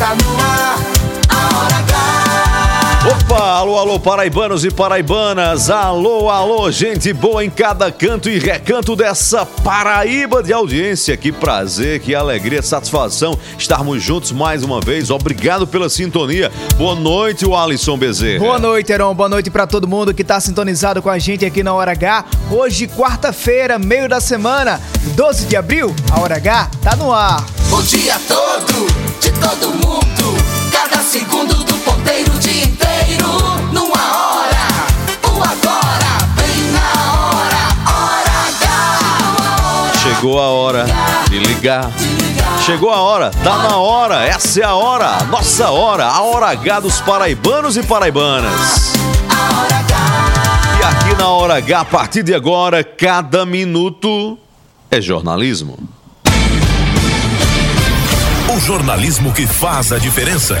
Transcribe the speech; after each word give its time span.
Está 0.00 0.14
no 0.14 0.29
Opa, 3.30 3.44
alô, 3.44 3.78
alô, 3.78 4.00
paraibanos 4.00 4.64
e 4.64 4.72
paraibanas. 4.72 5.70
Alô, 5.70 6.28
alô, 6.28 6.68
gente 6.68 7.12
boa 7.12 7.44
em 7.44 7.48
cada 7.48 7.92
canto 7.92 8.28
e 8.28 8.40
recanto 8.40 8.96
dessa 8.96 9.46
Paraíba 9.46 10.42
de 10.42 10.52
audiência. 10.52 11.16
Que 11.16 11.30
prazer, 11.30 12.00
que 12.00 12.12
alegria, 12.12 12.60
satisfação 12.60 13.38
estarmos 13.56 14.02
juntos 14.02 14.32
mais 14.32 14.64
uma 14.64 14.80
vez. 14.80 15.10
Obrigado 15.10 15.64
pela 15.64 15.88
sintonia. 15.88 16.50
Boa 16.76 16.96
noite, 16.96 17.46
o 17.46 17.56
Alisson 17.56 17.96
Bezerra. 17.96 18.40
Boa 18.40 18.58
noite, 18.58 18.90
Heron. 18.90 19.14
Boa 19.14 19.28
noite 19.28 19.48
pra 19.48 19.64
todo 19.64 19.86
mundo 19.86 20.12
que 20.12 20.24
tá 20.24 20.40
sintonizado 20.40 21.00
com 21.00 21.08
a 21.08 21.18
gente 21.20 21.46
aqui 21.46 21.62
na 21.62 21.72
Hora 21.72 21.92
H. 21.92 22.24
Hoje, 22.50 22.88
quarta-feira, 22.88 23.78
meio 23.78 24.08
da 24.08 24.20
semana, 24.20 24.80
12 25.14 25.46
de 25.46 25.54
abril, 25.54 25.94
a 26.10 26.18
Hora 26.18 26.34
H 26.34 26.68
tá 26.82 26.96
no 26.96 27.12
ar. 27.12 27.46
O 27.70 27.80
dia 27.80 28.16
todo, 28.26 28.88
de 29.20 29.30
todo 29.38 29.72
mundo. 29.74 30.00
Cada 30.72 31.00
segundo 31.00 31.54
do 31.54 31.69
ponteiro, 31.80 32.32
o 32.32 32.38
dia 32.38 32.64
inteiro. 32.64 33.28
Numa 33.72 34.02
hora, 34.16 34.66
o 35.24 35.42
agora. 35.42 36.10
Vem 36.36 36.72
na 36.72 36.88
hora, 37.12 37.62
hora 37.86 38.34
H. 38.58 40.02
Chegou 40.02 40.40
a 40.40 40.48
hora 40.48 40.86
de 41.28 41.38
ligar. 41.38 41.90
Chegou 42.64 42.90
a 42.90 43.00
hora, 43.00 43.30
tá 43.42 43.56
na 43.58 43.76
hora, 43.78 44.24
essa 44.24 44.60
é 44.60 44.64
a 44.64 44.74
hora, 44.74 45.24
nossa 45.24 45.70
hora, 45.70 46.06
a 46.06 46.20
hora 46.20 46.46
H 46.48 46.80
dos 46.80 47.00
paraibanos 47.00 47.76
e 47.76 47.82
paraibanas. 47.82 48.92
E 50.78 50.82
aqui 50.84 51.14
na 51.18 51.28
hora 51.28 51.56
H, 51.56 51.80
a 51.80 51.84
partir 51.84 52.22
de 52.22 52.34
agora, 52.34 52.84
cada 52.84 53.46
minuto 53.46 54.38
é 54.90 55.00
jornalismo. 55.00 55.78
O 58.54 58.60
jornalismo 58.60 59.32
que 59.32 59.46
faz 59.46 59.92
a 59.92 59.98
diferença. 59.98 60.60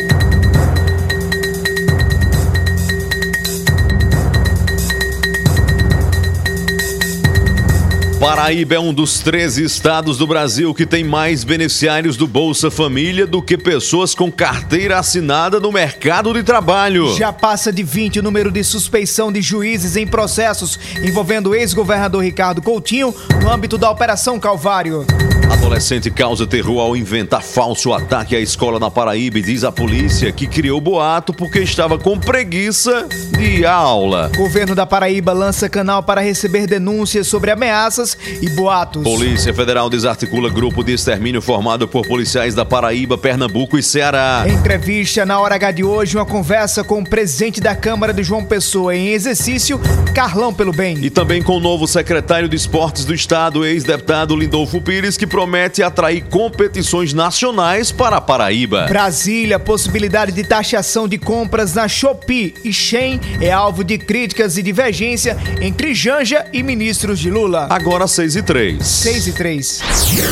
Paraíba 8.21 8.75
é 8.75 8.79
um 8.79 8.93
dos 8.93 9.17
13 9.17 9.63
estados 9.63 10.15
do 10.15 10.27
Brasil 10.27 10.75
que 10.75 10.85
tem 10.85 11.03
mais 11.03 11.43
beneficiários 11.43 12.15
do 12.15 12.27
Bolsa 12.27 12.69
Família 12.69 13.25
do 13.25 13.41
que 13.41 13.57
pessoas 13.57 14.13
com 14.13 14.31
carteira 14.31 14.99
assinada 14.99 15.59
no 15.59 15.71
mercado 15.71 16.31
de 16.31 16.43
trabalho. 16.43 17.15
Já 17.17 17.33
passa 17.33 17.73
de 17.73 17.81
20 17.81 18.19
o 18.19 18.23
número 18.23 18.51
de 18.51 18.63
suspeição 18.63 19.31
de 19.31 19.41
juízes 19.41 19.95
em 19.95 20.05
processos 20.05 20.79
envolvendo 21.03 21.49
o 21.49 21.55
ex-governador 21.55 22.23
Ricardo 22.23 22.61
Coutinho 22.61 23.11
no 23.41 23.51
âmbito 23.51 23.75
da 23.75 23.89
Operação 23.89 24.39
Calvário. 24.39 25.03
Adolescente 25.51 26.09
causa 26.09 26.47
terror 26.47 26.79
ao 26.79 26.95
inventar 26.95 27.43
falso 27.43 27.91
ataque 27.91 28.35
à 28.37 28.39
escola 28.39 28.79
na 28.79 28.89
Paraíba 28.89 29.37
e 29.37 29.41
diz 29.41 29.65
à 29.65 29.71
polícia 29.71 30.31
que 30.31 30.47
criou 30.47 30.79
boato 30.79 31.33
porque 31.33 31.59
estava 31.59 31.99
com 31.99 32.17
preguiça 32.17 33.05
de 33.37 33.65
aula. 33.65 34.31
Governo 34.35 34.73
da 34.73 34.85
Paraíba 34.85 35.33
lança 35.33 35.67
canal 35.67 36.03
para 36.03 36.21
receber 36.21 36.67
denúncias 36.67 37.27
sobre 37.27 37.51
ameaças 37.51 38.17
e 38.41 38.49
boatos. 38.51 39.03
Polícia 39.03 39.53
Federal 39.53 39.89
desarticula 39.89 40.49
grupo 40.49 40.85
de 40.85 40.93
extermínio 40.93 41.41
formado 41.41 41.85
por 41.85 42.07
policiais 42.07 42.55
da 42.55 42.63
Paraíba, 42.63 43.17
Pernambuco 43.17 43.77
e 43.77 43.83
Ceará. 43.83 44.45
Entrevista 44.47 45.25
na 45.25 45.37
hora 45.39 45.55
H 45.55 45.71
de 45.71 45.83
hoje, 45.83 46.15
uma 46.15 46.25
conversa 46.25 46.81
com 46.81 47.01
o 47.01 47.03
presidente 47.03 47.59
da 47.59 47.75
Câmara 47.75 48.13
de 48.13 48.23
João 48.23 48.45
Pessoa 48.45 48.95
em 48.95 49.09
exercício, 49.09 49.79
Carlão 50.15 50.53
pelo 50.53 50.71
Bem. 50.71 50.97
E 51.01 51.09
também 51.09 51.43
com 51.43 51.57
o 51.57 51.59
novo 51.59 51.87
secretário 51.87 52.47
de 52.47 52.55
Esportes 52.55 53.03
do 53.03 53.13
Estado, 53.13 53.65
ex-deputado 53.65 54.33
Lindolfo 54.33 54.81
Pires, 54.81 55.17
que 55.17 55.27
promete 55.41 55.81
atrair 55.81 56.21
competições 56.29 57.13
nacionais 57.13 57.91
para 57.91 58.17
a 58.17 58.21
Paraíba. 58.21 58.85
Brasília, 58.85 59.57
possibilidade 59.57 60.31
de 60.31 60.43
taxação 60.43 61.07
de 61.07 61.17
compras 61.17 61.73
na 61.73 61.87
Shopee 61.87 62.53
e 62.63 62.71
Shein 62.71 63.19
é 63.41 63.51
alvo 63.51 63.83
de 63.83 63.97
críticas 63.97 64.55
e 64.55 64.61
divergência 64.61 65.35
entre 65.59 65.95
Janja 65.95 66.45
e 66.53 66.61
ministros 66.61 67.17
de 67.17 67.31
Lula. 67.31 67.65
Agora 67.71 68.07
6 68.07 68.35
e 68.35 68.43
3. 68.43 68.85
6 68.85 69.27
e 69.27 69.33
3. 69.33 69.81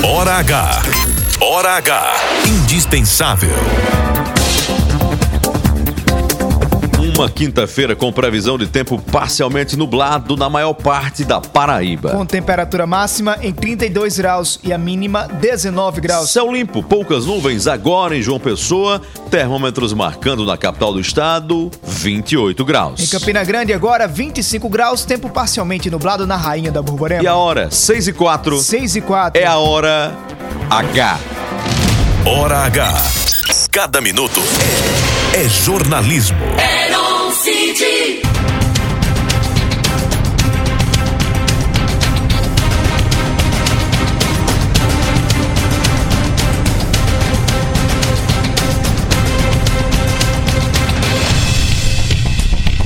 Hora 0.04 0.34
H. 0.34 0.84
Hora 1.42 1.72
H. 1.72 2.16
Indispensável. 2.46 4.09
Uma 7.20 7.30
quinta-feira 7.30 7.98
com 7.98 8.14
previsão 8.14 8.58
de 8.58 8.66
tempo 8.66 8.98
parcialmente 8.98 9.76
nublado 9.76 10.38
na 10.38 10.50
maior 10.50 10.74
parte 10.74 11.26
da 11.26 11.42
Paraíba. 11.42 12.12
Com 12.12 12.26
temperatura 12.26 12.88
máxima 12.88 13.38
em 13.42 13.52
32 13.52 14.18
graus 14.18 14.58
e 14.64 14.72
a 14.72 14.78
mínima 14.78 15.28
19 15.28 16.00
graus. 16.00 16.32
Céu 16.32 16.50
limpo, 16.50 16.82
poucas 16.82 17.26
nuvens 17.26 17.68
agora 17.68 18.16
em 18.16 18.22
João 18.22 18.40
Pessoa, 18.40 19.02
termômetros 19.30 19.92
marcando 19.92 20.46
na 20.46 20.56
capital 20.56 20.94
do 20.94 21.02
estado 21.02 21.70
28 21.84 22.64
graus. 22.64 23.02
Em 23.02 23.08
Campina 23.08 23.44
Grande 23.44 23.74
agora 23.74 24.08
25 24.08 24.70
graus, 24.70 25.04
tempo 25.04 25.30
parcialmente 25.30 25.90
nublado 25.90 26.26
na 26.26 26.38
Rainha 26.38 26.72
da 26.72 26.82
Borborema. 26.82 27.22
E 27.22 27.28
a 27.28 27.36
hora 27.36 27.70
6 27.70 28.08
e 28.08 28.14
4 28.14 28.60
6 28.60 28.96
e 28.96 29.02
4. 29.02 29.42
é 29.42 29.46
a 29.46 29.58
hora 29.58 30.16
H. 30.70 31.20
Hora 32.26 32.60
H. 32.60 32.94
Cada 33.70 34.00
minuto 34.00 34.40
é, 35.34 35.48
jornalismo. 35.48 36.38
Heron. 36.58 37.00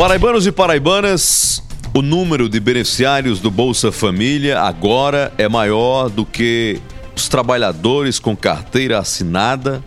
Paraibanos 0.03 0.45
e 0.45 0.51
paraibanas, 0.51 1.63
o 1.93 2.01
número 2.01 2.49
de 2.49 2.59
beneficiários 2.59 3.39
do 3.39 3.49
Bolsa 3.49 3.89
Família 3.89 4.59
agora 4.59 5.31
é 5.37 5.47
maior 5.47 6.09
do 6.09 6.25
que 6.25 6.81
os 7.15 7.29
trabalhadores 7.29 8.19
com 8.19 8.35
carteira 8.35 8.99
assinada, 8.99 9.81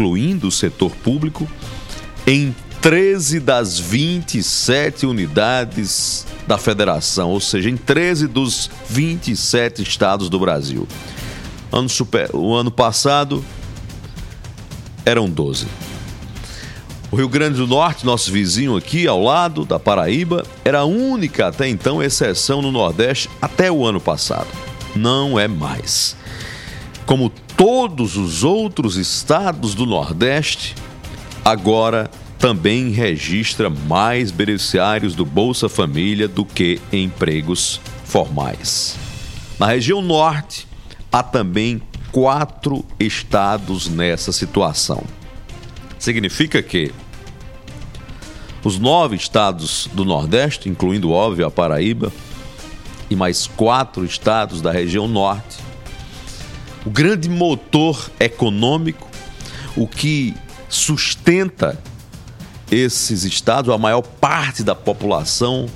excluindo 0.00 0.48
o 0.48 0.52
setor 0.52 0.90
público, 0.96 1.48
em 2.26 2.54
13 2.82 3.40
das 3.40 3.78
27 3.78 5.06
unidades 5.06 6.26
da 6.46 6.58
federação, 6.58 7.30
ou 7.30 7.40
seja, 7.40 7.70
em 7.70 7.76
13 7.78 8.26
dos 8.28 8.70
27 8.90 9.82
estados 9.82 10.28
do 10.28 10.38
Brasil. 10.38 10.86
Ano 11.72 11.88
super- 11.88 12.28
O 12.34 12.54
ano 12.54 12.70
passado 12.70 13.42
eram 15.04 15.30
12. 15.30 15.66
O 17.10 17.16
Rio 17.16 17.28
Grande 17.28 17.56
do 17.56 17.66
Norte, 17.66 18.04
nosso 18.04 18.30
vizinho 18.30 18.76
aqui 18.76 19.06
ao 19.06 19.22
lado 19.22 19.64
da 19.64 19.78
Paraíba, 19.78 20.44
era 20.62 20.80
a 20.80 20.84
única 20.84 21.46
até 21.48 21.66
então 21.68 22.02
exceção 22.02 22.60
no 22.60 22.70
Nordeste 22.70 23.30
até 23.40 23.72
o 23.72 23.84
ano 23.86 24.00
passado. 24.00 24.48
Não 24.94 25.38
é 25.38 25.48
mais. 25.48 26.14
Como 27.06 27.32
todos 27.56 28.16
os 28.16 28.44
outros 28.44 28.96
estados 28.96 29.74
do 29.74 29.86
Nordeste, 29.86 30.74
agora 31.44 32.10
também 32.38 32.90
registra 32.90 33.70
mais 33.70 34.30
beneficiários 34.30 35.14
do 35.14 35.24
Bolsa 35.24 35.68
Família 35.68 36.28
do 36.28 36.44
que 36.44 36.80
empregos 36.92 37.80
formais. 38.04 38.96
Na 39.58 39.66
região 39.66 40.02
norte, 40.02 40.68
há 41.10 41.22
também 41.22 41.80
quatro 42.12 42.84
estados 43.00 43.88
nessa 43.88 44.32
situação. 44.32 45.02
Significa 45.98 46.62
que 46.62 46.92
os 48.62 48.78
nove 48.78 49.16
estados 49.16 49.88
do 49.94 50.04
Nordeste, 50.04 50.68
incluindo, 50.68 51.10
óbvio, 51.10 51.46
a 51.46 51.50
Paraíba, 51.50 52.12
e 53.08 53.16
mais 53.16 53.46
quatro 53.46 54.04
estados 54.04 54.60
da 54.60 54.72
região 54.72 55.08
norte, 55.08 55.65
o 56.86 56.90
grande 56.90 57.28
motor 57.28 58.10
econômico, 58.20 59.08
o 59.76 59.88
que 59.88 60.34
sustenta 60.68 61.76
esses 62.70 63.24
estados, 63.24 63.74
a 63.74 63.76
maior 63.76 64.02
parte 64.02 64.62
da 64.62 64.74
população 64.74 65.66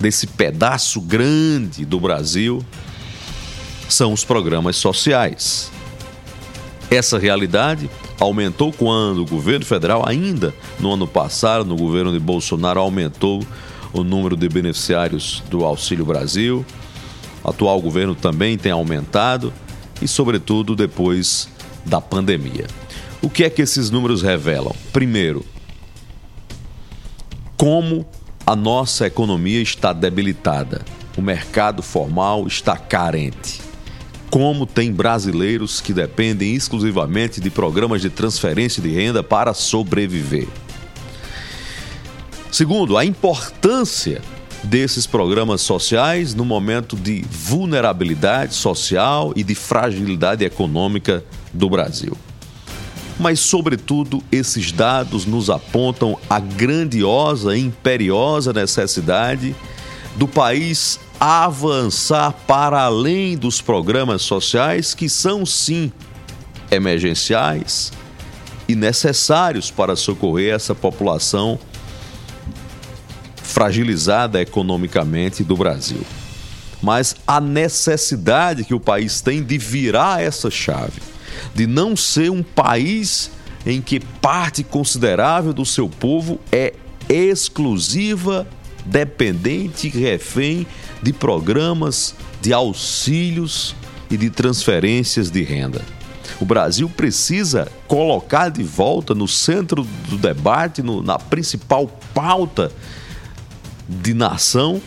desse 0.00 0.26
pedaço 0.26 1.02
grande 1.02 1.84
do 1.84 2.00
Brasil, 2.00 2.64
são 3.90 4.14
os 4.14 4.24
programas 4.24 4.76
sociais. 4.76 5.70
Essa 6.90 7.18
realidade 7.18 7.90
aumentou 8.18 8.72
quando 8.72 9.18
o 9.18 9.26
governo 9.26 9.66
federal, 9.66 10.02
ainda 10.08 10.54
no 10.80 10.94
ano 10.94 11.06
passado, 11.06 11.66
no 11.66 11.76
governo 11.76 12.10
de 12.10 12.18
Bolsonaro, 12.18 12.80
aumentou 12.80 13.46
o 13.92 14.02
número 14.02 14.34
de 14.34 14.48
beneficiários 14.48 15.42
do 15.50 15.62
Auxílio 15.62 16.06
Brasil. 16.06 16.64
O 17.42 17.50
atual 17.50 17.80
governo 17.82 18.14
também 18.14 18.56
tem 18.56 18.72
aumentado 18.72 19.52
e, 20.04 20.08
sobretudo, 20.08 20.76
depois 20.76 21.48
da 21.86 21.98
pandemia. 21.98 22.66
O 23.22 23.30
que 23.30 23.42
é 23.42 23.48
que 23.48 23.62
esses 23.62 23.90
números 23.90 24.20
revelam? 24.20 24.74
Primeiro, 24.92 25.44
como 27.56 28.06
a 28.46 28.54
nossa 28.54 29.06
economia 29.06 29.62
está 29.62 29.94
debilitada, 29.94 30.84
o 31.16 31.22
mercado 31.22 31.82
formal 31.82 32.46
está 32.46 32.76
carente. 32.76 33.62
Como 34.28 34.66
tem 34.66 34.92
brasileiros 34.92 35.80
que 35.80 35.94
dependem 35.94 36.54
exclusivamente 36.54 37.40
de 37.40 37.48
programas 37.48 38.02
de 38.02 38.10
transferência 38.10 38.82
de 38.82 38.90
renda 38.90 39.22
para 39.22 39.54
sobreviver. 39.54 40.48
Segundo, 42.50 42.98
a 42.98 43.04
importância 43.04 44.20
desses 44.64 45.06
programas 45.06 45.60
sociais 45.60 46.34
no 46.34 46.44
momento 46.44 46.96
de 46.96 47.24
vulnerabilidade 47.30 48.54
social 48.54 49.32
e 49.36 49.44
de 49.44 49.54
fragilidade 49.54 50.44
econômica 50.44 51.24
do 51.52 51.68
Brasil. 51.68 52.16
Mas, 53.18 53.38
sobretudo, 53.38 54.22
esses 54.32 54.72
dados 54.72 55.24
nos 55.24 55.48
apontam 55.48 56.18
a 56.28 56.40
grandiosa 56.40 57.56
e 57.56 57.60
imperiosa 57.60 58.52
necessidade 58.52 59.54
do 60.16 60.26
país 60.26 60.98
avançar 61.20 62.32
para 62.46 62.82
além 62.82 63.36
dos 63.36 63.60
programas 63.60 64.22
sociais 64.22 64.94
que 64.94 65.08
são, 65.08 65.46
sim, 65.46 65.92
emergenciais 66.70 67.92
e 68.66 68.74
necessários 68.74 69.70
para 69.70 69.94
socorrer 69.94 70.54
essa 70.54 70.74
população 70.74 71.58
fragilizada 73.44 74.40
economicamente 74.40 75.44
do 75.44 75.56
Brasil. 75.56 76.00
Mas 76.82 77.14
a 77.26 77.40
necessidade 77.40 78.64
que 78.64 78.74
o 78.74 78.80
país 78.80 79.20
tem 79.20 79.42
de 79.42 79.56
virar 79.58 80.22
essa 80.22 80.50
chave, 80.50 81.00
de 81.54 81.66
não 81.66 81.94
ser 81.94 82.30
um 82.30 82.42
país 82.42 83.30
em 83.64 83.80
que 83.80 84.00
parte 84.00 84.64
considerável 84.64 85.52
do 85.52 85.64
seu 85.64 85.88
povo 85.88 86.40
é 86.50 86.74
exclusiva, 87.08 88.46
dependente 88.84 89.88
refém 89.88 90.66
de 91.02 91.12
programas 91.12 92.14
de 92.40 92.52
auxílios 92.52 93.74
e 94.10 94.16
de 94.16 94.30
transferências 94.30 95.30
de 95.30 95.42
renda. 95.42 95.82
O 96.40 96.44
Brasil 96.44 96.88
precisa 96.88 97.70
colocar 97.86 98.48
de 98.48 98.62
volta 98.62 99.14
no 99.14 99.28
centro 99.28 99.86
do 100.08 100.18
debate, 100.18 100.82
no, 100.82 101.02
na 101.02 101.18
principal 101.18 101.86
pauta 102.12 102.72
de 103.88 104.14
nação 104.14 104.80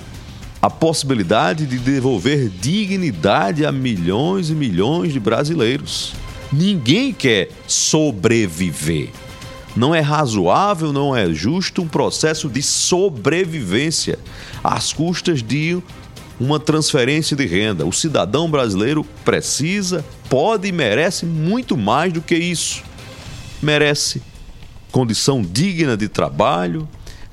a 0.61 0.69
possibilidade 0.69 1.65
de 1.65 1.77
devolver 1.77 2.49
dignidade 2.49 3.65
a 3.65 3.71
milhões 3.71 4.49
e 4.49 4.53
milhões 4.53 5.13
de 5.13 5.19
brasileiros. 5.19 6.13
Ninguém 6.51 7.13
quer 7.13 7.49
sobreviver. 7.67 9.09
Não 9.75 9.93
é 9.93 9.99
razoável, 9.99 10.91
não 10.91 11.15
é 11.15 11.31
justo 11.31 11.83
um 11.83 11.87
processo 11.87 12.49
de 12.49 12.63
sobrevivência 12.63 14.17
às 14.63 14.91
custas 14.91 15.43
de 15.43 15.77
uma 16.39 16.59
transferência 16.59 17.37
de 17.37 17.45
renda. 17.45 17.85
O 17.85 17.93
cidadão 17.93 18.49
brasileiro 18.49 19.03
precisa, 19.23 20.03
pode 20.29 20.67
e 20.67 20.71
merece 20.71 21.25
muito 21.25 21.77
mais 21.77 22.11
do 22.11 22.21
que 22.21 22.35
isso. 22.35 22.81
Merece 23.61 24.21
condição 24.91 25.43
digna 25.43 25.95
de 25.95 26.07
trabalho, 26.07 26.87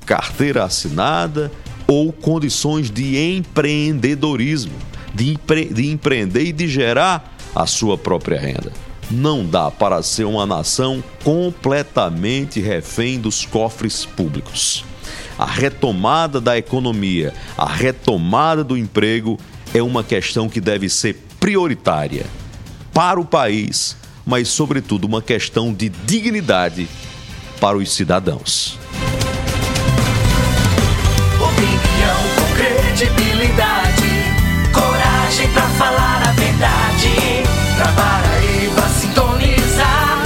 carteira 0.05 0.63
assinada 0.63 1.51
ou 1.87 2.11
condições 2.11 2.89
de 2.89 3.17
empreendedorismo, 3.17 4.73
de, 5.13 5.31
empre 5.31 5.65
de 5.65 5.89
empreender 5.91 6.43
e 6.43 6.51
de 6.51 6.67
gerar 6.67 7.35
a 7.53 7.65
sua 7.65 7.97
própria 7.97 8.39
renda. 8.39 8.71
Não 9.09 9.45
dá 9.45 9.69
para 9.69 10.01
ser 10.01 10.25
uma 10.25 10.45
nação 10.45 11.03
completamente 11.23 12.59
refém 12.59 13.19
dos 13.19 13.45
cofres 13.45 14.03
públicos. 14.03 14.83
A 15.37 15.45
retomada 15.45 16.41
da 16.41 16.57
economia, 16.57 17.33
a 17.57 17.67
retomada 17.67 18.63
do 18.63 18.77
emprego 18.77 19.37
é 19.73 19.81
uma 19.81 20.03
questão 20.03 20.49
que 20.49 20.59
deve 20.59 20.89
ser 20.89 21.23
prioritária 21.39 22.25
para 22.93 23.19
o 23.19 23.25
país, 23.25 23.95
mas, 24.25 24.47
sobretudo, 24.47 25.05
uma 25.05 25.21
questão 25.21 25.73
de 25.73 25.89
dignidade 25.89 26.87
para 27.59 27.77
os 27.77 27.91
cidadãos. 27.91 28.79
Falar 35.77 36.21
a 36.27 36.31
verdade. 36.31 37.43
Pra 37.77 37.87
Paraíba 37.91 38.87
sintonizar. 38.89 40.21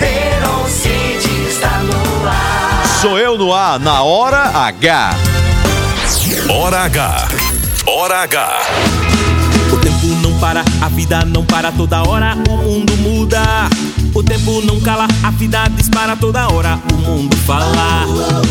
Heron 0.00 0.66
Cid 0.68 1.48
está 1.48 1.78
no 1.78 2.28
ar. 2.28 2.86
Sou 3.00 3.18
eu 3.18 3.36
no 3.36 3.52
ar, 3.52 3.78
na 3.78 4.02
hora 4.02 4.66
H. 4.66 5.10
Hora 6.48 6.84
H. 6.84 7.28
Hora 7.86 8.22
H. 8.22 8.60
O 9.72 9.76
tempo 9.78 10.06
não 10.22 10.38
para, 10.38 10.62
a 10.80 10.88
vida 10.88 11.24
não 11.24 11.44
para 11.44 11.72
toda 11.72 12.02
hora, 12.02 12.36
o 12.48 12.56
mundo 12.56 12.96
muda. 12.98 13.42
O 14.14 14.22
tempo 14.22 14.60
não 14.62 14.78
cala, 14.80 15.08
a 15.22 15.30
vida 15.30 15.64
dispara 15.74 16.14
toda 16.14 16.46
hora, 16.52 16.78
o 16.92 16.96
mundo 16.98 17.34
fala. 17.38 18.06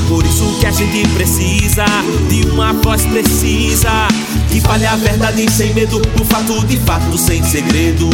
Por 0.07 0.25
isso 0.25 0.57
que 0.59 0.65
a 0.65 0.71
gente 0.71 1.07
precisa 1.09 1.85
de 2.27 2.49
uma 2.49 2.73
voz 2.73 3.05
precisa 3.05 4.07
que 4.49 4.59
fale 4.59 4.87
a 4.87 4.95
verdade 4.95 5.49
sem 5.51 5.71
medo, 5.73 6.01
o 6.19 6.25
fato 6.25 6.65
de 6.65 6.77
fato 6.77 7.15
sem 7.15 7.43
segredo. 7.43 8.09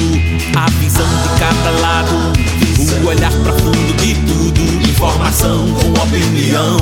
A 0.58 0.70
visão 0.72 1.08
de 1.08 1.39
cada 1.39 1.70
lado, 1.80 2.34
o 3.04 3.08
olhar 3.08 3.32
profundo 3.32 3.94
de 3.98 4.13
tudo, 4.25 4.89
informação 4.89 5.68
com 5.74 6.01
opinião. 6.01 6.77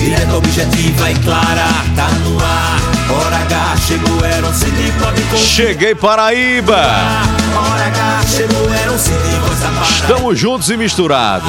Direta, 0.00 0.36
objetiva 0.36 1.12
e 1.12 1.14
clara, 1.20 1.68
tá 1.94 2.08
no 2.24 2.38
ar. 2.40 2.80
Hora 3.08 3.36
H 3.36 3.76
chegou, 3.86 4.24
era 4.24 4.46
um 4.46 4.52
CD, 4.52 4.90
pode. 4.98 5.38
Cheguei 5.38 5.94
Paraíba. 5.94 7.31
Hora 7.54 7.86
H 7.86 8.26
chegou, 8.26 8.72
era 8.74 8.92
um 8.92 8.98
CD, 8.98 9.28
voz 9.40 9.60
da 9.60 9.68
Paraíba. 9.68 9.84
Estamos 9.84 10.38
juntos 10.38 10.70
e 10.70 10.76
misturados. 10.76 11.48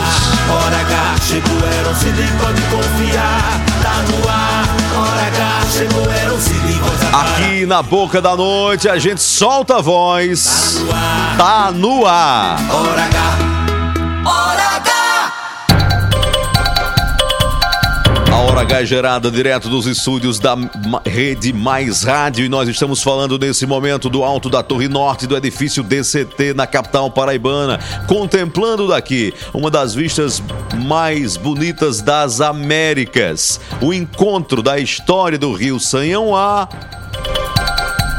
Hora 0.49 0.77
H 0.81 1.15
chegou, 1.27 1.57
era 1.67 1.89
um 1.89 1.95
CD, 1.95 2.23
pode 2.41 2.61
confiar. 2.63 3.61
Tá 3.81 3.95
no 4.09 4.29
ar. 4.29 4.65
Hora 4.95 5.27
H 5.27 5.65
chegou, 5.71 6.11
era 6.11 6.33
um 6.33 6.39
CD, 6.39 6.73
voz 6.79 6.99
da 6.99 7.05
Paraíba. 7.07 7.35
Aqui 7.35 7.65
na 7.65 7.81
boca 7.81 8.21
da 8.21 8.35
noite 8.35 8.89
a 8.89 8.97
gente 8.97 9.21
solta 9.21 9.77
a 9.77 9.81
voz. 9.81 10.83
Tá 11.37 11.71
no 11.71 12.05
ar. 12.05 12.57
Hora 12.69 13.03
H. 13.03 14.29
Hora 14.29 14.75
H. 14.77 15.02
Hora 18.53 18.61
H 18.61 18.81
é 18.81 18.85
gerada 18.85 19.31
direto 19.31 19.67
dos 19.67 19.87
estúdios 19.87 20.37
da 20.37 20.55
Rede 21.03 21.51
Mais 21.51 22.03
Rádio. 22.03 22.45
E 22.45 22.47
nós 22.47 22.69
estamos 22.69 23.01
falando 23.01 23.39
nesse 23.39 23.65
momento 23.65 24.11
do 24.11 24.23
alto 24.23 24.47
da 24.47 24.61
Torre 24.61 24.87
Norte 24.87 25.25
do 25.25 25.35
edifício 25.35 25.81
DCT 25.81 26.53
na 26.53 26.67
capital 26.67 27.09
paraibana, 27.09 27.79
contemplando 28.07 28.87
daqui 28.87 29.33
uma 29.55 29.71
das 29.71 29.95
vistas 29.95 30.39
mais 30.85 31.35
bonitas 31.35 31.99
das 31.99 32.41
Américas, 32.41 33.59
o 33.81 33.91
encontro 33.91 34.61
da 34.61 34.77
história 34.77 35.39
do 35.39 35.51
Rio 35.53 35.79
Sanhão 35.79 36.35
A 36.35 36.69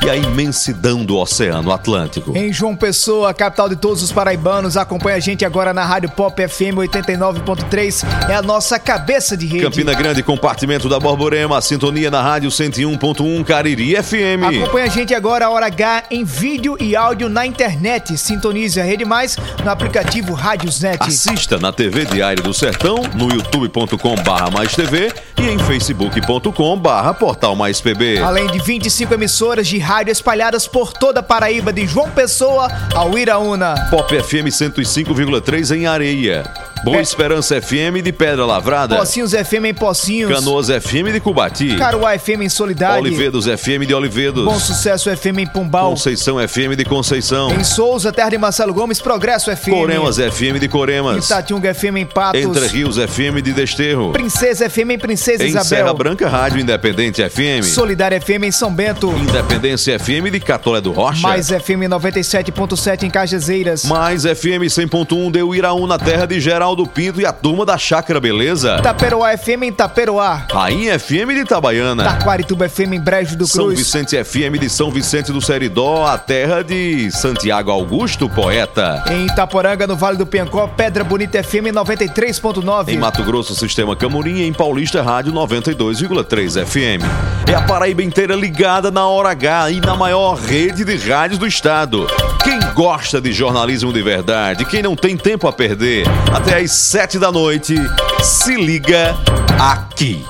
e 0.05 0.11
a 0.11 0.17
imensidão 0.17 1.03
do 1.03 1.17
Oceano 1.17 1.73
Atlântico. 1.73 2.37
Em 2.37 2.53
João 2.53 2.77
Pessoa, 2.77 3.33
capital 3.33 3.71
de 3.71 3.77
todos 3.77 4.03
os 4.03 4.13
paraibanos, 4.13 4.77
acompanha 4.77 5.17
a 5.17 5.21
gente 5.21 5.47
agora 5.47 5.73
na 5.73 5.83
Rádio 5.83 6.11
Pop 6.11 6.47
FM 6.47 6.77
89.3, 6.77 8.05
é 8.29 8.35
a 8.35 8.43
nossa 8.43 8.79
cabeça 8.79 9.35
de 9.35 9.47
rede. 9.47 9.65
Campina 9.65 9.95
Grande, 9.95 10.23
compartimento 10.23 10.91
da 10.91 11.01
Borborema, 11.01 11.59
sintonia 11.63 12.11
na 12.11 12.21
Rádio 12.21 12.51
101.1 12.51 13.45
Cariri 13.45 13.97
FM. 13.97 14.45
Acompanha 14.63 14.85
a 14.85 14.91
gente 14.91 15.15
agora 15.15 15.47
a 15.47 15.51
Hora 15.51 15.67
H 15.67 16.05
em 16.11 16.23
vídeo 16.23 16.77
e 16.79 16.95
áudio 16.95 17.31
na 17.31 17.47
internet. 17.47 18.19
Sintonize 18.19 18.79
a 18.79 18.85
Rede 18.85 19.07
Mais 19.07 19.39
no 19.65 19.71
aplicativo 19.71 20.35
Rádiosnet. 20.35 20.99
Assista 21.01 21.57
na 21.57 21.73
TV 21.73 22.05
Diário 22.05 22.43
do 22.43 22.53
Sertão, 22.53 22.97
no 23.15 23.33
youtube.com 23.33 24.17
barra 24.17 24.51
mais 24.51 24.75
TV 24.75 25.11
e 25.39 25.49
em 25.49 25.59
facebook.com 25.59 26.79
barra 26.79 27.15
portal 27.15 27.57
mais 27.57 27.81
PB. 27.81 28.19
Além 28.19 28.49
de 28.49 28.59
25 28.59 29.15
emissoras 29.15 29.67
de 29.67 29.79
rádio 29.79 29.94
espalhadas 30.03 30.67
por 30.67 30.93
toda 30.93 31.21
a 31.21 31.23
Paraíba, 31.23 31.73
de 31.73 31.87
João 31.87 32.11
Pessoa 32.11 32.69
ao 32.95 33.17
Iraúna. 33.17 33.75
Pop 33.91 34.11
FM 34.23 34.49
105,3 34.49 35.77
em 35.77 35.87
Areia. 35.87 36.74
Boa 36.85 36.99
Pe- 36.99 37.03
Esperança 37.03 37.61
FM 37.63 38.03
de 38.03 38.13
Pedra 38.13 38.45
Lavrada. 38.45 38.97
Pocinhos 38.97 39.33
FM 39.33 39.65
em 39.67 39.75
Pocinhos. 39.75 40.31
Canoas 40.31 40.67
FM 40.69 41.13
de 41.13 41.19
Cubati. 41.21 41.77
Caruá 41.77 42.19
FM 42.19 42.43
em 42.43 42.49
Solidade. 42.51 42.99
Olivedos 42.99 43.47
FM 43.47 43.87
de 43.87 43.95
Olivedos. 43.95 44.45
Bom 44.45 44.59
Sucesso 44.59 45.09
FM 45.17 45.39
em 45.39 45.47
Pombal. 45.47 45.91
Conceição 45.91 46.37
FM 46.47 46.77
de 46.77 46.85
Conceição. 46.85 47.51
Em 47.55 47.65
Souza, 47.65 48.13
terra 48.13 48.29
de 48.31 48.37
Marcelo 48.39 48.75
Gomes, 48.75 49.01
Progresso 49.01 49.51
FM. 49.57 49.71
Coremas 49.71 50.17
FM 50.19 50.59
de 50.61 50.69
Coremas. 50.69 51.25
Itatiunga 51.25 51.73
FM 51.73 51.97
em 51.97 52.05
Patos. 52.07 52.41
Entre 52.43 52.67
Rios 52.67 52.97
FM 52.97 53.41
de 53.43 53.53
Desterro. 53.55 54.13
Princesa 54.13 54.69
FM 54.69 54.91
em 54.91 54.99
Princesa 54.99 55.43
Em 55.43 55.49
Isabel. 55.49 55.65
Serra 55.65 55.95
Branca, 55.95 56.29
Rádio 56.29 56.61
Independente 56.61 57.23
FM. 57.27 57.63
Solidária 57.65 58.21
FM 58.21 58.45
em 58.45 58.51
São 58.53 58.71
Bento. 58.71 59.11
Independência 59.17 59.99
FM 59.99 60.31
de 60.31 60.41
Catolé 60.41 60.83
do 60.83 60.93
Rocha. 60.93 61.23
Mais 61.23 61.49
FM 61.49 61.89
97.7 61.89 63.05
em 63.05 63.11
Cajazeiras. 63.11 63.85
Mais 63.85 64.25
FM 64.25 64.69
100.1 64.69 65.31
de 65.31 65.43
Uiraú 65.43 65.87
na 65.87 65.99
terra 65.99 66.27
de 66.27 66.39
Geraldo 66.41 66.74
Pinto 66.83 67.21
e 67.21 67.27
a 67.27 67.33
turma 67.33 67.65
da 67.65 67.79
Chácara 67.79 68.19
Beleza. 68.19 68.81
Taperoá 68.83 69.37
FM 69.39 69.63
em 69.63 69.73
Taperoá. 69.73 70.47
Rainha 70.53 70.99
FM 70.99 71.29
de 71.29 71.41
Itabaiana. 71.43 72.03
Taquarituba 72.03 72.69
FM 72.69 72.95
em 72.95 73.01
Brejo 73.01 73.37
do 73.37 73.47
São 73.47 73.67
Cruz. 73.67 73.79
Vicente 73.79 74.23
FM 74.23 74.59
de 74.59 74.69
São 74.69 74.91
Vicente 74.91 75.31
do 75.31 75.41
Seridó, 75.41 76.05
a 76.05 76.19
terra 76.19 76.65
de 76.65 77.11
Santiago 77.13 77.71
Augusto, 77.71 78.29
poeta. 78.29 79.05
Em 79.11 79.27
Itaporanga, 79.27 79.87
no 79.87 79.95
Vale 79.95 80.19
do 80.19 80.27
Piancó, 80.27 80.67
Pedra 80.67 81.05
Bonita 81.05 81.41
FM 81.43 81.71
93.9. 81.73 82.89
Em 82.89 82.99
Mato 82.99 83.23
Grosso, 83.23 83.55
Sistema 83.55 83.95
Camurim 83.95 84.39
e 84.39 84.47
em 84.47 84.53
Paulista, 84.53 85.01
Rádio 85.03 85.33
92,3 85.33 86.65
FM. 86.67 87.05
É 87.49 87.55
a 87.55 87.63
Paraíba 87.63 88.03
inteira 88.03 88.35
ligada 88.35 88.91
na 88.91 89.07
hora 89.07 89.31
H 89.31 89.71
e 89.71 89.81
na 89.81 89.95
maior 89.95 90.35
rede 90.35 90.85
de 90.85 90.97
rádios 90.97 91.39
do 91.39 91.47
estado. 91.47 92.07
Quem 92.55 92.73
gosta 92.73 93.21
de 93.21 93.33
jornalismo 93.33 93.93
de 93.93 94.01
verdade, 94.01 94.65
quem 94.65 94.81
não 94.81 94.95
tem 94.95 95.17
tempo 95.17 95.49
a 95.49 95.53
perder, 95.53 96.07
até 96.33 96.59
às 96.59 96.71
7 96.71 97.19
da 97.19 97.33
noite, 97.33 97.75
se 98.23 98.55
liga 98.55 99.17
aqui. 99.59 100.25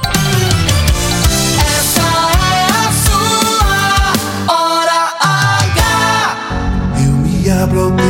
Essa 1.60 2.00
é 2.00 2.64
a 2.70 2.90
sua 3.04 4.54
hora 4.54 5.12
H. 5.20 6.36
Eu 7.04 7.12
me 7.12 7.50
abro 7.50 7.80
ao 7.80 7.90
teu 7.90 8.06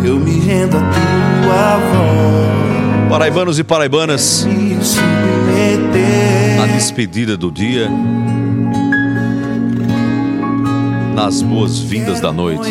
querer, 0.00 0.08
eu 0.08 0.18
me 0.18 0.40
rendo 0.40 0.78
à 0.78 0.80
tua 0.80 1.76
voz, 1.92 3.10
Paraibanos 3.10 3.58
e 3.58 3.64
paraibanas, 3.64 4.48
na 6.56 6.66
despedida 6.66 7.36
do 7.36 7.52
dia, 7.52 7.90
nas 11.14 11.42
boas-vindas 11.42 12.20
da 12.20 12.32
noite. 12.32 12.70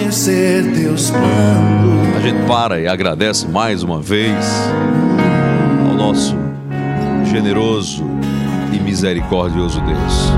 A 2.16 2.20
gente 2.22 2.46
para 2.48 2.80
e 2.80 2.88
agradece 2.88 3.48
mais 3.48 3.84
uma 3.84 4.02
vez 4.02 4.36
ao 5.88 5.96
nosso 5.96 6.36
generoso 7.26 8.04
e 8.74 8.80
misericordioso 8.80 9.82
Deus. 9.82 10.32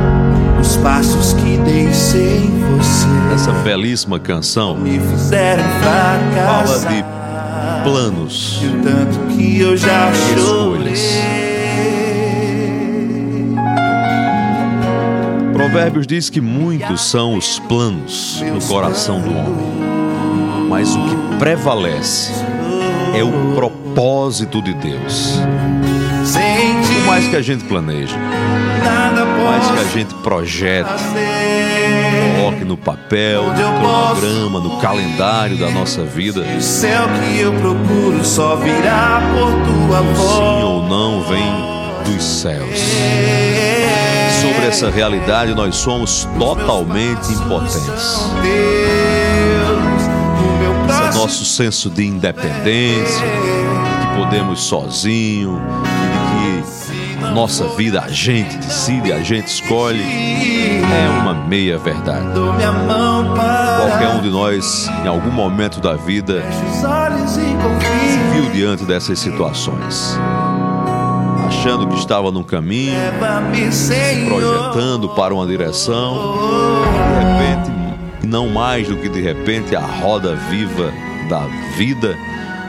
os 0.59 0.77
passos 0.77 1.33
que 1.33 1.57
dei 1.57 1.91
sem 1.93 2.49
você 2.77 3.07
Essa 3.33 3.51
belíssima 3.63 4.19
canção 4.19 4.77
me 4.77 4.99
fizeram 4.99 5.63
fala 5.81 6.79
de 6.79 7.03
planos. 7.83 8.59
E 8.61 8.67
o 8.67 8.81
tanto 8.83 9.19
que 9.35 9.59
eu 9.59 9.75
já 9.75 10.11
Escolhas. 10.11 11.40
Provérbios 15.71 16.05
diz 16.05 16.29
que 16.29 16.41
muitos 16.41 16.99
são 16.99 17.37
os 17.37 17.57
planos 17.59 18.41
no 18.41 18.61
coração 18.67 19.21
do 19.21 19.29
homem, 19.29 20.67
mas 20.67 20.93
o 20.93 20.99
que 20.99 21.37
prevalece 21.39 22.33
é 23.15 23.23
o 23.23 23.55
propósito 23.55 24.61
de 24.61 24.73
Deus. 24.73 25.39
Por 26.93 27.05
mais 27.07 27.25
que 27.29 27.37
a 27.37 27.41
gente 27.41 27.63
planeje, 27.63 28.13
por 28.13 29.45
mais 29.45 29.65
que 29.71 29.79
a 29.79 29.83
gente 29.97 30.13
projete, 30.15 30.89
coloque 32.35 32.65
no 32.65 32.75
papel, 32.75 33.43
no 33.43 33.53
cronograma, 33.79 34.59
no 34.59 34.77
calendário 34.81 35.55
da 35.57 35.69
nossa 35.71 36.03
vida, 36.03 36.41
O 36.57 36.61
céu 36.61 37.07
que 37.07 37.39
eu 37.39 37.53
procuro 37.53 38.25
só 38.25 38.57
virá 38.57 39.21
por 39.33 39.51
tua 39.87 39.99
sim 40.01 40.13
voz. 40.15 40.63
ou 40.65 40.83
não 40.83 41.21
vem 41.23 41.71
dos 42.05 42.21
céus. 42.23 43.50
Sobre 44.51 44.67
essa 44.67 44.89
realidade, 44.89 45.55
nós 45.55 45.75
somos 45.77 46.27
totalmente 46.37 47.31
impotentes. 47.31 48.19
Esse 50.89 51.01
é 51.01 51.13
nosso 51.13 51.45
senso 51.45 51.89
de 51.89 52.05
independência, 52.05 53.25
que 53.25 54.17
podemos 54.17 54.61
sozinho, 54.61 55.57
de 55.57 57.23
que 57.23 57.33
nossa 57.33 57.65
vida 57.69 58.01
a 58.01 58.09
gente 58.09 58.57
decide, 58.57 59.13
a 59.13 59.23
gente 59.23 59.47
escolhe, 59.47 60.03
é 60.03 61.09
uma 61.21 61.33
meia 61.33 61.77
verdade. 61.77 62.25
Qualquer 62.27 64.09
um 64.09 64.21
de 64.21 64.29
nós, 64.29 64.89
em 65.03 65.07
algum 65.07 65.31
momento 65.31 65.79
da 65.79 65.95
vida, 65.95 66.43
e 66.43 67.53
confio. 67.63 68.33
viu 68.33 68.51
diante 68.51 68.83
dessas 68.83 69.17
situações, 69.17 70.19
achando 71.61 71.85
que 71.85 71.95
estava 71.95 72.31
num 72.31 72.41
caminho, 72.41 72.95
projetando 74.25 75.09
para 75.09 75.31
uma 75.31 75.45
direção, 75.45 76.33
de 77.07 77.19
repente, 77.19 78.27
não 78.27 78.49
mais 78.49 78.87
do 78.87 78.97
que 78.97 79.07
de 79.07 79.21
repente, 79.21 79.75
a 79.75 79.85
roda 79.85 80.35
viva 80.49 80.91
da 81.29 81.41
vida 81.77 82.17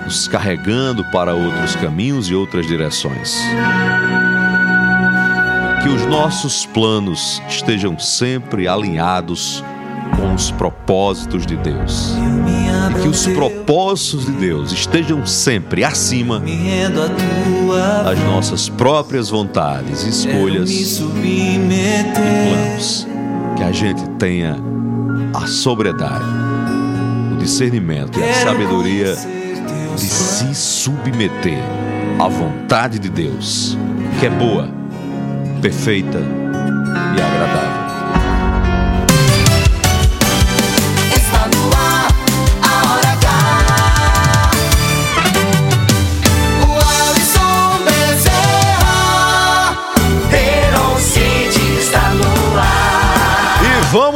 nos 0.04 0.28
carregando 0.28 1.02
para 1.10 1.34
outros 1.34 1.74
caminhos 1.76 2.28
e 2.28 2.34
outras 2.34 2.66
direções. 2.66 3.40
Que 5.82 5.88
os 5.88 6.04
nossos 6.04 6.66
planos 6.66 7.40
estejam 7.48 7.98
sempre 7.98 8.68
alinhados 8.68 9.64
com 10.16 10.34
os 10.34 10.50
propósitos 10.50 11.46
de 11.46 11.56
Deus. 11.56 12.14
E 12.98 13.02
que 13.02 13.08
os 13.08 13.26
propósitos 13.28 14.26
de 14.26 14.32
Deus 14.32 14.70
estejam 14.70 15.24
sempre 15.24 15.82
acima 15.82 16.42
Me 17.72 17.78
rendo 17.78 17.78
a 17.78 18.02
tua 18.02 18.02
das 18.04 18.18
nossas 18.24 18.68
próprias 18.68 19.30
vontades, 19.30 20.02
escolhas 20.04 20.70
e 20.70 21.02
planos. 22.10 23.06
Que 23.56 23.62
a 23.62 23.72
gente 23.72 24.02
tenha 24.18 24.56
a 25.34 25.46
sobriedade, 25.46 26.24
o 27.32 27.36
discernimento 27.36 28.18
e 28.18 28.22
a 28.22 28.34
sabedoria 28.34 29.16
de 29.94 30.00
se 30.00 30.54
submeter 30.54 31.62
à 32.18 32.28
vontade 32.28 32.98
de 32.98 33.08
Deus, 33.08 33.76
que 34.18 34.26
é 34.26 34.30
boa, 34.30 34.68
perfeita 35.60 36.18
e 36.18 37.20
agradável. 37.20 37.61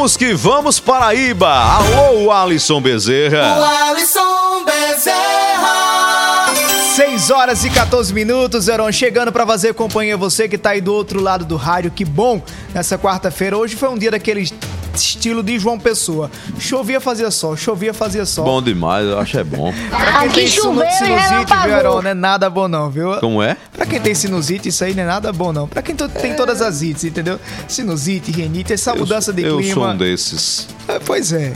Vamos 0.06 0.16
que 0.16 0.34
vamos, 0.34 0.78
Paraíba! 0.78 1.52
Alô, 1.52 2.30
Alisson 2.30 2.76
O 2.76 2.80
Bezerra! 2.80 3.88
Alisson 3.88 4.64
Bezerra. 4.64 6.54
6 6.94 7.30
horas 7.32 7.64
e 7.64 7.70
14 7.70 8.14
minutos, 8.14 8.68
Heron, 8.68 8.92
chegando 8.92 9.32
pra 9.32 9.44
fazer 9.44 9.74
companhia 9.74 10.16
você 10.16 10.48
que 10.48 10.56
tá 10.56 10.70
aí 10.70 10.80
do 10.80 10.94
outro 10.94 11.20
lado 11.20 11.44
do 11.44 11.56
rádio. 11.56 11.90
Que 11.90 12.04
bom 12.04 12.40
nessa 12.72 12.96
quarta-feira. 12.96 13.58
Hoje 13.58 13.74
foi 13.74 13.88
um 13.88 13.98
dia 13.98 14.12
daqueles 14.12 14.54
estilo 14.96 15.42
de 15.42 15.58
João 15.58 15.78
Pessoa. 15.78 16.30
Chovia, 16.58 17.00
fazia 17.00 17.30
sol, 17.30 17.56
chovia, 17.56 17.92
fazia 17.94 18.24
sol. 18.26 18.44
Bom 18.44 18.62
demais, 18.62 19.06
eu 19.06 19.18
acho 19.18 19.38
é 19.38 19.44
bom. 19.44 19.72
Pra 19.90 19.98
quem 19.98 20.16
Aqui 20.26 20.34
tem 20.34 20.48
choveu 20.48 20.86
sinusite, 20.90 21.54
viu, 21.64 21.72
Heron, 21.76 22.02
não 22.02 22.10
é 22.10 22.14
nada 22.14 22.50
bom 22.50 22.68
não, 22.68 22.90
viu? 22.90 23.14
Como 23.20 23.42
é? 23.42 23.56
Pra 23.72 23.86
quem 23.86 24.00
tem 24.00 24.14
sinusite, 24.14 24.68
isso 24.68 24.82
aí 24.84 24.94
não 24.94 25.02
é 25.02 25.06
nada 25.06 25.32
bom 25.32 25.52
não. 25.52 25.66
Pra 25.68 25.82
quem 25.82 25.94
tem 25.94 26.34
todas 26.34 26.60
as 26.62 26.82
ites, 26.82 27.04
entendeu? 27.04 27.38
Sinusite, 27.68 28.30
renite, 28.32 28.72
essa 28.72 28.90
Eu- 28.90 28.98
mudança 28.98 29.32
de 29.32 29.42
eu 29.42 29.58
clima. 29.58 29.74
sou 29.74 29.86
um 29.88 29.96
desses. 29.96 30.66
É, 30.88 30.98
Pois 30.98 31.32
é. 31.32 31.52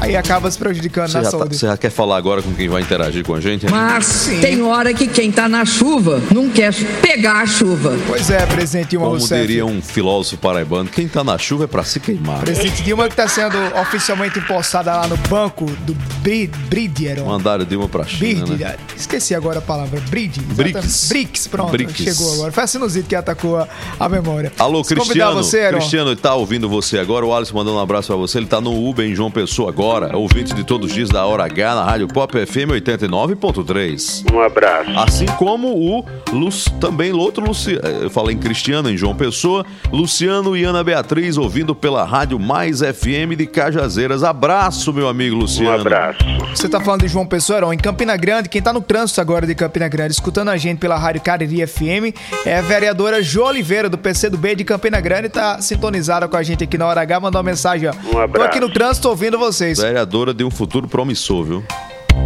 Aí 0.00 0.14
acaba 0.14 0.48
se 0.50 0.58
prejudicando 0.58 1.08
Você 1.08 1.16
na 1.18 1.24
tá- 1.24 1.30
saúde. 1.30 1.56
você 1.56 1.66
já 1.66 1.76
quer 1.76 1.90
falar 1.90 2.16
agora 2.18 2.40
com 2.42 2.52
quem 2.54 2.68
vai 2.68 2.82
interagir 2.82 3.24
com 3.24 3.34
a 3.34 3.40
gente? 3.40 3.68
Mas 3.68 4.04
Sim. 4.06 4.40
tem 4.40 4.62
hora 4.62 4.92
que 4.94 5.06
quem 5.08 5.32
tá 5.32 5.48
na 5.48 5.64
chuva 5.64 6.22
não 6.32 6.48
quer 6.50 6.72
pegar 7.00 7.40
a 7.40 7.46
chuva. 7.46 7.96
Pois 8.06 8.30
é, 8.30 8.44
presidente 8.46 8.90
Dilma 8.90 9.06
Como 9.06 9.18
Rousseff. 9.18 9.40
diria 9.40 9.64
um 9.66 9.80
filósofo 9.82 10.36
paraibano, 10.36 10.88
quem 10.88 11.08
tá 11.08 11.24
na 11.24 11.36
chuva 11.38 11.64
é 11.64 11.66
pra 11.66 11.82
se 11.82 11.98
queimar. 11.98 12.40
Presidente 12.40 12.82
Dilma 12.82 13.04
que 13.08 13.14
está 13.14 13.26
sendo 13.26 13.56
oficialmente 13.80 14.38
empossada 14.38 14.92
lá 14.94 15.08
no 15.08 15.16
banco 15.16 15.64
do 15.86 15.94
Bri- 16.20 16.50
Bride, 16.68 17.06
Heron. 17.06 17.24
Mandaram 17.24 17.64
Dilma 17.64 17.88
pra 17.88 18.04
China, 18.04 18.44
Bird, 18.46 18.62
né? 18.64 18.76
esqueci 18.96 19.34
agora 19.34 19.58
a 19.58 19.62
palavra. 19.62 19.98
BRICS. 20.10 20.38
exatamente. 20.58 21.08
BRICS, 21.08 21.46
pronto. 21.48 21.70
BRICS. 21.72 21.96
Chegou 21.96 22.34
agora. 22.34 22.52
Foi 22.52 22.62
a 22.62 22.66
sinusite 22.66 23.08
que 23.08 23.16
atacou 23.16 23.56
a, 23.56 23.66
a 23.98 24.08
memória. 24.08 24.52
Alô, 24.58 24.84
Se 24.84 24.94
convidar 24.94 25.32
Cristiano. 25.32 25.42
Você. 25.42 25.68
Cristiano, 25.72 26.14
tá 26.14 26.34
ouvindo 26.34 26.68
você 26.68 26.98
agora. 26.98 27.24
O 27.26 27.34
Alisson 27.34 27.54
mandando 27.56 27.76
um 27.78 27.80
abraço 27.80 28.08
pra 28.08 28.16
você. 28.16 28.38
Ele 28.38 28.46
tá 28.46 28.60
no 28.60 28.86
Uber 28.88 29.04
em 29.06 29.14
João 29.14 29.30
Pessoa 29.30 29.70
agora. 29.70 29.95
Ouvinte 30.14 30.54
de 30.54 30.62
todos 30.64 30.88
os 30.90 30.94
dias 30.94 31.08
da 31.08 31.24
Hora 31.24 31.44
H 31.44 31.74
na 31.74 31.84
Rádio 31.84 32.08
Pop 32.08 32.32
FM 32.46 32.70
89.3. 32.72 34.24
Um 34.32 34.40
abraço. 34.40 34.90
Assim 34.96 35.26
como 35.38 35.68
o 35.68 36.04
Lu- 36.32 36.46
também 36.80 37.12
o 37.12 37.18
outro 37.18 37.44
Luciano. 37.44 37.80
Eu 38.02 38.10
falei 38.10 38.34
em 38.34 38.38
Cristiano, 38.38 38.90
em 38.90 38.96
João 38.96 39.14
Pessoa. 39.14 39.64
Luciano 39.92 40.56
e 40.56 40.64
Ana 40.64 40.82
Beatriz 40.84 41.36
ouvindo 41.36 41.74
pela 41.74 42.04
Rádio 42.04 42.38
Mais 42.38 42.80
FM 42.80 43.36
de 43.36 43.46
Cajazeiras. 43.46 44.22
Abraço, 44.22 44.92
meu 44.92 45.08
amigo 45.08 45.36
Um 45.36 45.40
Luciano. 45.40 45.80
abraço. 45.80 46.18
Você 46.54 46.68
tá 46.68 46.80
falando 46.80 47.02
de 47.02 47.08
João 47.08 47.26
Pessoa, 47.26 47.58
Heron. 47.58 47.72
Em 47.72 47.78
Campina 47.78 48.16
Grande, 48.16 48.48
quem 48.48 48.60
tá 48.62 48.72
no 48.72 48.80
trânsito 48.80 49.20
agora 49.20 49.46
de 49.46 49.54
Campina 49.54 49.88
Grande, 49.88 50.12
escutando 50.12 50.48
a 50.48 50.56
gente 50.56 50.78
pela 50.78 50.96
Rádio 50.98 51.20
Cariri 51.22 51.66
FM, 51.66 52.14
é 52.44 52.58
a 52.58 52.62
vereadora 52.62 53.22
Jo 53.22 53.44
Oliveira, 53.44 53.88
do 53.88 53.98
PCdoB 53.98 54.54
de 54.56 54.64
Campina 54.64 55.00
Grande, 55.00 55.28
tá 55.28 55.60
sintonizada 55.60 56.28
com 56.28 56.36
a 56.36 56.42
gente 56.42 56.64
aqui 56.64 56.76
na 56.78 56.86
Hora 56.86 57.00
H, 57.02 57.20
mandou 57.20 57.38
uma 57.40 57.44
mensagem, 57.50 57.88
ó. 57.88 57.92
Um 57.92 58.10
Tô 58.12 58.18
abraço. 58.20 58.48
aqui 58.48 58.60
no 58.60 58.70
trânsito 58.72 59.08
ouvindo 59.08 59.38
vocês. 59.38 59.75
Vereadora 59.76 60.32
de 60.32 60.42
um 60.42 60.50
futuro 60.50 60.88
promissor, 60.88 61.44
viu? 61.44 61.64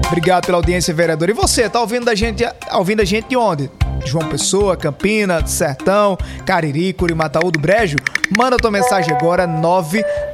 Obrigado 0.07 0.47
pela 0.47 0.59
audiência, 0.59 0.93
vereador. 0.93 1.31
E 1.31 1.33
você, 1.33 1.69
tá 1.69 1.81
ouvindo 1.81 2.07
da 2.07 2.15
gente, 2.15 2.45
ouvindo 2.73 3.01
a 3.01 3.05
gente 3.05 3.29
de 3.29 3.37
onde? 3.37 3.71
João 4.05 4.29
Pessoa, 4.29 4.77
Campina, 4.77 5.47
Sertão, 5.47 6.19
Cariri, 6.45 6.93
Curimataú 6.93 7.51
do 7.51 7.59
Brejo? 7.59 7.97
Manda 8.37 8.57
tua 8.57 8.71
mensagem 8.71 9.13
agora, 9.13 9.45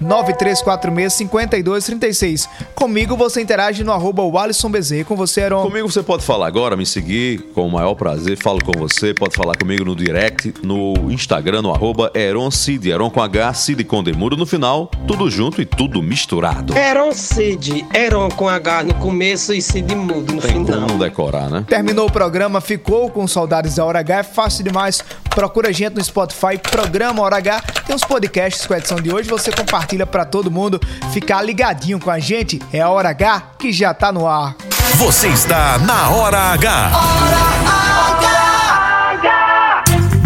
993465236. 0.02 2.46
Comigo 2.75 3.16
você 3.16 3.40
interage 3.40 3.82
no 3.82 3.92
arroba 3.92 4.22
Wallison 4.22 4.70
Bezerra. 4.70 5.04
Com 5.04 5.16
você, 5.16 5.40
Heron. 5.40 5.62
Comigo 5.62 5.90
você 5.90 6.02
pode 6.02 6.22
falar 6.22 6.46
agora, 6.46 6.76
me 6.76 6.84
seguir 6.84 7.38
com 7.54 7.66
o 7.66 7.70
maior 7.70 7.94
prazer. 7.94 8.36
Falo 8.36 8.62
com 8.62 8.72
você, 8.72 9.14
pode 9.14 9.34
falar 9.34 9.56
comigo 9.56 9.82
no 9.84 9.96
direct, 9.96 10.52
no 10.62 11.10
Instagram, 11.10 11.62
no 11.62 11.72
arroba 11.72 12.10
Eron 12.14 12.50
Cid, 12.50 12.90
Eron 12.90 13.08
com 13.08 13.22
H, 13.22 13.54
Cid 13.54 13.82
com 13.84 14.04
Demuro 14.04 14.36
no 14.36 14.44
final, 14.44 14.90
tudo 15.06 15.30
junto 15.30 15.62
e 15.62 15.64
tudo 15.64 16.02
misturado. 16.02 16.76
Eron 16.76 17.12
Cid, 17.12 17.86
Eron 17.94 18.28
com 18.30 18.46
H 18.48 18.82
no 18.84 18.92
começo 18.94 19.46
e 19.55 19.62
Cid 19.62 19.95
mudo 19.95 20.35
no 20.35 20.41
Tem 20.41 20.53
final. 20.65 20.81
não 20.81 20.99
decorar, 20.99 21.49
né? 21.49 21.65
Terminou 21.69 22.07
o 22.09 22.12
programa, 22.12 22.61
ficou 22.61 23.11
com 23.11 23.26
saudades 23.26 23.76
da 23.76 23.85
Hora 23.85 24.00
H, 24.00 24.19
é 24.19 24.23
fácil 24.23 24.65
demais. 24.65 25.03
Procura 25.31 25.69
a 25.69 25.73
gente 25.73 25.95
no 25.95 26.03
Spotify, 26.05 26.59
programa 26.59 27.23
Hora 27.23 27.37
H. 27.37 27.62
Tem 27.87 27.95
uns 27.95 28.03
podcasts 28.05 28.67
com 28.67 28.75
a 28.75 28.79
edição 28.79 29.00
de 29.00 29.12
hoje, 29.12 29.29
você 29.29 29.50
compartilha 29.53 30.07
pra 30.07 30.25
todo 30.25 30.50
mundo 30.50 30.81
ficar 31.12 31.43
ligadinho 31.43 31.99
com 32.00 32.11
a 32.11 32.19
gente. 32.19 32.61
É 32.73 32.81
a 32.81 32.88
Hora 32.88 33.11
H 33.11 33.43
que 33.59 33.73
já 33.73 33.93
tá 33.95 34.11
no 34.12 34.26
ar. 34.26 34.57
Você 34.97 35.29
está 35.29 35.79
na 35.79 36.11
Hora 36.11 36.38
H. 36.53 36.91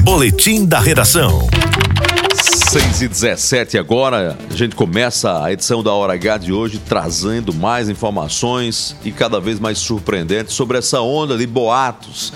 Boletim 0.02 0.64
da 0.66 0.80
redação. 0.80 1.48
6 2.70 3.02
e 3.02 3.08
17 3.08 3.78
agora, 3.78 4.38
a 4.48 4.54
gente 4.54 4.76
começa 4.76 5.42
a 5.42 5.52
edição 5.52 5.82
da 5.82 5.92
Hora 5.92 6.12
H 6.12 6.38
de 6.38 6.52
hoje 6.52 6.78
trazendo 6.78 7.52
mais 7.52 7.88
informações 7.88 8.94
e 9.04 9.10
cada 9.10 9.40
vez 9.40 9.58
mais 9.58 9.76
surpreendentes 9.76 10.54
sobre 10.54 10.78
essa 10.78 11.00
onda 11.00 11.36
de 11.36 11.48
boatos. 11.48 12.32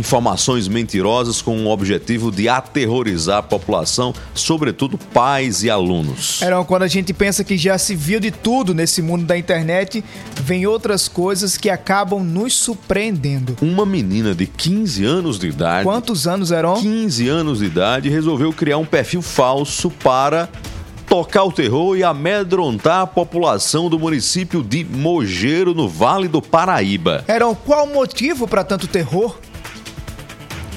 Informações 0.00 0.66
mentirosas 0.66 1.42
com 1.42 1.66
o 1.66 1.68
objetivo 1.68 2.32
de 2.32 2.48
aterrorizar 2.48 3.38
a 3.38 3.42
população, 3.42 4.14
sobretudo 4.34 4.96
pais 4.96 5.62
e 5.62 5.68
alunos. 5.68 6.40
Heron, 6.40 6.64
quando 6.64 6.84
a 6.84 6.88
gente 6.88 7.12
pensa 7.12 7.44
que 7.44 7.58
já 7.58 7.76
se 7.76 7.94
viu 7.94 8.18
de 8.18 8.30
tudo 8.30 8.72
nesse 8.72 9.02
mundo 9.02 9.26
da 9.26 9.36
internet, 9.36 10.02
vem 10.40 10.66
outras 10.66 11.06
coisas 11.06 11.58
que 11.58 11.68
acabam 11.68 12.24
nos 12.24 12.54
surpreendendo. 12.54 13.58
Uma 13.60 13.84
menina 13.84 14.34
de 14.34 14.46
15 14.46 15.04
anos 15.04 15.38
de 15.38 15.48
idade 15.48 15.84
Quantos 15.84 16.26
anos, 16.26 16.50
Heron? 16.50 16.80
15 16.80 17.28
anos 17.28 17.58
de 17.58 17.66
idade, 17.66 18.08
resolveu 18.08 18.54
criar 18.54 18.78
um 18.78 18.86
perfil 18.86 19.20
falso 19.20 19.90
para 19.90 20.48
tocar 21.06 21.44
o 21.44 21.52
terror 21.52 21.94
e 21.94 22.02
amedrontar 22.02 23.02
a 23.02 23.06
população 23.06 23.90
do 23.90 23.98
município 23.98 24.62
de 24.62 24.82
Mogeiro, 24.82 25.74
no 25.74 25.86
Vale 25.86 26.26
do 26.26 26.40
Paraíba. 26.40 27.22
Heron, 27.28 27.54
qual 27.54 27.84
o 27.84 27.92
motivo 27.92 28.48
pra 28.48 28.64
tanto 28.64 28.86
terror? 28.86 29.36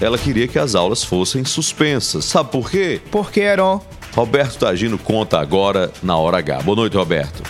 Ela 0.03 0.17
queria 0.17 0.49
que 0.49 0.59
as 0.59 0.75
aulas 0.75 1.01
fossem 1.01 1.45
suspensas. 1.45 2.25
Sabe 2.25 2.51
por 2.51 2.69
quê? 2.69 2.99
Porque, 3.09 3.39
Heron, 3.39 3.79
Roberto 4.13 4.59
Tagino 4.59 4.97
conta 4.97 5.39
agora 5.39 5.93
na 6.03 6.17
Hora 6.17 6.39
H. 6.39 6.61
Boa 6.61 6.75
noite, 6.75 6.97
Roberto. 6.97 7.41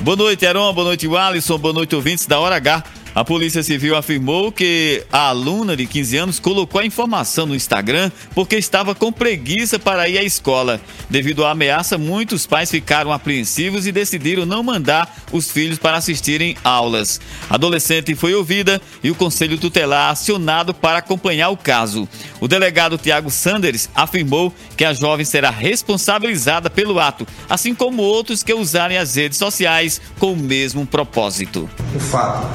Boa 0.00 0.16
noite, 0.16 0.42
Heron. 0.46 0.72
Boa 0.72 0.86
noite, 0.86 1.06
Alisson. 1.14 1.58
Boa 1.58 1.74
noite, 1.74 1.94
ouvintes 1.94 2.24
da 2.24 2.40
Hora 2.40 2.56
H. 2.56 2.82
A 3.12 3.24
Polícia 3.24 3.62
Civil 3.62 3.96
afirmou 3.96 4.52
que 4.52 5.04
a 5.10 5.28
aluna 5.28 5.76
de 5.76 5.84
15 5.84 6.16
anos 6.16 6.38
colocou 6.38 6.80
a 6.80 6.86
informação 6.86 7.44
no 7.44 7.56
Instagram 7.56 8.08
porque 8.36 8.54
estava 8.56 8.94
com 8.94 9.10
preguiça 9.10 9.80
para 9.80 10.08
ir 10.08 10.16
à 10.16 10.22
escola. 10.22 10.80
Devido 11.08 11.44
à 11.44 11.50
ameaça, 11.50 11.98
muitos 11.98 12.46
pais 12.46 12.70
ficaram 12.70 13.12
apreensivos 13.12 13.84
e 13.84 13.90
decidiram 13.90 14.46
não 14.46 14.62
mandar 14.62 15.12
os 15.32 15.50
filhos 15.50 15.76
para 15.76 15.96
assistirem 15.96 16.56
aulas. 16.62 17.20
A 17.48 17.56
adolescente 17.56 18.14
foi 18.14 18.32
ouvida 18.32 18.80
e 19.02 19.10
o 19.10 19.14
Conselho 19.16 19.58
Tutelar 19.58 20.10
acionado 20.10 20.72
para 20.72 20.98
acompanhar 20.98 21.48
o 21.48 21.56
caso. 21.56 22.08
O 22.40 22.46
delegado 22.46 22.96
Tiago 22.96 23.30
Sanders 23.30 23.88
afirmou 23.92 24.54
que 24.76 24.84
a 24.84 24.94
jovem 24.94 25.26
será 25.26 25.50
responsabilizada 25.50 26.70
pelo 26.70 27.00
ato, 27.00 27.26
assim 27.48 27.74
como 27.74 28.02
outros 28.02 28.44
que 28.44 28.54
usarem 28.54 28.98
as 28.98 29.16
redes 29.16 29.36
sociais 29.36 30.00
com 30.20 30.32
o 30.32 30.36
mesmo 30.36 30.86
propósito. 30.86 31.68
o 31.94 31.98
fato 31.98 32.46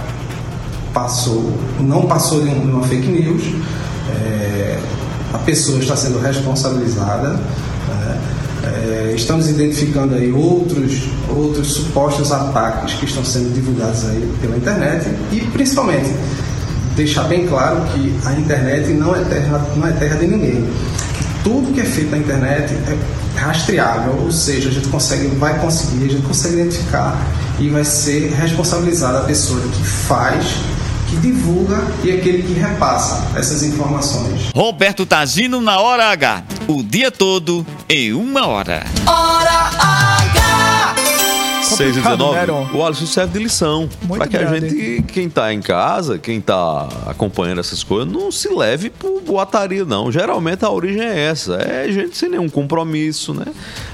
passou, 0.96 1.52
não 1.82 2.04
passou 2.04 2.42
de 2.42 2.48
uma 2.48 2.82
fake 2.82 3.08
news, 3.08 3.44
é, 4.10 4.80
a 5.34 5.38
pessoa 5.40 5.78
está 5.78 5.96
sendo 5.96 6.20
responsabilizada. 6.20 7.34
né, 7.34 8.22
é, 8.64 9.14
estamos 9.14 9.48
identificando 9.48 10.16
aí 10.16 10.32
outros, 10.32 11.04
outros 11.30 11.74
supostos 11.74 12.32
ataques 12.32 12.96
que 12.96 13.06
estão 13.06 13.24
sendo 13.24 13.54
divulgados 13.54 14.06
aí 14.06 14.34
pela 14.42 14.58
internet 14.58 15.08
e 15.32 15.42
principalmente 15.42 16.12
deixar 16.96 17.26
bem 17.26 17.46
claro 17.46 17.82
que 17.94 18.16
a 18.26 18.34
internet 18.34 18.92
não 18.94 19.16
é 19.16 19.24
terra, 19.26 19.66
não 19.76 19.86
é 19.86 19.92
terra 19.92 20.16
de 20.16 20.28
ninguém. 20.28 20.68
Tudo 21.44 21.74
que 21.74 21.82
é 21.82 21.86
feito 21.86 22.10
na 22.10 22.18
internet 22.18 22.74
é 22.74 23.40
rastreável, 23.40 24.18
ou 24.24 24.32
seja, 24.32 24.70
a 24.70 24.72
gente 24.72 24.88
consegue, 24.88 25.28
vai 25.36 25.60
conseguir, 25.60 26.06
a 26.06 26.08
gente 26.08 26.26
consegue 26.26 26.56
identificar 26.56 27.22
e 27.60 27.70
vai 27.70 27.84
ser 27.84 28.34
responsabilizada 28.34 29.20
a 29.20 29.24
pessoa 29.24 29.60
que 29.62 29.84
faz, 29.84 30.56
que 31.16 31.28
divulga 31.28 31.82
e 32.04 32.12
aquele 32.12 32.44
que 32.44 32.54
repassa 32.54 33.28
essas 33.38 33.64
informações. 33.64 34.52
Roberto 34.54 35.06
Tagino 35.06 35.62
na 35.62 35.80
Hora 35.80 36.12
H. 36.12 36.44
O 36.68 36.84
dia 36.84 37.12
todo 37.12 37.66
em 37.90 38.14
uma 38.14 38.48
hora. 38.48 38.84
Hora 39.06 39.70
H! 39.80 39.95
6 41.76 41.98
e 41.98 42.02
Complicado, 42.02 42.18
19. 42.18 42.64
né, 42.64 42.70
o 42.74 42.86
Alisson 42.86 43.06
serve 43.06 43.38
de 43.38 43.44
lição. 43.44 43.90
Para 44.08 44.28
que 44.28 44.38
a 44.38 44.44
grande. 44.44 44.70
gente, 44.70 45.04
quem 45.04 45.30
tá 45.30 45.54
em 45.54 45.62
casa, 45.62 46.18
quem 46.18 46.40
tá 46.40 46.88
acompanhando 47.06 47.60
essas 47.60 47.84
coisas, 47.84 48.12
não 48.12 48.32
se 48.32 48.50
leve 48.50 48.90
por 48.90 49.22
boataria, 49.22 49.84
não. 49.84 50.12
Geralmente 50.12 50.64
a 50.64 50.70
origem 50.70 51.02
é 51.02 51.20
essa. 51.26 51.56
É 51.56 51.92
gente 51.92 52.18
sem 52.18 52.30
nenhum 52.30 52.48
compromisso, 52.50 53.34
né? 53.34 53.46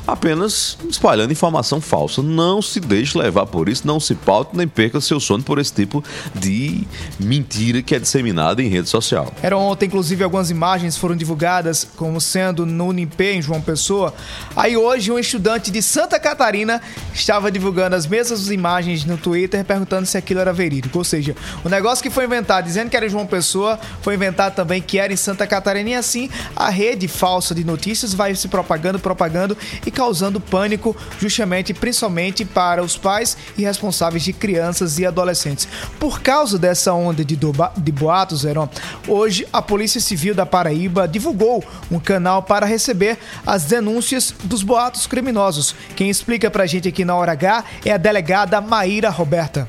Apenas 0.07 0.77
espalhando 0.89 1.31
informação 1.31 1.81
falsa. 1.81 2.21
Não 2.21 2.61
se 2.61 2.79
deixe 2.79 3.17
levar 3.17 3.45
por 3.45 3.67
isso, 3.67 3.87
não 3.87 3.99
se 3.99 4.13
paute, 4.15 4.55
nem 4.55 4.67
perca 4.67 5.01
seu 5.01 5.19
sono 5.19 5.43
por 5.43 5.57
esse 5.59 5.73
tipo 5.73 6.03
de 6.35 6.85
mentira 7.19 7.81
que 7.81 7.95
é 7.95 7.99
disseminada 7.99 8.61
em 8.61 8.67
rede 8.67 8.89
social. 8.89 9.31
Eram 9.41 9.59
ontem, 9.59 9.85
inclusive, 9.85 10.23
algumas 10.23 10.49
imagens 10.49 10.97
foram 10.97 11.15
divulgadas 11.15 11.87
como 11.95 12.19
sendo 12.21 12.65
no 12.65 12.87
Unipe, 12.87 13.23
em 13.23 13.41
João 13.41 13.61
Pessoa. 13.61 14.13
Aí 14.55 14.75
hoje, 14.77 15.11
um 15.11 15.17
estudante 15.19 15.71
de 15.71 15.81
Santa 15.81 16.19
Catarina 16.19 16.81
estava 17.13 17.51
divulgando 17.51 17.70
divulgando 17.71 17.95
as 17.95 18.05
mesmas 18.05 18.49
imagens 18.49 19.05
no 19.05 19.17
Twitter 19.17 19.63
perguntando 19.63 20.05
se 20.05 20.17
aquilo 20.17 20.41
era 20.41 20.51
verídico. 20.51 20.97
Ou 20.97 21.03
seja, 21.05 21.34
o 21.63 21.69
negócio 21.69 22.03
que 22.03 22.10
foi 22.10 22.25
inventado 22.25 22.65
dizendo 22.65 22.89
que 22.89 22.97
era 22.97 23.05
em 23.05 23.10
João 23.10 23.25
Pessoa 23.25 23.79
foi 24.01 24.15
inventado 24.15 24.55
também 24.55 24.81
que 24.81 24.99
era 24.99 25.13
em 25.13 25.15
Santa 25.15 25.47
Catarina 25.47 25.91
e 25.91 25.95
assim 25.95 26.29
a 26.53 26.69
rede 26.69 27.07
falsa 27.07 27.55
de 27.55 27.63
notícias 27.63 28.13
vai 28.13 28.36
se 28.36 28.49
propagando, 28.49 28.99
propagando 28.99 29.57
e 29.86 29.89
causando 29.89 30.41
pânico 30.41 30.95
justamente, 31.17 31.73
principalmente 31.73 32.43
para 32.43 32.84
os 32.84 32.97
pais 32.97 33.38
e 33.57 33.63
responsáveis 33.63 34.23
de 34.23 34.34
crianças 34.34 34.99
e 34.99 35.05
adolescentes. 35.05 35.67
Por 35.97 36.21
causa 36.21 36.60
dessa 36.60 36.93
onda 36.93 37.23
de, 37.23 37.38
de 37.38 37.91
boatos, 37.91 38.43
Heron, 38.43 38.67
hoje 39.07 39.47
a 39.53 39.62
Polícia 39.62 40.01
Civil 40.01 40.36
da 40.36 40.45
Paraíba 40.45 41.07
divulgou 41.07 41.63
um 41.89 41.99
canal 41.99 42.43
para 42.43 42.65
receber 42.65 43.17
as 43.45 43.63
denúncias 43.63 44.34
dos 44.43 44.62
boatos 44.62 45.07
criminosos. 45.07 45.73
Quem 45.95 46.10
explica 46.10 46.51
pra 46.51 46.65
gente 46.65 46.89
aqui 46.89 47.05
na 47.05 47.15
Hora 47.15 47.31
H 47.31 47.61
é 47.86 47.91
a 47.91 47.97
delegada 47.97 48.60
Maíra 48.62 49.10
Roberta. 49.10 49.67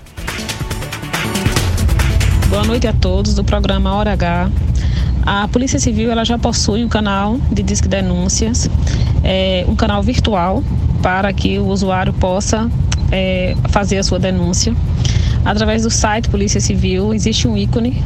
Boa 2.48 2.64
noite 2.64 2.86
a 2.86 2.92
todos 2.92 3.34
do 3.34 3.42
programa 3.42 3.94
Hora 3.94 4.12
H. 4.12 4.50
A 5.24 5.46
Polícia 5.48 5.78
Civil 5.78 6.10
ela 6.10 6.24
já 6.24 6.36
possui 6.36 6.84
um 6.84 6.88
canal 6.88 7.38
de 7.50 7.62
disque 7.62 7.88
denúncias, 7.88 8.68
é, 9.22 9.64
um 9.68 9.76
canal 9.76 10.02
virtual 10.02 10.62
para 11.02 11.32
que 11.32 11.58
o 11.58 11.66
usuário 11.66 12.12
possa 12.12 12.70
é, 13.10 13.54
fazer 13.70 13.98
a 13.98 14.02
sua 14.02 14.18
denúncia. 14.18 14.74
Através 15.44 15.82
do 15.82 15.90
site 15.90 16.28
Polícia 16.28 16.60
Civil 16.60 17.14
existe 17.14 17.48
um 17.48 17.56
ícone 17.56 18.02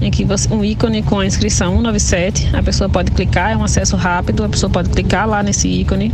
em 0.00 0.10
que 0.10 0.24
você, 0.24 0.52
um 0.52 0.64
ícone 0.64 1.02
com 1.02 1.20
a 1.20 1.26
inscrição 1.26 1.72
197, 1.76 2.54
a 2.54 2.62
pessoa 2.62 2.88
pode 2.88 3.10
clicar, 3.10 3.52
é 3.52 3.56
um 3.56 3.64
acesso 3.64 3.96
rápido, 3.96 4.44
a 4.44 4.48
pessoa 4.48 4.70
pode 4.70 4.90
clicar 4.90 5.28
lá 5.28 5.42
nesse 5.42 5.68
ícone. 5.68 6.12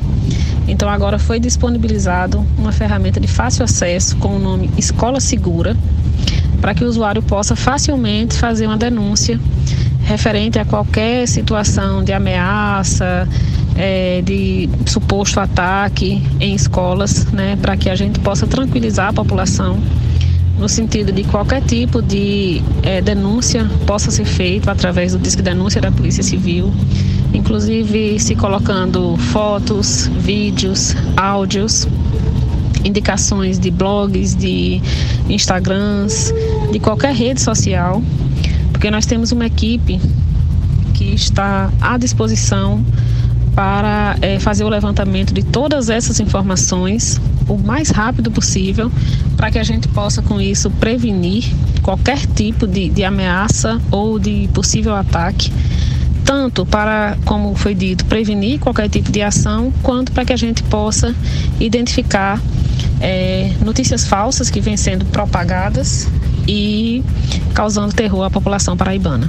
Então 0.69 0.89
agora 0.89 1.19
foi 1.19 1.41
disponibilizado 1.41 2.47
uma 2.57 2.73
ferramenta 2.73 3.19
de 3.19 3.27
fácil 3.27 3.65
acesso 3.65 4.17
com 4.17 4.37
o 4.37 4.39
nome 4.39 4.71
Escola 4.79 5.21
Segura, 5.21 5.77
para 6.61 6.75
que 6.75 6.85
o 6.85 6.89
usuário 6.89 7.23
possa 7.23 7.57
facilmente 7.57 8.37
fazer 8.37 8.67
uma 8.67 8.77
denúncia 8.77 9.39
referente 10.05 10.59
a 10.59 10.65
qualquer 10.65 11.27
situação 11.27 12.05
de 12.05 12.13
ameaça, 12.13 13.29
é, 13.77 14.21
de 14.23 14.69
suposto 14.87 15.41
ataque 15.41 16.23
em 16.41 16.55
escolas, 16.55 17.27
né, 17.33 17.57
para 17.61 17.77
que 17.77 17.89
a 17.89 17.95
gente 17.95 18.21
possa 18.21 18.47
tranquilizar 18.47 19.09
a 19.09 19.13
população 19.13 19.79
no 20.63 20.69
sentido 20.69 21.11
de 21.11 21.25
qualquer 21.25 21.61
tipo 21.63 22.01
de 22.01 22.63
é, 22.85 23.03
denúncia 23.03 23.69
possa 23.85 24.13
ser 24.13 24.25
feito 24.25 24.71
através 24.71 25.11
do 25.11 25.19
Disque 25.19 25.43
Denúncia 25.43 25.81
da 25.81 25.91
Polícia 25.91 26.23
Civil, 26.23 26.73
inclusive 27.35 28.21
se 28.21 28.37
colocando 28.37 29.17
fotos, 29.33 30.07
vídeos, 30.21 30.95
áudios, 31.17 31.89
indicações 32.85 33.59
de 33.59 33.73
blogs, 33.73 34.37
de 34.37 34.81
Instagrams, 35.29 36.33
de 36.71 36.79
qualquer 36.79 37.13
rede 37.13 37.41
social, 37.41 38.01
porque 38.71 38.89
nós 38.89 39.05
temos 39.05 39.33
uma 39.33 39.47
equipe 39.47 40.01
que 40.95 41.13
está 41.13 41.73
à 41.81 41.99
disposição 41.99 42.85
para 43.53 44.17
eh, 44.23 44.39
fazer 44.39 44.63
o 44.63 44.69
levantamento 44.69 45.35
de 45.35 45.43
todas 45.43 45.91
essas 45.91 46.21
informações 46.21 47.21
o 47.49 47.59
mais 47.59 47.91
rápido 47.91 48.31
possível, 48.31 48.91
para 49.37 49.51
que 49.51 49.59
a 49.59 49.63
gente 49.63 49.89
possa, 49.89 50.23
com 50.23 50.41
isso, 50.41 50.71
prevenir 50.71 51.45
qualquer 51.83 52.19
tipo 52.27 52.67
de, 52.67 52.89
de 52.89 53.05
ameaça 53.05 53.81
ou 53.91 54.19
de 54.19 54.49
possível 54.55 54.95
ataque, 54.95 55.53
tanto 56.25 56.65
para, 56.65 57.17
como 57.25 57.55
foi 57.55 57.75
dito, 57.75 58.05
prevenir 58.05 58.59
qualquer 58.59 58.89
tipo 58.89 59.11
de 59.11 59.23
ação, 59.23 59.73
quanto 59.83 60.13
para 60.13 60.25
que 60.25 60.33
a 60.33 60.37
gente 60.37 60.63
possa 60.65 61.15
identificar 61.59 62.41
eh, 63.01 63.53
notícias 63.65 64.07
falsas 64.07 64.49
que 64.49 64.61
vêm 64.61 64.77
sendo 64.77 65.05
propagadas 65.07 66.09
e 66.47 67.03
causando 67.55 67.93
terror 67.93 68.25
à 68.25 68.31
população 68.31 68.77
paraibana. 68.77 69.29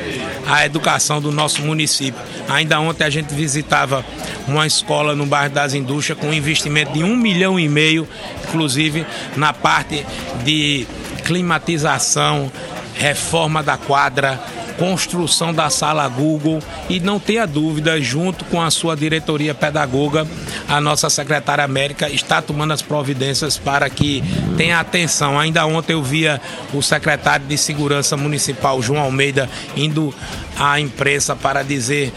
a 0.47 0.67
educação 0.67 1.21
do 1.21 1.31
nosso 1.31 1.63
município. 1.63 2.21
Ainda 2.49 2.81
ontem 2.81 3.05
a 3.05 3.11
gente 3.11 3.33
visitava 3.33 4.05
uma 4.49 4.67
escola 4.67 5.15
no 5.15 5.25
bairro 5.25 5.55
das 5.55 5.75
Indústrias 5.75 6.19
com 6.19 6.29
um 6.29 6.35
investimento 6.35 6.93
de 6.93 7.05
um 7.05 7.17
milhão 7.17 7.59
e 7.59 7.69
meio, 7.69 8.07
inclusive 8.49 9.07
na 9.37 9.53
parte 9.53 10.05
de 10.45 10.87
climatização, 11.25 12.51
reforma 12.97 13.63
da 13.63 13.77
quadra, 13.77 14.41
construção 14.79 15.53
da 15.53 15.71
sala 15.71 16.07
Google 16.09 16.61
e 16.89 17.01
não 17.01 17.19
tenha 17.21 17.47
dúvida, 17.47 18.01
junto 18.01 18.45
com 18.47 18.61
a 18.61 18.71
sua 18.71 18.97
diretoria 18.97 19.55
pedagoga, 19.55 20.27
a 20.69 20.81
nossa 20.81 21.09
secretária 21.11 21.65
América 21.65 22.09
está 22.09 22.41
tomando 22.43 22.73
as 22.73 22.83
providências 22.83 23.57
para 23.59 23.89
que 23.89 24.23
tenha 24.57 24.79
atenção. 24.81 25.39
Ainda 25.39 25.65
ontem 25.67 25.93
eu 25.93 26.03
via 26.03 26.41
o 26.73 26.83
secretário 26.83 27.47
de 27.47 27.57
Segurança 27.57 28.17
Municipal, 28.17 28.81
João 28.83 29.01
Almeida, 29.03 29.49
indo 29.77 30.15
à 30.59 30.79
imprensa 30.81 31.35
para 31.35 31.63
dizer 31.63 32.13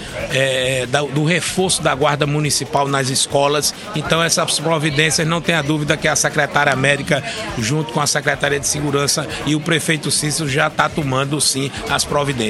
da- 0.89 1.01
do 1.01 1.23
reforço 1.23 1.81
da 1.81 1.93
Guarda 1.95 2.25
Municipal 2.27 2.87
nas 2.87 3.09
escolas. 3.09 3.73
Então, 3.95 4.21
essas 4.23 4.59
providências, 4.59 5.27
não 5.27 5.41
tenha 5.41 5.61
dúvida 5.61 5.97
que 5.97 6.07
a 6.07 6.15
secretária 6.15 6.71
América, 6.71 7.23
junto 7.57 7.91
com 7.93 7.99
a 8.01 8.07
Secretaria 8.07 8.59
de 8.59 8.67
Segurança 8.67 9.27
e 9.45 9.55
o 9.55 9.59
prefeito 9.59 10.11
Cícero, 10.11 10.49
já 10.49 10.67
está 10.67 10.87
tomando 10.89 11.39
sim 11.41 11.71
as 11.89 12.03
providências. 12.03 12.46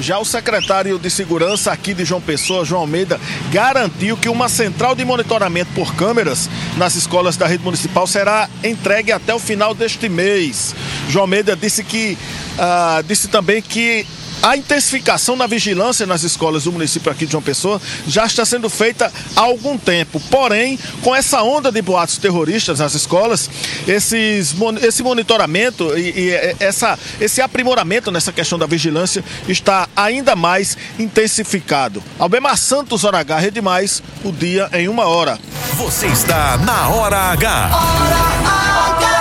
Já 0.00 0.18
o 0.18 0.24
secretário 0.24 0.98
de 0.98 1.10
Segurança 1.10 1.72
aqui 1.72 1.94
de 1.94 2.04
João 2.04 2.20
Pessoa, 2.20 2.64
João 2.64 2.82
Almeida, 2.82 3.20
garantiu 3.50 4.16
que 4.16 4.28
uma 4.28 4.48
central 4.48 4.94
de 4.94 5.04
monitoramento 5.04 5.72
por 5.74 5.94
câmeras 5.94 6.48
nas 6.76 6.94
escolas 6.94 7.36
da 7.36 7.46
rede 7.46 7.64
municipal 7.64 8.06
será 8.06 8.48
entregue 8.62 9.12
até 9.12 9.34
o 9.34 9.38
final 9.38 9.74
deste 9.74 10.08
mês. 10.08 10.74
João 11.08 11.24
Almeida 11.24 11.56
disse 11.56 11.82
que 11.82 12.16
ah, 12.58 13.02
disse 13.06 13.28
também 13.28 13.62
que 13.62 14.06
a 14.42 14.56
intensificação 14.56 15.36
na 15.36 15.46
vigilância 15.46 16.06
nas 16.06 16.22
escolas 16.22 16.64
do 16.64 16.72
município 16.72 17.10
aqui 17.10 17.26
de 17.26 17.32
João 17.32 17.42
Pessoa 17.42 17.80
já 18.06 18.26
está 18.26 18.44
sendo 18.44 18.70
feita 18.70 19.12
há 19.36 19.40
algum 19.40 19.76
tempo. 19.76 20.20
Porém, 20.30 20.78
com 21.02 21.14
essa 21.14 21.42
onda 21.42 21.70
de 21.72 21.82
boatos 21.82 22.18
terroristas 22.18 22.78
nas 22.78 22.94
escolas, 22.94 23.50
esses, 23.86 24.54
esse 24.82 25.02
monitoramento 25.02 25.96
e, 25.98 26.10
e 26.10 26.30
essa, 26.60 26.98
esse 27.20 27.40
aprimoramento 27.40 28.10
nessa 28.10 28.32
questão 28.32 28.58
da 28.58 28.66
vigilância 28.66 29.24
está 29.48 29.88
ainda 29.96 30.36
mais 30.36 30.76
intensificado. 30.98 32.02
Albemar 32.18 32.56
Santos, 32.56 33.04
Hora 33.04 33.18
H, 33.18 33.38
Rede 33.38 33.60
Mais, 33.60 34.02
o 34.24 34.32
dia 34.32 34.68
em 34.72 34.88
uma 34.88 35.06
hora. 35.06 35.38
Você 35.74 36.06
está 36.06 36.56
na 36.58 36.88
Hora 36.88 37.18
H. 37.32 39.17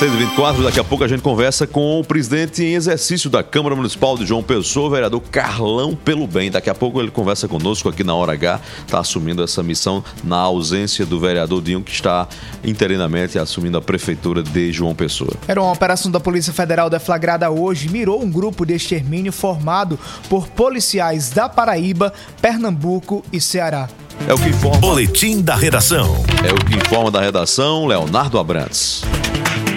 624, 0.00 0.62
daqui 0.62 0.80
a 0.80 0.84
pouco 0.84 1.04
a 1.04 1.08
gente 1.08 1.20
conversa 1.20 1.66
com 1.66 2.00
o 2.00 2.04
presidente 2.04 2.64
em 2.64 2.74
exercício 2.74 3.28
da 3.28 3.42
Câmara 3.42 3.76
Municipal 3.76 4.16
de 4.16 4.24
João 4.24 4.42
Pessoa, 4.42 4.86
o 4.86 4.90
vereador 4.90 5.20
Carlão 5.30 5.94
Pelo 5.94 6.26
Bem. 6.26 6.50
Daqui 6.50 6.70
a 6.70 6.74
pouco 6.74 7.00
ele 7.00 7.10
conversa 7.10 7.46
conosco 7.46 7.88
aqui 7.88 8.02
na 8.02 8.14
Hora 8.14 8.32
H, 8.32 8.60
está 8.86 9.00
assumindo 9.00 9.42
essa 9.42 9.62
missão 9.62 10.02
na 10.24 10.38
ausência 10.38 11.04
do 11.04 11.20
vereador 11.20 11.60
Dinho, 11.60 11.82
que 11.82 11.90
está 11.90 12.26
interinamente 12.64 13.38
assumindo 13.38 13.76
a 13.76 13.82
prefeitura 13.82 14.42
de 14.42 14.72
João 14.72 14.94
Pessoa. 14.94 15.32
Era 15.46 15.60
uma 15.60 15.72
operação 15.72 16.10
da 16.10 16.20
Polícia 16.20 16.52
Federal 16.52 16.88
deflagrada 16.88 17.50
hoje, 17.50 17.90
mirou 17.90 18.22
um 18.22 18.30
grupo 18.30 18.64
de 18.64 18.74
extermínio 18.74 19.32
formado 19.32 19.98
por 20.30 20.48
policiais 20.48 21.30
da 21.30 21.48
Paraíba, 21.48 22.12
Pernambuco 22.40 23.22
e 23.30 23.38
Ceará. 23.38 23.88
É 24.28 24.34
o 24.34 24.38
que 24.38 24.48
informa. 24.48 24.78
Boletim 24.78 25.40
da 25.40 25.54
redação. 25.54 26.24
É 26.44 26.52
o 26.52 26.56
que 26.64 26.76
informa 26.76 27.10
da 27.10 27.20
redação, 27.20 27.86
Leonardo 27.86 28.38
Abrantes. 28.38 29.02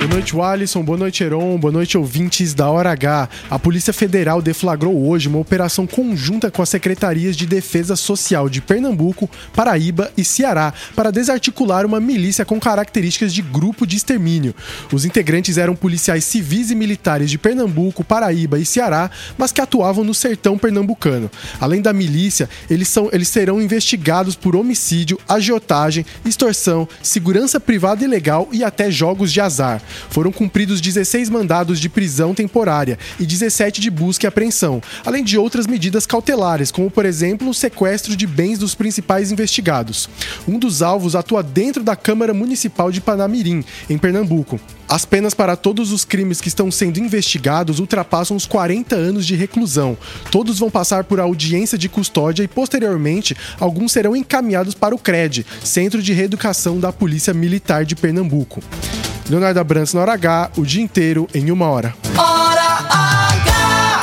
Boa 0.03 0.15
noite, 0.15 0.37
Alisson. 0.37 0.83
Boa 0.83 0.97
noite, 0.97 1.23
Heron. 1.23 1.57
Boa 1.57 1.71
noite, 1.71 1.97
ouvintes 1.97 2.53
da 2.53 2.69
Hora 2.69 2.91
H. 2.91 3.29
A 3.49 3.57
Polícia 3.57 3.93
Federal 3.93 4.41
deflagrou 4.41 5.07
hoje 5.07 5.29
uma 5.29 5.39
operação 5.39 5.87
conjunta 5.87 6.51
com 6.51 6.61
as 6.61 6.67
secretarias 6.67 7.37
de 7.37 7.45
Defesa 7.45 7.95
Social 7.95 8.49
de 8.49 8.59
Pernambuco, 8.59 9.29
Paraíba 9.55 10.11
e 10.17 10.25
Ceará 10.25 10.73
para 10.93 11.09
desarticular 11.09 11.85
uma 11.85 12.01
milícia 12.01 12.43
com 12.43 12.59
características 12.59 13.33
de 13.33 13.41
grupo 13.41 13.87
de 13.87 13.95
extermínio. 13.95 14.53
Os 14.91 15.05
integrantes 15.05 15.57
eram 15.57 15.73
policiais 15.73 16.25
civis 16.25 16.69
e 16.69 16.75
militares 16.75 17.31
de 17.31 17.37
Pernambuco, 17.37 18.03
Paraíba 18.03 18.59
e 18.59 18.65
Ceará, 18.65 19.09
mas 19.37 19.53
que 19.53 19.61
atuavam 19.61 20.03
no 20.03 20.13
sertão 20.13 20.57
pernambucano. 20.57 21.31
Além 21.61 21.81
da 21.81 21.93
milícia, 21.93 22.49
eles, 22.69 22.89
são, 22.89 23.09
eles 23.13 23.29
serão 23.29 23.61
investigados 23.61 24.35
por 24.35 24.53
homicídio, 24.53 25.17
agiotagem, 25.29 26.05
extorsão, 26.25 26.89
segurança 27.01 27.57
privada 27.57 28.03
ilegal 28.03 28.49
e 28.51 28.65
até 28.65 28.91
jogos 28.91 29.31
de 29.31 29.39
azar. 29.39 29.81
Foram 30.09 30.31
cumpridos 30.31 30.81
16 30.81 31.29
mandados 31.29 31.79
de 31.79 31.89
prisão 31.89 32.33
temporária 32.33 32.97
e 33.19 33.25
17 33.25 33.81
de 33.81 33.89
busca 33.89 34.25
e 34.25 34.27
apreensão, 34.27 34.81
além 35.05 35.23
de 35.23 35.37
outras 35.37 35.67
medidas 35.67 36.05
cautelares, 36.05 36.71
como 36.71 36.89
por 36.89 37.05
exemplo 37.05 37.49
o 37.49 37.53
sequestro 37.53 38.15
de 38.15 38.27
bens 38.27 38.59
dos 38.59 38.75
principais 38.75 39.31
investigados. 39.31 40.09
Um 40.47 40.59
dos 40.59 40.81
alvos 40.81 41.15
atua 41.15 41.43
dentro 41.43 41.83
da 41.83 41.95
Câmara 41.95 42.33
Municipal 42.33 42.91
de 42.91 43.01
Panamirim, 43.01 43.63
em 43.89 43.97
Pernambuco. 43.97 44.59
As 44.87 45.05
penas 45.05 45.33
para 45.33 45.55
todos 45.55 45.91
os 45.91 46.05
crimes 46.05 46.39
que 46.39 46.47
estão 46.47 46.69
sendo 46.69 46.99
investigados 46.99 47.79
ultrapassam 47.79 48.37
os 48.37 48.45
40 48.45 48.95
anos 48.95 49.25
de 49.25 49.35
reclusão. 49.35 49.97
Todos 50.29 50.59
vão 50.59 50.69
passar 50.69 51.03
por 51.03 51.19
audiência 51.19 51.77
de 51.77 51.89
custódia 51.89 52.43
e, 52.43 52.47
posteriormente, 52.47 53.35
alguns 53.59 53.91
serão 53.91 54.15
encaminhados 54.15 54.75
para 54.75 54.93
o 54.93 54.99
CRED, 54.99 55.45
Centro 55.63 56.01
de 56.01 56.13
Reeducação 56.13 56.79
da 56.79 56.93
Polícia 56.93 57.33
Militar 57.33 57.85
de 57.85 57.95
Pernambuco. 57.95 58.61
Leonardo 59.29 59.59
Abrantes 59.59 59.82
na 59.91 60.01
hora 60.01 60.13
H, 60.13 60.51
o 60.55 60.63
dia 60.65 60.81
inteiro 60.83 61.27
em 61.33 61.49
uma 61.51 61.67
hora. 61.67 61.93
Hora 62.15 62.61
H! 62.89 64.01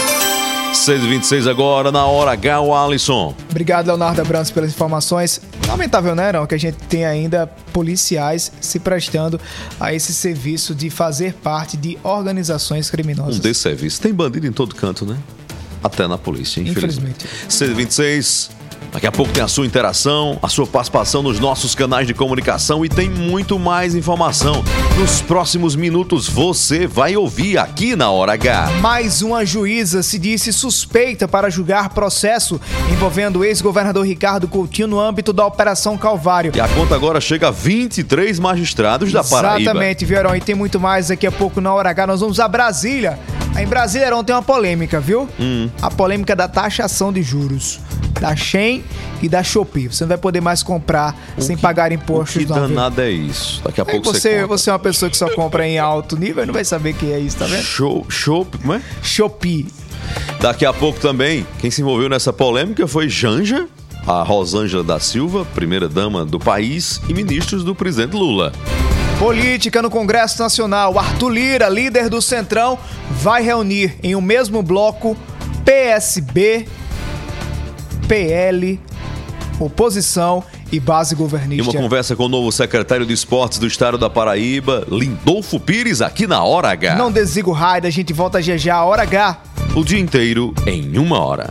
6h26 0.75 1.49
agora, 1.49 1.93
na 1.93 2.05
hora 2.07 2.33
H, 2.33 2.61
o 2.61 2.75
Alisson. 2.75 3.35
Obrigado, 3.51 3.87
Leonardo 3.87 4.21
Abrantes, 4.21 4.51
pelas 4.51 4.71
informações. 4.71 5.40
Lamentável, 5.69 6.14
né, 6.14 6.33
não? 6.33 6.47
Que 6.47 6.55
a 6.55 6.59
gente 6.59 6.77
tem 6.88 7.05
ainda 7.05 7.47
policiais 7.73 8.51
se 8.61 8.81
prestando 8.81 9.40
a 9.79 9.95
esse 9.95 10.12
serviço 10.12 10.75
de 10.75 10.90
fazer 10.90 11.35
parte 11.35 11.77
de 11.77 11.97
organizações 12.03 12.88
Um 12.88 12.90
criminosas. 12.90 13.38
desserviço. 13.38 14.01
Tem 14.01 14.12
bandido 14.12 14.47
em 14.47 14.53
todo 14.53 14.75
canto, 14.75 15.05
né? 15.07 15.16
Até 15.85 16.07
na 16.09 16.19
polícia, 16.19 16.61
infelizmente. 16.61 17.27
6h26. 17.49 18.51
Daqui 18.92 19.07
a 19.07 19.12
pouco 19.12 19.33
tem 19.33 19.42
a 19.42 19.48
sua 19.48 19.64
interação, 19.64 20.38
a 20.42 20.48
sua 20.48 20.66
participação 20.66 21.22
nos 21.22 21.38
nossos 21.38 21.74
canais 21.74 22.07
de 22.07 22.14
comunicação 22.14 22.85
e 22.85 22.88
tem 22.88 23.09
muito 23.09 23.59
mais 23.59 23.94
informação. 23.94 24.64
Nos 24.98 25.22
próximos 25.22 25.76
minutos 25.76 26.29
você 26.29 26.87
vai 26.87 27.16
ouvir 27.16 27.57
aqui 27.59 27.94
na 27.94 28.11
Hora 28.11 28.33
H. 28.33 28.70
Mais 28.81 29.22
uma 29.22 29.44
juíza 29.44 30.03
se 30.03 30.18
disse 30.18 30.53
suspeita 30.53 31.29
para 31.29 31.48
julgar 31.48 31.90
processo 31.90 32.61
envolvendo 32.92 33.40
o 33.40 33.44
ex-governador 33.44 34.05
Ricardo 34.05 34.48
Coutinho 34.48 34.88
no 34.88 35.00
âmbito 35.00 35.33
da 35.33 35.46
Operação 35.46 35.96
Calvário. 35.96 36.53
E 36.55 36.61
a 36.61 36.68
conta 36.68 36.94
agora 36.94 37.20
chega 37.20 37.48
a 37.48 37.50
23 37.50 38.38
magistrados 38.38 39.12
da 39.12 39.22
Paraíba. 39.22 39.70
Exatamente, 39.70 40.05
Vieron. 40.05 40.35
E 40.35 40.40
tem 40.40 40.55
muito 40.55 40.81
mais 40.81 41.09
daqui 41.09 41.26
a 41.26 41.33
pouco 41.33 41.61
na 41.61 41.72
Hora 41.72 41.90
H. 41.90 42.07
Nós 42.07 42.20
vamos 42.20 42.40
a 42.40 42.48
Brasília. 42.48 43.18
Em 43.59 43.66
Brasília, 43.66 44.07
Heron, 44.07 44.24
tem 44.24 44.35
uma 44.35 44.42
polêmica, 44.42 45.00
viu? 45.00 45.29
Hum. 45.38 45.68
A 45.83 45.90
polêmica 45.90 46.35
da 46.35 46.48
taxação 46.48 47.12
de 47.12 47.22
juros. 47.22 47.81
Da 48.20 48.37
Shen 48.37 48.85
e 49.22 49.28
da 49.28 49.42
Shopee. 49.42 49.88
Você 49.88 50.04
não 50.04 50.09
vai 50.09 50.18
poder 50.18 50.40
mais 50.40 50.62
comprar 50.62 51.16
sem 51.38 51.56
pagar 51.56 51.90
impostos. 51.90 52.37
Que 52.37 52.44
danada 52.44 53.02
é 53.02 53.11
isso? 53.11 53.62
Daqui 53.64 53.80
a 53.80 53.85
Aí 53.85 53.92
pouco 53.92 54.12
você, 54.12 54.40
você, 54.40 54.46
você 54.46 54.70
é 54.70 54.72
uma 54.72 54.78
pessoa 54.78 55.11
que 55.11 55.16
só 55.16 55.28
compra 55.30 55.66
em 55.66 55.78
alto 55.78 56.16
nível 56.16 56.44
e 56.44 56.46
não 56.46 56.54
vai 56.54 56.64
saber 56.64 56.90
o 56.90 56.94
que 56.94 57.12
é 57.12 57.18
isso, 57.18 57.38
tá 57.38 57.46
vendo? 57.46 57.62
Show, 57.62 58.06
show, 58.09 58.46
como 58.61 58.74
é? 58.74 58.83
Shopee. 59.02 59.66
Daqui 60.40 60.64
a 60.64 60.72
pouco 60.72 61.00
também, 61.00 61.46
quem 61.61 61.70
se 61.70 61.80
envolveu 61.80 62.09
nessa 62.09 62.33
polêmica 62.33 62.87
foi 62.87 63.09
Janja, 63.09 63.66
a 64.06 64.22
Rosângela 64.22 64.83
da 64.83 64.98
Silva, 64.98 65.44
primeira 65.54 65.88
dama 65.88 66.24
do 66.24 66.38
país, 66.38 67.00
e 67.09 67.14
ministros 67.14 67.62
do 67.62 67.74
presidente 67.74 68.16
Lula. 68.16 68.52
Política 69.18 69.83
no 69.83 69.90
Congresso 69.90 70.42
Nacional. 70.42 70.98
Arthur 70.98 71.28
Lira, 71.28 71.68
líder 71.68 72.09
do 72.09 72.22
Centrão, 72.22 72.78
vai 73.11 73.42
reunir 73.42 73.96
em 74.02 74.16
um 74.16 74.20
mesmo 74.20 74.62
bloco 74.62 75.14
PSB, 75.62 76.66
PL, 78.11 78.81
oposição 79.61 80.42
e 80.73 80.81
base 80.81 81.14
E 81.14 81.16
governista. 81.16 81.70
uma 81.70 81.81
conversa 81.81 82.16
com 82.16 82.25
o 82.25 82.29
novo 82.29 82.51
secretário 82.51 83.07
de 83.07 83.12
Esportes 83.12 83.61
do 83.61 83.68
estado 83.68 83.96
da 83.96 84.11
Paraíba, 84.11 84.85
Lindolfo 84.90 85.61
Pires, 85.61 86.03
aqui 86.03 86.27
na 86.27 86.42
Hora 86.42 86.70
H. 86.70 86.96
Não 86.96 87.12
desliga 87.12 87.49
o 87.49 87.53
raio, 87.53 87.87
a 87.87 87.90
gente 87.90 88.12
volta 88.12 88.42
já 88.42 88.57
já, 88.57 88.83
hora 88.83 89.03
H. 89.03 89.40
O 89.77 89.85
dia 89.85 90.01
inteiro 90.01 90.53
em 90.66 90.99
uma 90.99 91.20
hora. 91.20 91.51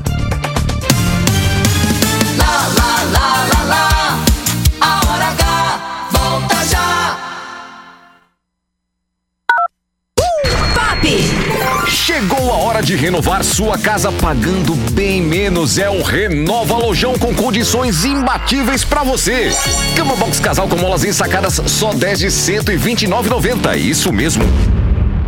De 12.89 12.95
renovar 12.95 13.43
sua 13.43 13.77
casa 13.77 14.11
pagando 14.11 14.73
bem 14.73 15.21
menos. 15.21 15.77
É 15.77 15.87
o 15.87 16.01
Renova 16.01 16.75
Lojão 16.75 17.13
com 17.19 17.35
condições 17.35 18.03
imbatíveis 18.03 18.83
pra 18.83 19.03
você. 19.03 19.51
Cama 19.95 20.15
box 20.15 20.39
casal 20.39 20.67
com 20.67 20.75
molas 20.75 21.03
ensacadas 21.03 21.61
só 21.67 21.93
10 21.93 22.17
de 22.17 22.27
129,90. 22.29 23.77
Isso 23.77 24.11
mesmo. 24.11 24.43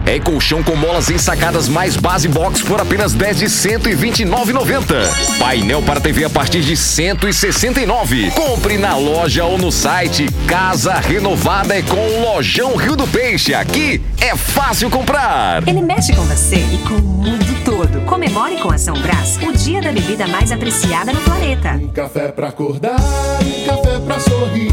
É 0.06 0.20
colchão 0.20 0.64
com 0.64 0.76
molas 0.76 1.10
ensacadas 1.10 1.68
mais 1.68 1.96
base 1.96 2.28
box 2.28 2.62
por 2.62 2.82
apenas 2.82 3.14
10 3.14 3.38
de 3.38 3.46
129,90. 3.46 5.38
Painel 5.38 5.82
para 5.82 6.00
TV 6.00 6.26
a 6.26 6.30
partir 6.30 6.62
de 6.62 6.76
169. 6.76 8.32
Compre 8.32 8.78
na 8.78 8.96
loja 8.98 9.46
ou 9.46 9.58
no 9.58 9.72
site. 9.72 10.28
Casa 10.48 10.94
renovada 10.94 11.76
é 11.78 11.82
com 11.82 11.96
o 11.96 12.22
Lojão 12.22 12.76
Rio 12.76 12.96
do 12.96 13.08
Peixe. 13.08 13.54
Aqui 13.54 14.02
é 14.20 14.36
fácil 14.36 14.90
comprar. 14.90 15.68
Ele 15.68 15.82
mexe 15.82 16.14
com 16.14 16.24
você 16.24 16.58
e 16.58 16.78
com 16.88 16.96
o 16.96 17.02
mundo 17.02 17.64
todo. 17.64 18.02
Comemore 18.06 18.58
com 18.58 18.72
a 18.72 18.78
São 18.78 18.96
Brás 18.96 19.38
o 19.42 19.52
dia 19.54 19.82
da 19.82 19.92
bebida 19.92 20.28
mais 20.28 20.52
apreciada 20.52 21.14
no 21.14 21.22
planeta. 21.22 21.80
Um 21.82 21.88
café 21.90 22.30
pra 22.30 22.48
acordar, 22.48 23.00
um 23.00 23.66
café 23.66 24.00
pra 24.00 24.20
sorrir, 24.20 24.72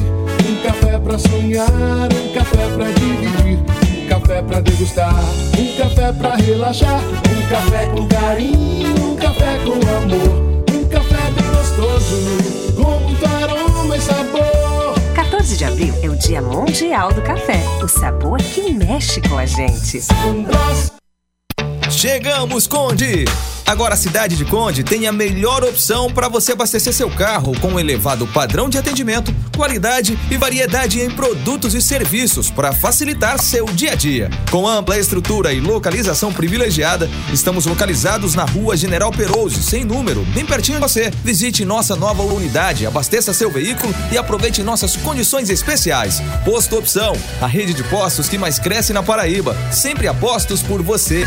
um 0.48 0.56
café 0.62 0.98
pra 0.98 1.18
sonhar, 1.18 1.68
um 1.70 2.32
café 2.32 2.68
pra 2.76 2.86
dividir, 2.86 3.58
café 4.20 4.42
pra 4.42 4.60
degustar, 4.60 5.14
um 5.58 5.76
café 5.76 6.12
pra 6.12 6.36
relaxar, 6.36 7.00
um 7.00 7.48
café 7.48 7.86
com 7.86 8.08
carinho, 8.08 9.12
um 9.12 9.16
café 9.16 9.58
com 9.64 9.72
amor, 9.74 10.64
um 10.74 10.88
café 10.88 11.30
bem 11.30 11.50
gostoso, 11.50 12.74
com 12.74 12.98
muito 13.00 13.26
aroma 13.26 13.96
e 13.96 14.00
sabor. 14.00 14.94
14 15.14 15.56
de 15.56 15.64
abril 15.64 15.94
é 16.02 16.08
o 16.08 16.16
Dia 16.16 16.42
Mundial 16.42 17.12
do 17.12 17.22
Café. 17.22 17.60
O 17.82 17.88
sabor 17.88 18.38
que 18.38 18.72
mexe 18.72 19.20
com 19.20 19.38
a 19.38 19.46
gente. 19.46 20.00
Chegamos, 21.90 22.66
Conde! 22.66 23.24
Agora 23.66 23.92
a 23.92 23.96
cidade 23.98 24.34
de 24.34 24.46
Conde 24.46 24.82
tem 24.82 25.06
a 25.06 25.12
melhor 25.12 25.62
opção 25.62 26.10
para 26.10 26.26
você 26.28 26.52
abastecer 26.52 26.92
seu 26.92 27.10
carro 27.10 27.52
com 27.60 27.68
um 27.68 27.78
elevado 27.78 28.26
padrão 28.28 28.68
de 28.68 28.78
atendimento, 28.78 29.34
qualidade 29.58 30.16
e 30.30 30.36
variedade 30.36 31.00
em 31.00 31.10
produtos 31.10 31.74
e 31.74 31.82
serviços 31.82 32.48
para 32.48 32.72
facilitar 32.72 33.42
seu 33.42 33.64
dia 33.66 33.90
a 33.90 33.94
dia. 33.96 34.30
Com 34.52 34.68
ampla 34.68 34.96
estrutura 34.96 35.52
e 35.52 35.58
localização 35.58 36.32
privilegiada, 36.32 37.10
estamos 37.32 37.66
localizados 37.66 38.36
na 38.36 38.44
Rua 38.44 38.76
General 38.76 39.10
Perouse, 39.10 39.60
sem 39.64 39.84
número, 39.84 40.24
bem 40.26 40.46
pertinho 40.46 40.78
de 40.78 40.82
você. 40.82 41.10
Visite 41.24 41.64
nossa 41.64 41.96
nova 41.96 42.22
unidade, 42.22 42.86
abasteça 42.86 43.34
seu 43.34 43.50
veículo 43.50 43.92
e 44.12 44.16
aproveite 44.16 44.62
nossas 44.62 44.94
condições 44.94 45.50
especiais. 45.50 46.22
Posto 46.44 46.78
Opção, 46.78 47.12
a 47.40 47.48
rede 47.48 47.74
de 47.74 47.82
postos 47.82 48.28
que 48.28 48.38
mais 48.38 48.60
cresce 48.60 48.92
na 48.92 49.02
Paraíba. 49.02 49.56
Sempre 49.72 50.06
apostos 50.06 50.62
por 50.62 50.82
você. 50.82 51.26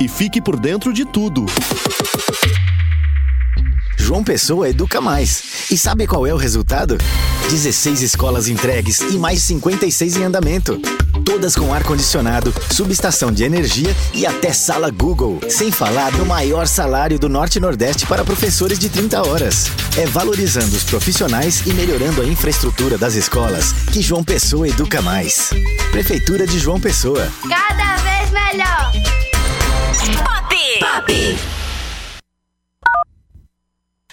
e 0.00 0.08
fique 0.08 0.40
por 0.40 0.58
dentro 0.58 0.92
de 0.92 1.04
tudo. 1.04 1.44
João 3.98 4.24
Pessoa 4.24 4.68
educa 4.68 5.00
mais. 5.00 5.70
E 5.70 5.78
sabe 5.78 6.06
qual 6.06 6.26
é 6.26 6.34
o 6.34 6.36
resultado? 6.36 6.98
16 7.50 8.02
escolas 8.02 8.48
entregues 8.48 9.00
e 9.00 9.18
mais 9.18 9.42
56 9.42 10.16
em 10.16 10.24
andamento. 10.24 10.80
Todas 11.24 11.54
com 11.54 11.72
ar-condicionado, 11.72 12.52
subestação 12.72 13.30
de 13.30 13.44
energia 13.44 13.94
e 14.14 14.26
até 14.26 14.52
sala 14.52 14.90
Google. 14.90 15.38
Sem 15.48 15.70
falar 15.70 16.12
no 16.12 16.24
maior 16.24 16.66
salário 16.66 17.18
do 17.18 17.28
Norte 17.28 17.56
e 17.56 17.60
Nordeste 17.60 18.06
para 18.06 18.24
professores 18.24 18.78
de 18.78 18.88
30 18.88 19.28
horas. 19.28 19.66
É 19.96 20.06
valorizando 20.06 20.74
os 20.74 20.82
profissionais 20.82 21.62
e 21.66 21.74
melhorando 21.74 22.22
a 22.22 22.24
infraestrutura 22.24 22.96
das 22.96 23.14
escolas 23.14 23.72
que 23.92 24.02
João 24.02 24.24
Pessoa 24.24 24.66
educa 24.66 25.02
mais. 25.02 25.50
Prefeitura 25.92 26.46
de 26.46 26.58
João 26.58 26.80
Pessoa. 26.80 27.28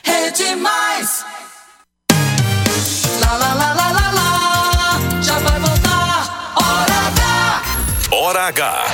Rede 0.03 0.55
Mais. 0.55 1.23
Lá, 3.21 3.33
lá, 3.37 3.53
lá, 3.53 3.73
lá, 3.73 3.91
lá, 3.91 4.11
lá. 4.11 5.21
Já 5.21 5.37
vai 5.37 5.59
voltar. 5.59 6.55
Hora 6.55 6.97
H. 7.07 7.71
Hora 8.11 8.47
H. 8.47 8.85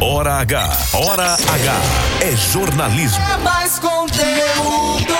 Hora 0.00 0.34
H. 0.40 0.70
Hora 0.94 1.34
H. 1.34 1.74
É 2.22 2.34
jornalismo. 2.34 3.22
É 3.30 3.36
mais 3.36 3.78
conteúdo. 3.78 5.14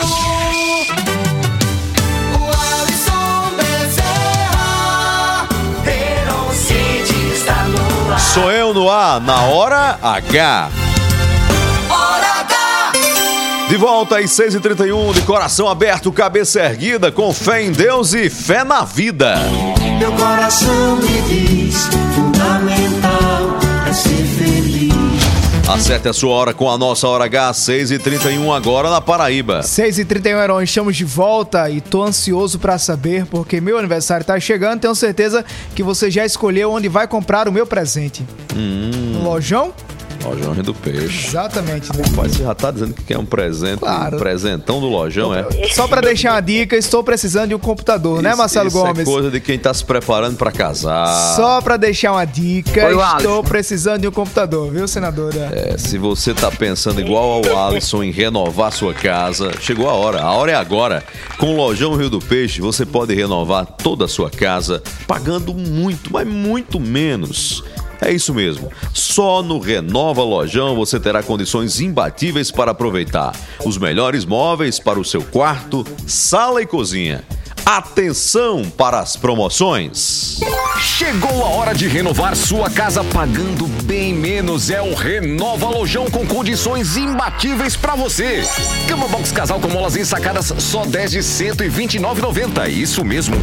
O 2.41 2.45
Alisson 2.81 3.51
Bezerra. 3.59 5.47
Heron 5.85 6.55
Cid 6.55 7.35
está 7.35 7.65
no 7.65 8.13
ar. 8.15 8.19
Sou 8.19 8.51
eu 8.51 8.73
no 8.73 8.89
ar, 8.89 9.21
na 9.21 9.43
Hora 9.43 9.99
H. 10.01 10.84
De 13.69 13.77
volta 13.77 14.19
às 14.19 14.31
6h31, 14.31 15.15
de 15.15 15.23
coração 15.23 15.69
aberto, 15.69 16.13
cabeça 16.13 16.61
erguida, 16.61 17.11
com 17.11 17.33
fé 17.33 17.63
em 17.63 17.73
Deus 17.73 18.13
e 18.15 18.29
fé 18.31 18.63
na 18.63 18.83
vida. 18.85 19.35
Meu 19.99 20.13
coração 20.13 20.97
me 20.97 21.23
diz: 21.23 21.87
fundamental 22.15 23.57
é 23.89 23.93
ser 23.93 24.25
feliz. 24.39 24.95
Acerte 25.67 26.09
a 26.09 26.13
sua 26.13 26.31
hora 26.35 26.53
com 26.53 26.71
a 26.71 26.77
nossa 26.77 27.09
Hora 27.09 27.25
H, 27.25 27.53
6h31 27.53 28.55
agora 28.55 28.91
na 28.91 29.01
Paraíba. 29.01 29.61
6h31, 29.61 30.27
Heron, 30.45 30.61
estamos 30.61 30.95
de 30.95 31.07
volta 31.07 31.71
e 31.71 31.81
tô 31.81 32.03
ansioso 32.03 32.59
pra 32.59 32.77
saber, 32.77 33.25
porque 33.27 33.63
meu 33.63 33.79
aniversário 33.79 34.27
tá 34.27 34.39
chegando, 34.39 34.81
tenho 34.81 34.95
certeza 34.95 35.43
que 35.75 35.83
você 35.83 36.11
já 36.11 36.25
escolheu 36.27 36.71
onde 36.71 36.87
vai 36.87 37.09
comprar 37.09 37.49
o 37.49 37.53
meu 37.53 37.67
presente. 37.67 38.23
Hum, 38.55 38.91
No 39.15 39.25
lojão? 39.25 39.73
Lojão 40.25 40.53
Rio 40.53 40.63
do 40.63 40.75
Peixe. 40.75 41.29
Exatamente. 41.29 41.91
Né? 41.97 42.05
Você 42.15 42.43
já 42.43 42.55
tá 42.55 42.71
dizendo 42.71 42.95
que 42.95 43.03
quer 43.05 43.19
um 43.19 43.25
presente, 43.25 43.79
Claro. 43.81 44.17
um 44.17 44.19
presentão 44.19 44.81
do 44.81 44.87
lojão, 44.87 45.35
é? 45.35 45.47
Só 45.73 45.87
pra 45.87 46.01
deixar 46.01 46.33
uma 46.33 46.41
dica, 46.41 46.77
estou 46.77 47.03
precisando 47.05 47.49
de 47.49 47.55
um 47.55 47.59
computador, 47.59 48.23
né, 48.23 48.31
Isso- 48.31 48.39
Marcelo 48.39 48.69
isso 48.69 48.79
Gomes? 48.79 48.99
é 49.01 49.05
coisa 49.05 49.31
de 49.31 49.41
quem 49.41 49.59
tá 49.59 49.73
se 49.73 49.85
preparando 49.85 50.37
pra 50.37 50.51
casar. 50.53 51.35
Só 51.37 51.61
pra 51.61 51.77
deixar 51.77 52.13
uma 52.13 52.25
dica, 52.25 52.87
Oi, 52.87 52.97
estou 53.19 53.43
precisando 53.43 54.03
de 54.03 54.09
um 54.09 54.13
computador, 54.13 54.71
viu, 54.71 54.87
senadora? 54.89 55.51
É, 55.53 55.77
se 55.79 55.99
você 55.99 56.33
tá 56.35 56.51
pensando 56.51 57.01
igual 57.01 57.43
ao 57.45 57.67
Alisson 57.69 58.03
em 58.03 58.11
renovar 58.11 58.73
sua 58.73 58.95
casa, 58.95 59.51
chegou 59.61 59.89
a 59.89 59.93
hora. 59.93 60.21
A 60.23 60.33
hora 60.33 60.53
é 60.53 60.55
agora. 60.55 61.03
Com 61.39 61.55
o 61.55 61.57
Lojão 61.57 61.95
Rio 61.97 62.11
do 62.11 62.19
Peixe, 62.21 62.61
você 62.61 62.85
pode 62.87 63.15
renovar 63.15 63.67
toda 63.67 64.05
a 64.05 64.09
sua 64.09 64.31
casa 64.31 64.83
pagando 65.07 65.53
muito, 65.55 66.13
mas 66.13 66.27
muito 66.27 66.79
menos. 66.81 67.63
É 68.05 68.13
isso 68.13 68.35
mesmo. 68.35 68.71
Só 68.93 69.43
no 69.43 69.59
Renova 69.59 70.23
Lojão 70.23 70.77
você 70.77 71.01
terá 71.01 71.23
condições 71.23 71.81
imbatíveis 71.81 72.51
para 72.51 72.73
aproveitar 72.73 73.33
os 73.65 73.79
melhores 73.79 74.27
móveis 74.27 74.79
para 74.79 75.01
o 75.01 75.05
seu 75.05 75.23
quarto, 75.23 75.87
sala 76.07 76.61
e 76.61 76.67
cozinha. 76.67 77.25
Atenção 77.65 78.63
para 78.77 79.01
as 79.01 79.17
promoções. 79.17 80.39
Chegou 80.79 81.43
a 81.43 81.49
hora 81.49 81.75
de 81.75 81.89
renovar 81.89 82.37
sua 82.37 82.69
casa 82.69 83.03
pagando 83.03 83.67
bem 83.85 84.13
menos. 84.13 84.69
É 84.69 84.83
o 84.83 84.93
Renova 84.93 85.71
Lojão 85.71 86.11
com 86.11 86.27
condições 86.27 86.99
imbatíveis 86.99 87.75
pra 87.75 87.95
você. 87.95 88.43
Cama 88.87 89.09
box 89.09 89.33
casal 89.33 89.59
com 89.59 89.69
molas 89.69 89.97
ensacadas 89.97 90.53
só 90.59 90.85
10 90.85 91.11
de 91.11 91.19
129,90. 91.21 92.69
Isso 92.69 93.03
mesmo. 93.03 93.35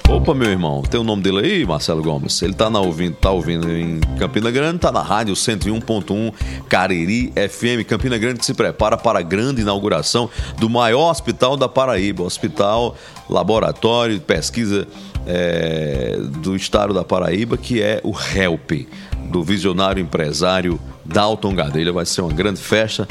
Opa, 0.09 0.35
meu 0.35 0.51
irmão, 0.51 0.83
tem 0.83 1.01
o 1.01 1.05
nome 1.05 1.23
dele 1.23 1.39
aí, 1.41 1.67
Marcelo 1.67 2.03
Gomes? 2.03 2.41
Ele 2.43 2.53
tá, 2.53 2.69
na 2.69 2.79
ouvindo, 2.79 3.17
tá 3.17 3.31
ouvindo 3.31 3.71
em 3.71 4.01
Campina 4.19 4.51
Grande, 4.51 4.79
tá 4.79 4.93
na 4.93 5.03
rádio 5.03 5.35
101.1 5.35 6.33
Cariri 6.69 7.33
FM. 7.33 7.89
Campina 7.89 8.19
Grande 8.19 8.39
que 8.39 8.47
se 8.47 8.55
prepara 8.55 8.97
para 8.97 9.19
a 9.19 9.23
grande 9.23 9.63
inauguração 9.63 10.29
do 10.59 10.69
maior 10.69 11.11
hospital 11.11 11.57
da 11.57 11.69
Paraíba, 11.69 12.23
Hospital 12.23 12.95
Laboratório 13.29 14.15
de 14.15 14.21
Pesquisa 14.21 14.87
é, 15.27 16.19
do 16.39 16.55
Estado 16.55 16.93
da 16.93 17.03
Paraíba, 17.03 17.57
que 17.57 17.83
é 17.83 18.01
o 18.05 18.13
HELP, 18.13 18.87
do 19.31 19.43
visionário 19.43 20.01
empresário 20.01 20.79
Dalton 21.05 21.55
Gadelha. 21.55 21.93
Vai 21.93 22.07
ser 22.07 22.21
uma 22.21 22.33
grande 22.33 22.61
festa. 22.61 23.09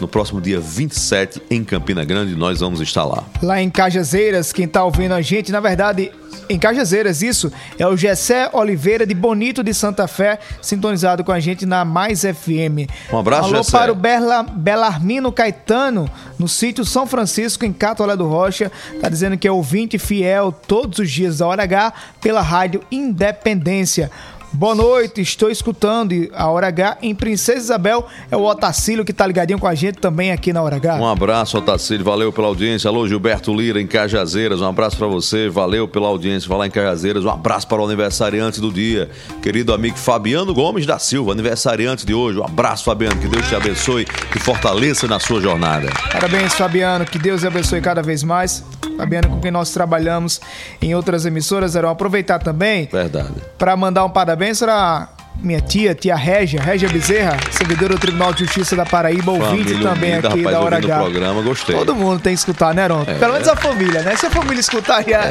No 0.00 0.08
próximo 0.08 0.40
dia 0.40 0.60
27 0.60 1.42
em 1.50 1.64
Campina 1.64 2.04
Grande. 2.04 2.34
Nós 2.34 2.60
vamos 2.60 2.80
estar 2.80 3.04
lá. 3.04 3.24
Lá 3.42 3.60
em 3.60 3.70
Cajazeiras, 3.70 4.52
quem 4.52 4.66
tá 4.66 4.84
ouvindo 4.84 5.12
a 5.12 5.22
gente, 5.22 5.52
na 5.52 5.60
verdade, 5.60 6.10
em 6.48 6.58
Cajazeiras, 6.58 7.22
isso 7.22 7.52
é 7.78 7.86
o 7.86 7.96
Gessé 7.96 8.50
Oliveira 8.52 9.06
de 9.06 9.14
Bonito 9.14 9.62
de 9.62 9.72
Santa 9.72 10.06
Fé, 10.08 10.38
sintonizado 10.60 11.22
com 11.24 11.32
a 11.32 11.40
gente 11.40 11.64
na 11.64 11.84
Mais 11.84 12.22
FM. 12.22 12.90
Um 13.12 13.18
abraço, 13.18 13.48
Alô 13.48 13.58
Gessé. 13.58 13.70
para 13.70 13.92
o 13.92 13.94
Berla, 13.94 14.42
Belarmino 14.42 15.32
Caetano, 15.32 16.10
no 16.38 16.48
sítio 16.48 16.84
São 16.84 17.06
Francisco, 17.06 17.64
em 17.64 17.72
Catolé 17.72 18.16
do 18.16 18.26
Rocha. 18.26 18.70
Tá 19.00 19.08
dizendo 19.08 19.38
que 19.38 19.46
é 19.46 19.52
ouvinte 19.52 19.98
fiel 19.98 20.52
todos 20.52 20.98
os 20.98 21.10
dias 21.10 21.38
da 21.38 21.46
Hora 21.46 21.62
H 21.62 21.92
pela 22.20 22.42
Rádio 22.42 22.82
Independência. 22.90 24.10
Boa 24.54 24.74
noite, 24.74 25.22
estou 25.22 25.50
escutando 25.50 26.12
a 26.34 26.46
Hora 26.50 26.68
H 26.68 26.98
em 27.00 27.14
Princesa 27.14 27.58
Isabel. 27.58 28.06
É 28.30 28.36
o 28.36 28.44
Otacílio 28.44 29.02
que 29.02 29.12
tá 29.12 29.26
ligadinho 29.26 29.58
com 29.58 29.66
a 29.66 29.74
gente 29.74 29.96
também 29.98 30.30
aqui 30.30 30.52
na 30.52 30.62
Hora 30.62 30.76
H. 30.76 30.96
Um 30.96 31.08
abraço, 31.08 31.56
Otacílio. 31.56 32.04
Valeu 32.04 32.30
pela 32.30 32.48
audiência. 32.48 32.86
Alô, 32.86 33.08
Gilberto 33.08 33.52
Lira, 33.54 33.80
em 33.80 33.86
Cajazeiras. 33.86 34.60
Um 34.60 34.68
abraço 34.68 34.98
pra 34.98 35.06
você. 35.06 35.48
Valeu 35.48 35.88
pela 35.88 36.06
audiência. 36.06 36.48
Vai 36.50 36.58
lá 36.58 36.66
em 36.66 36.70
Cajazeiras. 36.70 37.24
Um 37.24 37.30
abraço 37.30 37.66
para 37.66 37.80
o 37.80 37.84
aniversariante 37.86 38.60
do 38.60 38.70
dia, 38.70 39.08
querido 39.40 39.72
amigo 39.72 39.96
Fabiano 39.96 40.52
Gomes 40.52 40.84
da 40.84 40.98
Silva, 40.98 41.32
aniversariante 41.32 42.04
de 42.04 42.12
hoje. 42.12 42.38
Um 42.38 42.44
abraço, 42.44 42.84
Fabiano. 42.84 43.18
Que 43.18 43.28
Deus 43.28 43.48
te 43.48 43.56
abençoe 43.56 44.06
e 44.36 44.38
fortaleça 44.38 45.08
na 45.08 45.18
sua 45.18 45.40
jornada. 45.40 45.88
Parabéns, 46.12 46.52
Fabiano. 46.54 47.06
Que 47.06 47.18
Deus 47.18 47.42
abençoe 47.42 47.80
cada 47.80 48.02
vez 48.02 48.22
mais. 48.22 48.62
Fabiano, 48.98 49.30
com 49.30 49.40
quem 49.40 49.50
nós 49.50 49.70
trabalhamos 49.72 50.38
em 50.80 50.94
outras 50.94 51.24
emissoras, 51.24 51.74
Heron. 51.74 51.88
Aproveitar 51.88 52.38
também 52.38 52.86
Verdade. 52.92 53.32
para 53.56 53.74
mandar 53.74 54.04
um 54.04 54.10
parabéns 54.10 54.41
para 54.50 55.08
minha 55.36 55.60
tia, 55.60 55.94
tia 55.94 56.16
Régia, 56.16 56.60
Régia 56.60 56.88
Bezerra, 56.88 57.36
servidora 57.50 57.94
do 57.94 58.00
Tribunal 58.00 58.32
de 58.32 58.44
Justiça 58.44 58.74
da 58.74 58.84
Paraíba, 58.84 59.30
ouvinte 59.30 59.80
também 59.80 60.14
unida, 60.14 60.28
aqui 60.28 60.38
rapaz, 60.38 60.56
da 60.56 60.60
Hora 60.60 60.76
H. 60.76 60.98
programa, 60.98 61.42
gostei. 61.42 61.76
Todo 61.76 61.94
mundo 61.94 62.20
tem 62.20 62.32
que 62.34 62.38
escutar, 62.40 62.74
né, 62.74 62.84
Heron? 62.84 63.04
É. 63.06 63.14
Pelo 63.14 63.32
menos 63.32 63.48
a 63.48 63.56
família, 63.56 64.02
né? 64.02 64.16
Se 64.16 64.26
a 64.26 64.30
família 64.30 64.60
escutar, 64.60 65.02
já, 65.02 65.22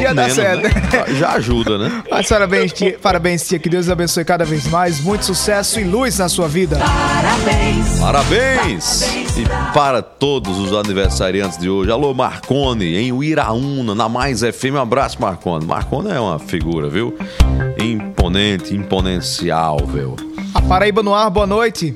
já 0.00 0.12
dá 0.12 0.22
menos, 0.22 0.34
certo. 0.34 0.62
né? 0.62 0.70
Já 1.18 1.32
ajuda, 1.34 1.78
né? 1.78 2.02
Mas 2.10 2.28
parabéns, 2.28 2.72
tia, 2.72 2.98
parabéns, 3.00 3.46
tia. 3.46 3.58
Que 3.58 3.68
Deus 3.68 3.88
abençoe 3.88 4.24
cada 4.24 4.44
vez 4.44 4.66
mais. 4.66 5.00
Muito 5.00 5.24
sucesso 5.24 5.78
e 5.80 5.84
luz 5.84 6.18
na 6.18 6.28
sua 6.28 6.48
vida. 6.48 6.78
Parabéns. 6.78 7.98
Parabéns! 8.00 9.31
E 9.34 9.46
para 9.72 10.02
todos 10.02 10.58
os 10.58 10.74
aniversariantes 10.74 11.56
de 11.56 11.70
hoje, 11.70 11.90
alô 11.90 12.12
Marcone, 12.12 12.96
em 12.96 13.12
Uiraúna, 13.12 13.94
na 13.94 14.06
Mais 14.06 14.40
FM, 14.40 14.74
um 14.74 14.80
abraço 14.80 15.20
Marcone. 15.22 15.64
Marcone 15.64 16.10
é 16.10 16.20
uma 16.20 16.38
figura, 16.38 16.90
viu? 16.90 17.16
Imponente, 17.82 18.76
imponencial, 18.76 19.78
viu? 19.86 20.16
A 20.54 20.60
Paraíba 20.60 21.02
no 21.02 21.14
ar, 21.14 21.30
boa 21.30 21.46
noite. 21.46 21.94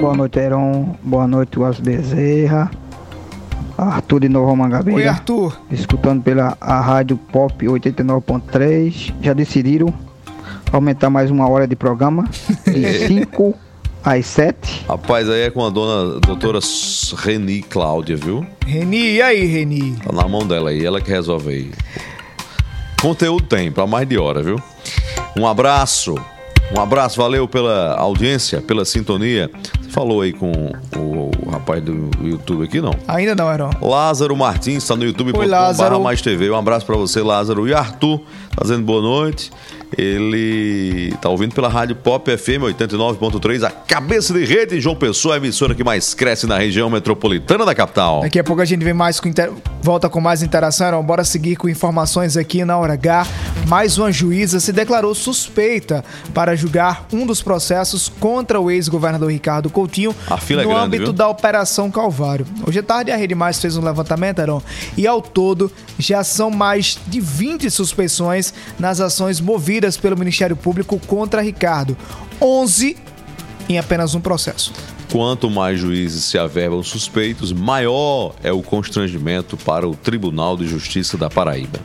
Boa 0.00 0.14
noite, 0.14 0.38
Heron. 0.38 0.94
Boa 1.02 1.26
noite, 1.26 1.58
Wallace 1.58 1.82
Bezerra. 1.82 2.70
Arthur 3.76 4.20
de 4.20 4.28
Novo 4.28 4.54
Mangabeira. 4.54 5.00
Oi, 5.00 5.08
Arthur. 5.08 5.58
Escutando 5.72 6.22
pela 6.22 6.56
a 6.60 6.80
Rádio 6.80 7.16
Pop 7.16 7.66
89.3. 7.66 9.12
Já 9.20 9.32
decidiram 9.32 9.92
aumentar 10.72 11.10
mais 11.10 11.32
uma 11.32 11.48
hora 11.48 11.66
de 11.66 11.74
programa? 11.74 12.28
De 12.64 13.08
5 13.08 13.69
às 14.04 14.26
7. 14.26 14.84
Rapaz, 14.88 15.28
aí 15.28 15.42
é 15.42 15.50
com 15.50 15.64
a 15.64 15.70
dona 15.70 16.20
doutora 16.20 16.58
Reni 17.16 17.62
Cláudia, 17.62 18.16
viu? 18.16 18.46
Reni, 18.66 19.14
e 19.14 19.22
aí, 19.22 19.44
Reni? 19.44 19.96
Tá 19.96 20.12
na 20.12 20.26
mão 20.28 20.46
dela 20.46 20.70
aí, 20.70 20.84
ela 20.84 21.00
que 21.00 21.10
resolve 21.10 21.50
aí. 21.50 21.70
Conteúdo 23.00 23.44
tem, 23.44 23.72
pra 23.72 23.86
mais 23.86 24.06
de 24.08 24.18
hora, 24.18 24.42
viu? 24.42 24.60
Um 25.36 25.46
abraço. 25.46 26.14
Um 26.76 26.80
abraço, 26.80 27.16
valeu 27.16 27.48
pela 27.48 27.94
audiência, 27.96 28.60
pela 28.60 28.84
sintonia. 28.84 29.50
Você 29.80 29.90
falou 29.90 30.20
aí 30.20 30.32
com 30.32 30.52
o, 30.96 31.30
o 31.44 31.50
rapaz 31.50 31.82
do 31.82 32.10
YouTube 32.22 32.64
aqui, 32.64 32.80
não? 32.80 32.94
Ainda 33.08 33.34
não, 33.34 33.52
Heron. 33.52 33.70
Lázaro 33.82 34.36
Martins, 34.36 34.82
está 34.84 34.94
no 34.94 35.04
youtube.com.br 35.04 35.46
Lázaro. 35.46 36.00
mais 36.00 36.22
TV. 36.22 36.48
Um 36.48 36.56
abraço 36.56 36.86
pra 36.86 36.96
você, 36.96 37.22
Lázaro. 37.22 37.66
E 37.66 37.74
Arthur, 37.74 38.20
fazendo 38.52 38.84
boa 38.84 39.02
noite. 39.02 39.50
Ele 39.96 41.14
tá 41.20 41.28
ouvindo 41.28 41.54
pela 41.54 41.68
Rádio 41.68 41.96
Pop 41.96 42.30
FM 42.36 42.62
89.3, 42.78 43.64
a 43.64 43.70
cabeça 43.70 44.32
de 44.32 44.44
rede 44.44 44.76
de 44.76 44.80
João 44.80 44.94
Pessoa, 44.94 45.34
a 45.34 45.36
emissora 45.38 45.74
que 45.74 45.82
mais 45.82 46.14
cresce 46.14 46.46
na 46.46 46.58
região 46.58 46.88
metropolitana 46.88 47.64
da 47.64 47.74
capital. 47.74 48.20
Daqui 48.20 48.38
a 48.38 48.44
pouco 48.44 48.62
a 48.62 48.64
gente 48.64 48.84
vem 48.84 48.94
mais 48.94 49.18
com 49.18 49.28
inter... 49.28 49.50
volta 49.82 50.08
com 50.08 50.20
mais 50.20 50.42
interação. 50.42 50.86
Heron. 50.86 51.02
Bora 51.02 51.24
seguir 51.24 51.56
com 51.56 51.68
informações 51.68 52.36
aqui 52.36 52.64
na 52.64 52.78
hora 52.78 52.94
H. 52.94 53.26
Mais 53.66 53.98
uma 53.98 54.10
juíza 54.10 54.60
se 54.60 54.72
declarou 54.72 55.14
suspeita 55.14 56.04
para 56.32 56.54
julgar 56.56 57.06
um 57.12 57.26
dos 57.26 57.42
processos 57.42 58.08
contra 58.08 58.60
o 58.60 58.70
ex-governador 58.70 59.30
Ricardo 59.30 59.70
Coutinho 59.70 60.14
é 60.28 60.34
no 60.34 60.56
grande, 60.56 60.74
âmbito 60.74 61.04
viu? 61.04 61.12
da 61.12 61.28
Operação 61.28 61.90
Calvário. 61.90 62.46
Hoje 62.66 62.78
à 62.78 62.82
tarde 62.82 63.10
a 63.10 63.16
Rede 63.16 63.34
Mais 63.34 63.60
fez 63.60 63.76
um 63.76 63.82
levantamento, 63.84 64.40
Heron, 64.40 64.62
e 64.96 65.06
ao 65.06 65.20
todo 65.20 65.70
já 65.98 66.24
são 66.24 66.50
mais 66.50 66.98
de 67.06 67.20
20 67.20 67.70
suspeições 67.70 68.52
nas 68.78 69.00
ações 69.00 69.40
movidas 69.40 69.79
pelo 69.96 70.16
Ministério 70.16 70.56
Público 70.56 70.98
contra 71.06 71.40
Ricardo. 71.40 71.96
11 72.40 72.96
em 73.68 73.78
apenas 73.78 74.14
um 74.14 74.20
processo. 74.20 74.72
Quanto 75.12 75.50
mais 75.50 75.78
juízes 75.78 76.24
se 76.24 76.38
averbam 76.38 76.82
suspeitos, 76.82 77.52
maior 77.52 78.34
é 78.42 78.52
o 78.52 78.62
constrangimento 78.62 79.56
para 79.56 79.88
o 79.88 79.94
Tribunal 79.94 80.56
de 80.56 80.66
Justiça 80.66 81.16
da 81.16 81.28
Paraíba. 81.28 81.80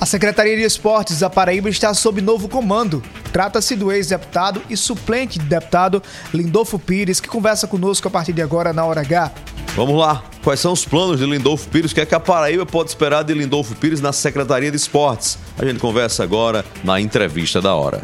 A 0.00 0.06
Secretaria 0.06 0.56
de 0.56 0.62
Esportes 0.62 1.20
da 1.20 1.30
Paraíba 1.30 1.68
está 1.68 1.94
sob 1.94 2.20
novo 2.20 2.48
comando. 2.48 3.02
Trata-se 3.32 3.74
do 3.74 3.90
ex-deputado 3.90 4.60
e 4.68 4.76
suplente 4.76 5.38
de 5.38 5.46
deputado 5.46 6.02
Lindolfo 6.32 6.78
Pires, 6.78 7.20
que 7.20 7.28
conversa 7.28 7.66
conosco 7.66 8.08
a 8.08 8.10
partir 8.10 8.32
de 8.32 8.42
agora 8.42 8.72
na 8.72 8.84
Hora 8.84 9.00
H. 9.00 9.32
Vamos 9.74 9.98
lá, 9.98 10.22
quais 10.42 10.60
são 10.60 10.72
os 10.72 10.84
planos 10.84 11.18
de 11.18 11.26
Lindolfo 11.26 11.68
Pires? 11.68 11.92
O 11.92 11.94
que 11.94 12.00
é 12.00 12.06
que 12.06 12.14
a 12.14 12.20
Paraíba 12.20 12.66
pode 12.66 12.90
esperar 12.90 13.22
de 13.24 13.34
Lindolfo 13.34 13.74
Pires 13.74 14.00
na 14.00 14.12
Secretaria 14.12 14.70
de 14.70 14.76
Esportes? 14.76 15.38
A 15.58 15.64
gente 15.64 15.80
conversa 15.80 16.22
agora 16.22 16.64
na 16.84 17.00
entrevista 17.00 17.60
da 17.60 17.74
hora. 17.74 18.02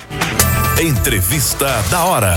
Entrevista 0.81 1.67
da 1.91 2.05
hora. 2.05 2.35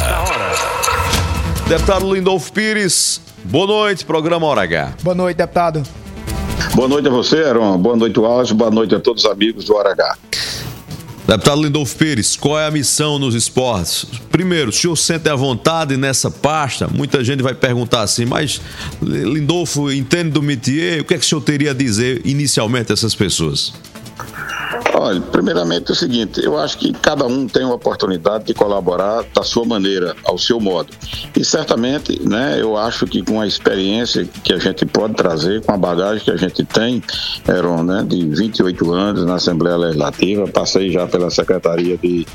Deputado 1.68 2.14
Lindolfo 2.14 2.52
Pires, 2.52 3.22
boa 3.46 3.66
noite, 3.66 4.06
programa 4.06 4.46
Hora 4.46 4.64
H. 4.64 4.94
Boa 5.02 5.16
noite, 5.16 5.38
deputado. 5.38 5.84
Boa 6.76 6.88
noite 6.88 7.08
a 7.08 7.12
você, 7.12 7.38
Aaron. 7.44 7.78
Boa 7.78 7.96
noite, 7.96 8.20
Wallace. 8.20 8.52
Boa 8.52 8.72
noite 8.72 8.96
a 8.96 9.00
todos 9.00 9.24
os 9.26 9.30
amigos 9.30 9.66
do 9.66 9.76
Hora. 9.76 9.96
Deputado 11.28 11.62
Lindolfo 11.62 11.96
Pires, 11.96 12.36
qual 12.36 12.60
é 12.60 12.66
a 12.66 12.72
missão 12.72 13.20
nos 13.20 13.36
esportes? 13.36 14.06
Primeiro, 14.32 14.72
o 14.72 14.74
senhor 14.74 14.96
sente 14.96 15.30
à 15.30 15.36
vontade 15.36 15.96
nessa 15.98 16.32
pasta? 16.32 16.88
Muita 16.88 17.24
gente 17.24 17.44
vai 17.44 17.54
perguntar 17.54 18.02
assim, 18.02 18.26
mas 18.26 18.60
Lindolfo 19.02 19.92
entende 19.92 20.32
do 20.32 20.42
métier? 20.42 21.02
O 21.02 21.06
que 21.06 21.14
é 21.14 21.18
que 21.20 21.24
o 21.24 21.28
senhor 21.28 21.42
teria 21.42 21.72
a 21.72 21.74
dizer 21.76 22.22
inicialmente 22.26 22.92
a 22.92 22.94
essas 22.94 23.14
pessoas? 23.14 23.72
Olha, 24.94 25.20
primeiramente 25.20 25.90
é 25.90 25.92
o 25.92 25.96
seguinte, 25.96 26.44
eu 26.44 26.58
acho 26.58 26.78
que 26.78 26.94
cada 26.94 27.26
um 27.26 27.48
tem 27.48 27.66
uma 27.66 27.76
oportunidade 27.76 28.46
de 28.46 28.54
colaborar 28.54 29.24
da 29.34 29.44
sua 29.44 29.66
maneira, 29.66 30.16
ao 30.24 30.38
seu 30.38 30.60
modo. 30.60 30.90
E 31.36 31.44
certamente, 31.44 32.22
né, 32.28 32.58
eu 32.60 32.78
acho 32.78 33.06
que 33.06 33.22
com 33.22 33.42
a 33.42 33.48
experiência 33.48 34.28
que 34.44 34.54
a 34.54 34.58
gente 34.58 34.86
pode 34.86 35.14
trazer, 35.16 35.62
com 35.62 35.74
a 35.74 35.78
bagagem 35.78 36.24
que 36.24 36.32
a 36.32 36.38
gente 36.38 36.64
tem, 36.64 37.04
Heron, 37.48 37.84
né, 37.84 38.04
de 38.08 38.26
28 38.26 38.94
anos 38.94 39.26
na 39.26 39.36
Assembleia 39.36 39.78
Legislativa, 39.78 40.48
passei 40.48 40.92
já 40.92 41.08
pela 41.08 41.30
Secretaria 41.30 41.98
de 41.98 42.26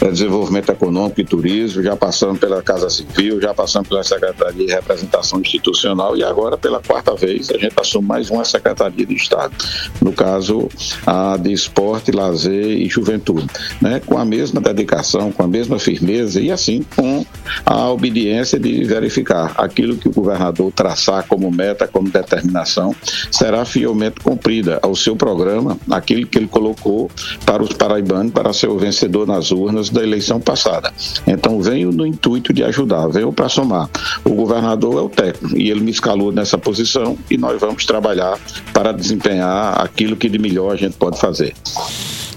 eh, 0.00 0.10
Desenvolvimento 0.10 0.70
Econômico 0.70 1.20
e 1.20 1.24
Turismo, 1.24 1.82
já 1.82 1.96
passando 1.96 2.38
pela 2.38 2.62
Casa 2.62 2.90
Civil, 2.90 3.40
já 3.40 3.54
passando 3.54 3.88
pela 3.88 4.02
Secretaria 4.02 4.66
de 4.66 4.72
Representação 4.72 5.40
Institucional 5.40 6.16
e 6.16 6.24
agora, 6.24 6.56
pela 6.56 6.80
quarta 6.80 7.14
vez, 7.14 7.50
a 7.50 7.58
gente 7.58 7.74
assume 7.78 8.08
mais 8.08 8.30
uma 8.30 8.44
Secretaria 8.44 9.06
de 9.06 9.14
Estado. 9.14 9.54
No 10.00 10.12
caso, 10.12 10.68
a 11.06 11.36
de 11.36 11.52
Esporte, 11.70 12.10
Lazer 12.10 12.78
e 12.78 12.88
Juventude, 12.88 13.46
né? 13.80 14.00
com 14.04 14.18
a 14.18 14.24
mesma 14.24 14.60
dedicação, 14.60 15.30
com 15.30 15.42
a 15.42 15.48
mesma 15.48 15.78
firmeza 15.78 16.40
e 16.40 16.50
assim 16.50 16.84
com 16.96 17.24
a 17.64 17.88
obediência 17.90 18.58
de 18.58 18.84
verificar 18.84 19.54
aquilo 19.56 19.96
que 19.96 20.08
o 20.08 20.12
governador 20.12 20.72
traçar 20.72 21.26
como 21.26 21.50
meta, 21.50 21.86
como 21.86 22.10
determinação, 22.10 22.94
será 23.30 23.64
fielmente 23.64 24.20
cumprida 24.20 24.78
ao 24.82 24.94
seu 24.96 25.14
programa, 25.14 25.78
aquilo 25.90 26.26
que 26.26 26.38
ele 26.38 26.48
colocou 26.48 27.10
para 27.46 27.62
os 27.62 27.72
paraibanos 27.72 28.32
para 28.32 28.52
ser 28.52 28.68
o 28.68 28.78
vencedor 28.78 29.26
nas 29.26 29.50
urnas 29.52 29.90
da 29.90 30.02
eleição 30.02 30.40
passada. 30.40 30.92
Então 31.26 31.60
venho 31.60 31.92
no 31.92 32.06
intuito 32.06 32.52
de 32.52 32.64
ajudar, 32.64 33.06
venho 33.08 33.32
para 33.32 33.48
somar. 33.48 33.88
O 34.24 34.34
governador 34.34 34.98
é 34.98 35.00
o 35.00 35.08
técnico 35.08 35.56
e 35.56 35.70
ele 35.70 35.80
me 35.80 35.90
escalou 35.90 36.32
nessa 36.32 36.58
posição 36.58 37.16
e 37.30 37.36
nós 37.36 37.60
vamos 37.60 37.84
trabalhar 37.84 38.38
para 38.72 38.92
desempenhar 38.92 39.80
aquilo 39.80 40.16
que 40.16 40.28
de 40.28 40.38
melhor 40.38 40.72
a 40.72 40.76
gente 40.76 40.96
pode 40.96 41.18
fazer. 41.18 41.54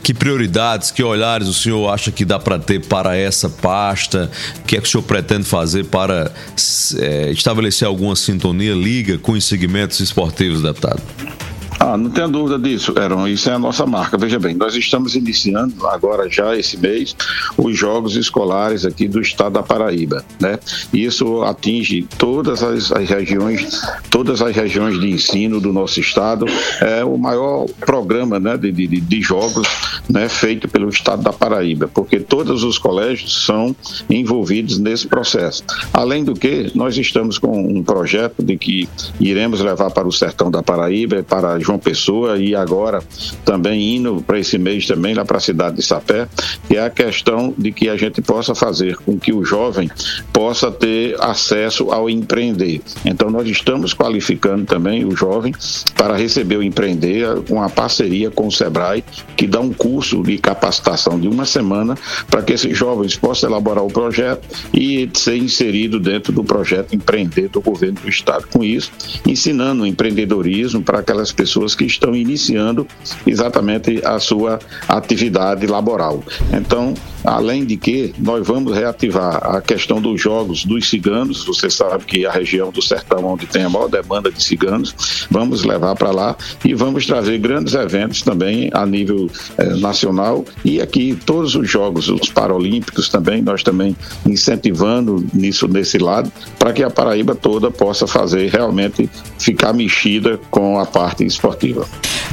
Que 0.01 0.13
prioridades, 0.13 0.91
que 0.91 1.01
olhares 1.01 1.47
o 1.47 1.53
senhor 1.53 1.89
acha 1.89 2.11
que 2.11 2.25
dá 2.25 2.37
para 2.37 2.59
ter 2.59 2.85
para 2.85 3.15
essa 3.15 3.49
pasta? 3.49 4.29
O 4.59 4.63
que 4.63 4.75
é 4.75 4.81
que 4.81 4.87
o 4.87 4.91
senhor 4.91 5.03
pretende 5.03 5.45
fazer 5.45 5.85
para 5.85 6.29
eh, 6.97 7.31
estabelecer 7.31 7.87
alguma 7.87 8.15
sintonia, 8.15 8.73
liga 8.73 9.17
com 9.17 9.31
os 9.31 9.45
segmentos 9.45 10.01
esportivos, 10.01 10.61
deputado? 10.61 11.01
Ah, 11.85 11.97
não 11.97 12.09
tenha 12.09 12.29
dúvida 12.29 12.57
disso, 12.57 12.93
Eron. 12.97 13.27
Isso 13.27 13.49
é 13.49 13.53
a 13.53 13.59
nossa 13.59 13.85
marca. 13.85 14.17
Veja 14.17 14.39
bem, 14.39 14.55
nós 14.55 14.73
estamos 14.73 15.15
iniciando 15.15 15.85
agora 15.85 16.29
já 16.29 16.55
esse 16.55 16.77
mês 16.77 17.13
os 17.57 17.77
jogos 17.77 18.15
escolares 18.15 18.85
aqui 18.85 19.05
do 19.05 19.19
estado 19.19 19.53
da 19.53 19.63
Paraíba, 19.63 20.23
né? 20.39 20.57
Isso 20.93 21.43
atinge 21.43 22.07
todas 22.17 22.63
as, 22.63 22.89
as 22.89 23.09
regiões, 23.09 23.81
todas 24.09 24.41
as 24.41 24.55
regiões 24.55 24.97
de 24.97 25.09
ensino 25.09 25.59
do 25.59 25.73
nosso 25.73 25.99
estado. 25.99 26.45
É 26.79 27.03
o 27.03 27.17
maior 27.17 27.65
programa, 27.81 28.39
né, 28.39 28.55
de, 28.55 28.71
de, 28.71 28.87
de 28.87 29.21
jogos, 29.21 29.67
né, 30.09 30.29
feito 30.29 30.69
pelo 30.69 30.87
estado 30.87 31.21
da 31.21 31.33
Paraíba, 31.33 31.89
porque 31.93 32.17
todos 32.17 32.63
os 32.63 32.77
colégios 32.77 33.43
são 33.45 33.75
envolvidos 34.09 34.79
nesse 34.79 35.05
processo. 35.05 35.63
Além 35.91 36.23
do 36.23 36.33
que, 36.33 36.71
nós 36.73 36.97
estamos 36.97 37.37
com 37.37 37.51
um 37.51 37.83
projeto 37.83 38.41
de 38.41 38.57
que 38.57 38.87
iremos 39.19 39.59
levar 39.59 39.91
para 39.91 40.07
o 40.07 40.11
sertão 40.13 40.49
da 40.49 40.63
Paraíba, 40.63 41.21
para 41.23 41.59
João 41.59 41.72
Pessoa 41.79 42.37
e 42.37 42.55
agora 42.55 43.01
também 43.45 43.95
indo 43.95 44.23
para 44.25 44.39
esse 44.39 44.57
mês 44.57 44.85
também 44.85 45.13
lá 45.13 45.25
para 45.25 45.37
a 45.37 45.41
cidade 45.41 45.77
de 45.77 45.83
Sapé, 45.83 46.27
que 46.67 46.77
é 46.77 46.83
a 46.83 46.89
questão 46.89 47.53
de 47.57 47.71
que 47.71 47.89
a 47.89 47.97
gente 47.97 48.21
possa 48.21 48.55
fazer 48.55 48.97
com 48.97 49.17
que 49.17 49.33
o 49.33 49.43
jovem 49.43 49.89
possa 50.31 50.71
ter 50.71 51.15
acesso 51.21 51.91
ao 51.91 52.09
empreender. 52.09 52.81
Então 53.05 53.29
nós 53.29 53.47
estamos 53.47 53.93
qualificando 53.93 54.65
também 54.65 55.05
o 55.05 55.15
jovem 55.15 55.53
para 55.95 56.15
receber 56.15 56.57
o 56.57 56.63
empreender 56.63 57.41
com 57.47 57.61
a 57.61 57.69
parceria 57.69 58.29
com 58.29 58.47
o 58.47 58.51
Sebrae, 58.51 59.03
que 59.35 59.47
dá 59.47 59.59
um 59.59 59.71
curso 59.71 60.21
de 60.23 60.37
capacitação 60.37 61.19
de 61.19 61.27
uma 61.27 61.45
semana 61.45 61.97
para 62.29 62.41
que 62.41 62.53
esses 62.53 62.77
jovens 62.77 63.15
possam 63.15 63.49
elaborar 63.49 63.83
o 63.83 63.91
projeto 63.91 64.47
e 64.73 65.09
ser 65.13 65.37
inserido 65.37 65.99
dentro 65.99 66.33
do 66.33 66.43
projeto 66.43 66.95
empreender 66.95 67.47
do 67.49 67.61
governo 67.61 67.99
do 68.01 68.09
estado. 68.09 68.47
Com 68.47 68.63
isso, 68.63 68.91
ensinando 69.25 69.85
empreendedorismo 69.85 70.81
para 70.81 70.99
aquelas 70.99 71.31
pessoas 71.31 71.62
que 71.71 71.85
estão 71.85 72.15
iniciando 72.15 72.85
exatamente 73.25 74.01
a 74.05 74.19
sua 74.19 74.59
atividade 74.87 75.65
laboral. 75.65 76.23
Então, 76.51 76.93
Além 77.23 77.65
de 77.65 77.77
que 77.77 78.13
nós 78.19 78.45
vamos 78.45 78.75
reativar 78.75 79.55
a 79.55 79.61
questão 79.61 80.01
dos 80.01 80.19
jogos 80.21 80.65
dos 80.65 80.89
ciganos. 80.89 81.45
Você 81.45 81.69
sabe 81.69 82.03
que 82.03 82.25
a 82.25 82.31
região 82.31 82.69
do 82.69 82.81
sertão 82.81 83.25
onde 83.25 83.45
tem 83.45 83.63
a 83.63 83.69
maior 83.69 83.87
demanda 83.87 84.31
de 84.31 84.43
ciganos, 84.43 85.25
vamos 85.31 85.63
levar 85.63 85.95
para 85.95 86.11
lá 86.11 86.35
e 86.65 86.73
vamos 86.73 87.05
trazer 87.05 87.37
grandes 87.37 87.73
eventos 87.73 88.21
também 88.21 88.69
a 88.73 88.85
nível 88.85 89.29
eh, 89.57 89.75
nacional 89.75 90.43
e 90.65 90.81
aqui 90.81 91.17
todos 91.25 91.55
os 91.55 91.69
jogos, 91.69 92.09
os 92.09 92.29
paralímpicos 92.29 93.07
também, 93.07 93.41
nós 93.41 93.63
também 93.63 93.95
incentivando 94.25 95.25
nisso 95.33 95.67
nesse 95.67 95.97
lado 95.97 96.31
para 96.59 96.73
que 96.73 96.83
a 96.83 96.89
Paraíba 96.89 97.35
toda 97.35 97.71
possa 97.71 98.05
fazer 98.05 98.49
realmente 98.49 99.09
ficar 99.39 99.73
mexida 99.73 100.39
com 100.49 100.79
a 100.79 100.85
parte 100.85 101.25
esportiva. 101.25 101.52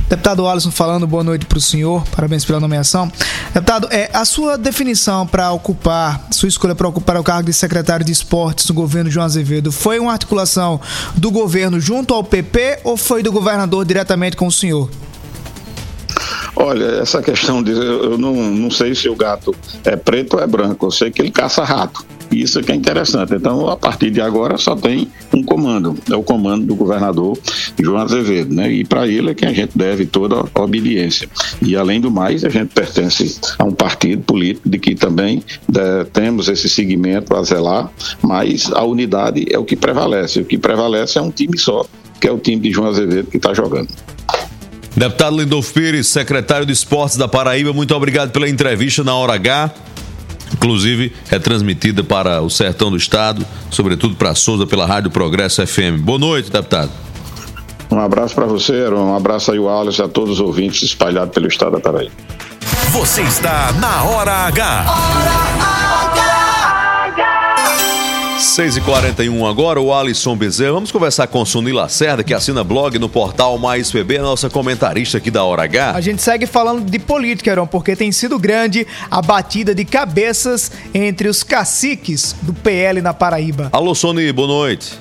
Deputado 0.08 0.46
Alisson 0.46 0.70
falando, 0.70 1.06
boa 1.06 1.22
noite 1.22 1.46
para 1.46 1.58
o 1.58 1.60
senhor, 1.60 2.04
parabéns 2.14 2.44
pela 2.44 2.58
nomeação. 2.58 3.10
Deputado, 3.54 3.88
é, 3.92 4.10
a 4.12 4.24
sua 4.24 4.58
definição 4.58 5.26
para 5.26 5.52
ocupar, 5.52 6.26
sua 6.32 6.48
escolha 6.48 6.74
para 6.74 6.88
ocupar 6.88 7.16
o 7.16 7.22
cargo 7.22 7.46
de 7.46 7.52
secretário 7.52 8.04
de 8.04 8.10
esportes 8.10 8.68
no 8.68 8.74
governo 8.74 9.10
João 9.10 9.24
Azevedo, 9.24 9.70
foi 9.70 9.98
uma 10.00 10.12
articulação 10.12 10.80
do 11.16 11.30
governo 11.30 11.78
junto 11.78 12.12
ao 12.12 12.24
PP 12.24 12.80
ou 12.82 12.96
foi 12.96 13.22
do 13.22 13.30
governador 13.30 13.84
diretamente 13.84 14.36
com 14.36 14.46
o 14.46 14.52
senhor? 14.52 14.90
Olha, 16.56 16.84
essa 17.00 17.22
questão 17.22 17.62
de. 17.62 17.70
Eu 17.70 18.18
não, 18.18 18.34
não 18.34 18.70
sei 18.70 18.94
se 18.94 19.08
o 19.08 19.14
gato 19.14 19.54
é 19.84 19.96
preto 19.96 20.36
ou 20.36 20.42
é 20.42 20.46
branco, 20.46 20.86
eu 20.86 20.90
sei 20.90 21.10
que 21.10 21.22
ele 21.22 21.30
caça 21.30 21.64
rato. 21.64 22.04
Isso 22.30 22.62
que 22.62 22.70
é 22.70 22.74
interessante. 22.74 23.34
Então, 23.34 23.68
a 23.68 23.76
partir 23.76 24.10
de 24.10 24.20
agora, 24.20 24.56
só 24.56 24.76
tem 24.76 25.08
um 25.34 25.42
comando, 25.42 25.96
é 26.08 26.14
o 26.14 26.22
comando 26.22 26.64
do 26.64 26.74
governador 26.76 27.36
João 27.78 27.98
Azevedo, 27.98 28.54
né? 28.54 28.70
E 28.70 28.84
para 28.84 29.06
ele 29.08 29.30
é 29.30 29.34
que 29.34 29.44
a 29.44 29.52
gente 29.52 29.76
deve 29.76 30.06
toda 30.06 30.44
a 30.54 30.60
obediência. 30.60 31.28
E 31.60 31.76
além 31.76 32.00
do 32.00 32.10
mais, 32.10 32.44
a 32.44 32.48
gente 32.48 32.68
pertence 32.72 33.40
a 33.58 33.64
um 33.64 33.72
partido 33.72 34.22
político 34.22 34.68
de 34.68 34.78
que 34.78 34.94
também 34.94 35.42
né, 35.68 36.06
temos 36.12 36.48
esse 36.48 36.68
segmento 36.68 37.34
a 37.34 37.42
zelar, 37.42 37.90
mas 38.22 38.70
a 38.72 38.84
unidade 38.84 39.46
é 39.50 39.58
o 39.58 39.64
que 39.64 39.74
prevalece. 39.74 40.40
O 40.40 40.44
que 40.44 40.56
prevalece 40.56 41.18
é 41.18 41.22
um 41.22 41.30
time 41.30 41.58
só, 41.58 41.84
que 42.20 42.28
é 42.28 42.32
o 42.32 42.38
time 42.38 42.60
de 42.60 42.70
João 42.70 42.88
Azevedo 42.88 43.28
que 43.28 43.38
está 43.38 43.52
jogando. 43.52 43.88
Deputado 44.96 45.38
Lindolfo 45.38 45.72
Pires, 45.72 46.08
secretário 46.08 46.66
de 46.66 46.72
Esportes 46.72 47.16
da 47.16 47.28
Paraíba, 47.28 47.72
muito 47.72 47.94
obrigado 47.94 48.30
pela 48.32 48.48
entrevista 48.48 49.04
na 49.04 49.14
Hora 49.14 49.34
H 49.34 49.72
inclusive 50.52 51.12
é 51.30 51.38
transmitida 51.38 52.02
para 52.02 52.40
o 52.40 52.50
sertão 52.50 52.90
do 52.90 52.96
estado, 52.96 53.44
sobretudo 53.70 54.14
para 54.14 54.34
Souza 54.34 54.66
pela 54.66 54.86
Rádio 54.86 55.10
Progresso 55.10 55.66
FM. 55.66 56.00
Boa 56.00 56.18
noite, 56.18 56.50
deputado. 56.50 56.90
Um 57.90 57.98
abraço 57.98 58.34
para 58.34 58.46
você, 58.46 58.88
um 58.88 59.16
abraço 59.16 59.50
aí 59.50 59.58
o 59.58 59.68
Alisson 59.68 60.02
e 60.02 60.04
a 60.04 60.08
todos 60.08 60.34
os 60.34 60.40
ouvintes 60.40 60.82
espalhados 60.82 61.34
pelo 61.34 61.48
estado 61.48 61.72
da 61.72 61.80
Paraíba. 61.80 62.12
Você 62.92 63.22
está 63.22 63.72
na 63.80 64.04
Hora 64.04 64.32
H. 64.46 64.84
Hora 64.88 65.74
H. 65.74 65.79
6h41 68.40 69.50
agora, 69.50 69.78
o 69.78 69.92
Alisson 69.92 70.34
Bezerra. 70.34 70.72
Vamos 70.72 70.90
conversar 70.90 71.26
com 71.26 71.44
Suni 71.44 71.72
Lacerda, 71.72 72.24
que 72.24 72.32
assina 72.32 72.64
blog 72.64 72.98
no 72.98 73.06
portal 73.06 73.58
Mais 73.58 73.92
PB, 73.92 74.18
nossa 74.18 74.48
comentarista 74.48 75.18
aqui 75.18 75.30
da 75.30 75.44
Hora 75.44 75.64
H. 75.64 75.92
A 75.94 76.00
gente 76.00 76.22
segue 76.22 76.46
falando 76.46 76.90
de 76.90 76.98
política, 76.98 77.50
Heron, 77.50 77.66
porque 77.66 77.94
tem 77.94 78.10
sido 78.10 78.38
grande 78.38 78.86
a 79.10 79.20
batida 79.20 79.74
de 79.74 79.84
cabeças 79.84 80.72
entre 80.94 81.28
os 81.28 81.42
caciques 81.42 82.34
do 82.40 82.54
PL 82.54 83.02
na 83.02 83.12
Paraíba. 83.12 83.68
Alô, 83.72 83.94
Sony, 83.94 84.32
boa 84.32 84.48
noite. 84.48 84.98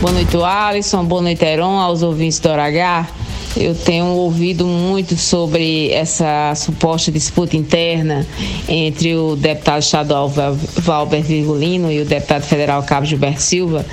Boa 0.00 0.12
noite, 0.12 0.36
Alisson. 0.36 1.04
Boa 1.04 1.22
noite, 1.22 1.44
Heron, 1.44 1.76
aos 1.80 2.04
ouvintes 2.04 2.38
da 2.38 2.52
Hora 2.52 2.66
H. 2.66 3.08
Eu 3.56 3.74
tenho 3.74 4.06
ouvido 4.06 4.66
muito 4.66 5.16
sobre 5.16 5.90
essa 5.90 6.54
suposta 6.54 7.10
disputa 7.10 7.56
interna 7.56 8.26
entre 8.68 9.16
o 9.16 9.34
deputado 9.36 9.80
estadual 9.80 10.28
Valber 10.28 11.22
Virgulino 11.22 11.90
e 11.90 12.00
o 12.00 12.04
deputado 12.04 12.42
federal 12.42 12.82
Cabo 12.82 13.06
Gilberto 13.06 13.42
Silva 13.42 13.84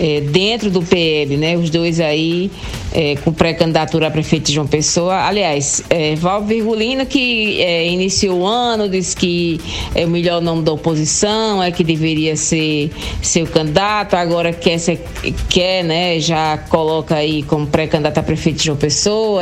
é, 0.00 0.20
dentro 0.22 0.70
do 0.70 0.82
PL, 0.82 1.36
né? 1.36 1.56
Os 1.56 1.68
dois 1.68 2.00
aí 2.00 2.50
é, 2.92 3.16
com 3.16 3.32
pré-candidatura 3.32 4.06
a 4.06 4.10
prefeito 4.10 4.46
de 4.46 4.54
João 4.54 4.66
Pessoa. 4.66 5.14
Aliás, 5.26 5.84
é, 5.90 6.14
Val 6.14 6.42
Virgulino 6.42 7.04
que 7.04 7.60
é, 7.60 7.86
iniciou 7.86 8.40
o 8.40 8.46
ano, 8.46 8.88
disse 8.88 9.14
que 9.14 9.60
é 9.94 10.06
o 10.06 10.08
melhor 10.08 10.40
nome 10.40 10.62
da 10.62 10.72
oposição, 10.72 11.62
é 11.62 11.70
que 11.70 11.84
deveria 11.84 12.34
ser 12.34 12.90
seu 13.20 13.46
candidato, 13.46 14.14
agora 14.14 14.52
quer, 14.52 14.78
ser, 14.78 15.04
quer 15.48 15.84
né, 15.84 16.18
já 16.18 16.56
coloca 16.56 17.16
aí 17.16 17.42
como 17.42 17.66
pré-candidato 17.66 18.18
a 18.18 18.22
prefeito 18.22 18.58
de 18.58 18.64
João 18.64 18.78
Pessoa, 18.78 18.89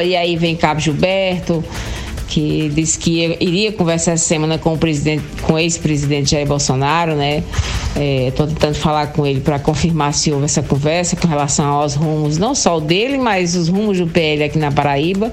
e 0.02 0.14
aí 0.14 0.36
vem 0.36 0.56
Cabo 0.56 0.80
Gilberto 0.80 1.64
que 2.28 2.70
disse 2.74 2.98
que 2.98 3.36
iria 3.40 3.72
conversar 3.72 4.12
essa 4.12 4.24
semana 4.24 4.58
com 4.58 4.74
o 4.74 4.78
presidente, 4.78 5.24
com 5.42 5.54
o 5.54 5.58
ex-presidente 5.58 6.32
Jair 6.32 6.46
Bolsonaro, 6.46 7.16
né? 7.16 7.42
Estou 8.28 8.46
é, 8.46 8.48
tentando 8.50 8.74
falar 8.74 9.08
com 9.08 9.26
ele 9.26 9.40
para 9.40 9.58
confirmar 9.58 10.12
se 10.12 10.30
houve 10.30 10.44
essa 10.44 10.62
conversa 10.62 11.16
com 11.16 11.26
relação 11.26 11.66
aos 11.66 11.94
rumos, 11.94 12.38
não 12.38 12.54
só 12.54 12.76
o 12.76 12.80
dele, 12.80 13.18
mas 13.18 13.56
os 13.56 13.68
rumos 13.68 13.98
do 13.98 14.06
PL 14.06 14.44
aqui 14.44 14.58
na 14.58 14.70
Paraíba. 14.70 15.32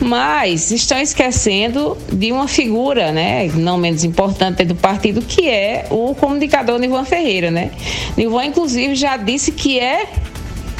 Mas 0.00 0.70
estão 0.70 0.98
esquecendo 0.98 1.98
de 2.10 2.32
uma 2.32 2.46
figura, 2.46 3.10
né? 3.10 3.50
Não 3.54 3.76
menos 3.76 4.04
importante 4.04 4.64
do 4.64 4.74
partido, 4.74 5.20
que 5.20 5.48
é 5.48 5.86
o 5.90 6.14
comunicador 6.14 6.78
Nivan 6.78 7.04
Ferreira, 7.04 7.50
né? 7.50 7.72
Nivan, 8.16 8.46
inclusive, 8.46 8.94
já 8.94 9.16
disse 9.16 9.50
que 9.50 9.80
é, 9.80 10.06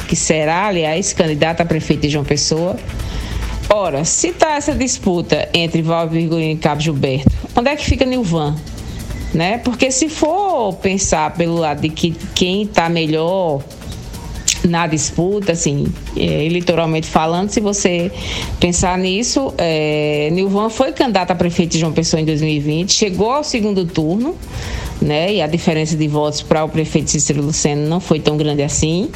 que 0.07 0.15
será, 0.15 0.67
aliás, 0.67 1.13
candidato 1.13 1.61
a 1.61 1.65
prefeito 1.65 2.01
de 2.01 2.09
João 2.09 2.25
Pessoa 2.25 2.77
Ora, 3.69 4.05
se 4.05 4.31
tá 4.31 4.55
essa 4.55 4.73
disputa 4.73 5.49
entre 5.53 5.81
Val 5.81 6.07
Virgulino 6.07 6.53
e 6.53 6.55
Cabo 6.55 6.79
Gilberto, 6.79 7.29
onde 7.53 7.69
é 7.69 7.75
que 7.75 7.85
fica 7.85 8.05
Nilvan? 8.05 8.55
Né? 9.33 9.57
Porque 9.57 9.91
se 9.91 10.07
for 10.07 10.73
pensar 10.75 11.33
pelo 11.33 11.55
lado 11.55 11.81
de 11.81 11.89
que 11.89 12.15
quem 12.33 12.63
está 12.63 12.87
melhor 12.87 13.61
na 14.63 14.87
disputa, 14.87 15.51
assim, 15.51 15.85
é, 16.15 16.45
eleitoralmente 16.45 17.07
falando, 17.07 17.49
se 17.49 17.59
você 17.59 18.09
pensar 18.57 18.97
nisso, 18.97 19.53
é, 19.57 20.29
Nilvan 20.31 20.69
foi 20.69 20.93
candidato 20.93 21.31
a 21.31 21.35
prefeito 21.35 21.73
de 21.73 21.79
João 21.79 21.91
Pessoa 21.91 22.21
em 22.21 22.25
2020, 22.25 22.93
chegou 22.93 23.31
ao 23.31 23.43
segundo 23.43 23.85
turno, 23.85 24.33
né? 25.01 25.33
E 25.33 25.41
a 25.41 25.47
diferença 25.47 25.95
de 25.97 26.07
votos 26.07 26.41
para 26.41 26.63
o 26.63 26.69
prefeito 26.69 27.11
Cícero 27.11 27.41
Luceno 27.41 27.85
não 27.87 27.99
foi 27.99 28.21
tão 28.21 28.37
grande 28.37 28.63
assim 28.63 29.11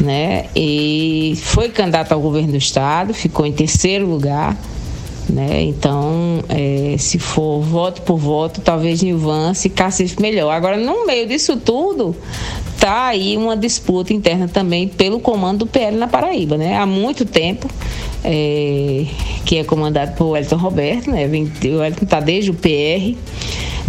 né? 0.00 0.46
E 0.56 1.34
foi 1.42 1.68
candidato 1.68 2.12
ao 2.12 2.20
governo 2.20 2.52
do 2.52 2.56
estado, 2.56 3.12
ficou 3.12 3.46
em 3.46 3.52
terceiro 3.52 4.06
lugar, 4.06 4.56
né? 5.28 5.62
Então, 5.62 6.42
é, 6.48 6.96
se 6.98 7.18
for 7.18 7.60
voto 7.60 8.02
por 8.02 8.16
voto, 8.16 8.60
talvez 8.60 9.02
Nilvan 9.02 9.54
se 9.54 9.68
casse 9.68 10.14
melhor. 10.20 10.50
Agora, 10.52 10.76
no 10.76 11.06
meio 11.06 11.26
disso 11.28 11.56
tudo, 11.56 12.16
tá 12.78 13.06
aí 13.06 13.36
uma 13.36 13.56
disputa 13.56 14.12
interna 14.12 14.48
também 14.48 14.88
pelo 14.88 15.20
comando 15.20 15.60
do 15.60 15.66
PL 15.66 15.96
na 15.96 16.08
Paraíba, 16.08 16.56
né? 16.56 16.76
Há 16.76 16.86
muito 16.86 17.24
tempo. 17.24 17.68
É, 18.22 19.06
que 19.46 19.56
é 19.56 19.64
comandado 19.64 20.12
por 20.12 20.26
Wellington 20.32 20.56
Roberto, 20.56 21.10
né? 21.10 21.26
O 21.26 21.78
Wellington 21.78 22.04
está 22.04 22.20
desde 22.20 22.50
o 22.50 22.54
PR 22.54 23.16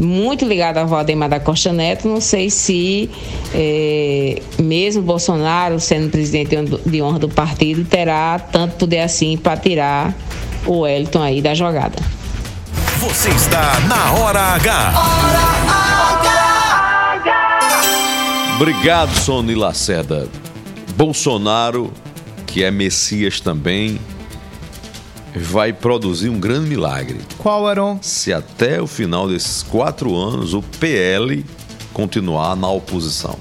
muito 0.02 0.46
ligado 0.46 0.78
ao 0.78 0.88
Valdemar 0.88 1.30
da 1.30 1.40
Costa 1.40 1.72
Neto. 1.72 2.08
Não 2.08 2.20
sei 2.20 2.50
se, 2.50 3.10
eh, 3.54 4.42
mesmo 4.58 5.04
Bolsonaro 5.04 5.80
sendo 5.80 6.10
presidente 6.10 6.56
de 6.86 7.02
honra 7.02 7.20
do 7.20 7.30
partido, 7.30 7.86
terá 7.86 8.40
tanto 8.40 8.78
poder 8.78 9.02
assim 9.02 9.38
para 9.38 9.56
tirar 9.58 10.14
o 10.66 10.80
Wellington 10.80 11.22
aí 11.22 11.42
da 11.42 11.54
jogada. 11.54 12.02
Você 13.00 13.30
está 13.30 13.80
na 13.82 14.14
Hora 14.14 14.40
H. 14.56 14.94
Obrigado, 18.56 19.14
Sony 19.16 19.56
Lacerda. 19.56 20.28
Bolsonaro, 20.96 21.92
que 22.46 22.64
é 22.64 22.70
Messias 22.70 23.40
também, 23.40 24.00
vai 25.36 25.72
produzir 25.72 26.30
um 26.30 26.40
grande 26.40 26.70
milagre. 26.70 27.20
Qual, 27.38 27.68
Aron? 27.68 28.00
Se 28.02 28.34
até 28.34 28.82
o 28.82 28.88
final 28.88 29.28
desses 29.28 29.64
quatro 29.64 30.16
anos 30.16 30.54
o 30.54 30.62
PL 30.62 31.46
continuar 31.94 32.56
na 32.56 32.70
oposição. 32.70 33.38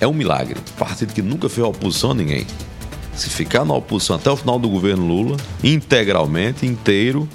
É 0.00 0.06
um 0.06 0.12
milagre. 0.12 0.58
Partido 0.78 1.12
que 1.12 1.22
nunca 1.22 1.48
fez 1.48 1.66
oposição 1.66 2.10
a 2.10 2.14
ninguém. 2.14 2.46
Se 3.14 3.30
ficar 3.30 3.64
na 3.64 3.74
oposição 3.74 4.16
até 4.16 4.30
o 4.30 4.36
final 4.36 4.58
do 4.58 4.68
governo 4.68 5.06
Lula, 5.06 5.36
integralmente, 5.64 6.66
inteiro, 6.66 7.26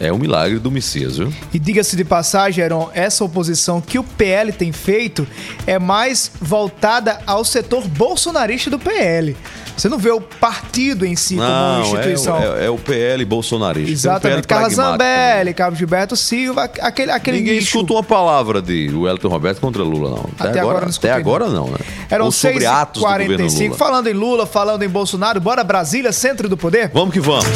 é 0.00 0.10
um 0.10 0.16
milagre 0.16 0.58
do 0.58 0.70
Messias, 0.70 1.18
viu? 1.18 1.30
E 1.52 1.58
diga-se 1.58 1.94
de 1.94 2.04
passagem, 2.04 2.64
Aaron, 2.64 2.90
essa 2.94 3.22
oposição 3.22 3.82
que 3.82 3.98
o 3.98 4.02
PL 4.02 4.50
tem 4.50 4.72
feito 4.72 5.28
é 5.66 5.78
mais 5.78 6.32
voltada 6.40 7.20
ao 7.26 7.44
setor 7.44 7.86
bolsonarista 7.86 8.70
do 8.70 8.78
PL. 8.78 9.36
Você 9.80 9.88
não 9.88 9.96
vê 9.96 10.10
o 10.10 10.20
partido 10.20 11.06
em 11.06 11.16
si 11.16 11.36
como 11.36 11.48
Não, 11.48 11.80
instituição. 11.80 12.36
é, 12.36 12.64
é- 12.64 12.66
é 12.66 12.70
o 12.70 12.76
PL 12.76 13.24
bolsonarista. 13.24 13.90
Exatamente. 13.90 14.40
É 14.40 14.42
Carla 14.42 14.66
pragmático 14.66 14.92
Zambelli, 14.92 15.54
Cabo 15.54 15.74
Gilberto 15.76 16.16
Silva, 16.16 16.64
aquele, 16.82 17.10
aquele 17.10 17.38
Ninguém 17.38 17.54
nicho. 17.54 17.78
escuta 17.78 17.94
uma 17.94 18.02
palavra 18.02 18.60
de 18.60 18.90
Wellington 18.94 19.28
Roberto 19.28 19.58
contra 19.58 19.82
Lula, 19.82 20.10
não. 20.10 20.26
Até, 20.38 20.50
Até 20.50 20.60
agora 20.60 20.76
agora, 20.76 20.84
não 20.86 20.94
até 20.94 21.12
agora 21.12 21.48
não, 21.48 21.68
né? 21.68 21.78
Eram 22.10 22.26
Ou 22.26 22.30
sobre 22.30 22.58
6 22.60 22.70
atos 22.70 23.00
do 23.02 23.08
governo 23.08 23.26
45 23.36 23.64
Lula. 23.64 23.78
Falando 23.78 24.06
em 24.08 24.12
Lula, 24.12 24.46
falando 24.46 24.82
em 24.82 24.88
Bolsonaro, 24.88 25.40
bora 25.40 25.64
Brasília, 25.64 26.12
centro 26.12 26.46
do 26.46 26.58
poder? 26.58 26.90
Vamos 26.92 27.14
que 27.14 27.20
vamos. 27.20 27.46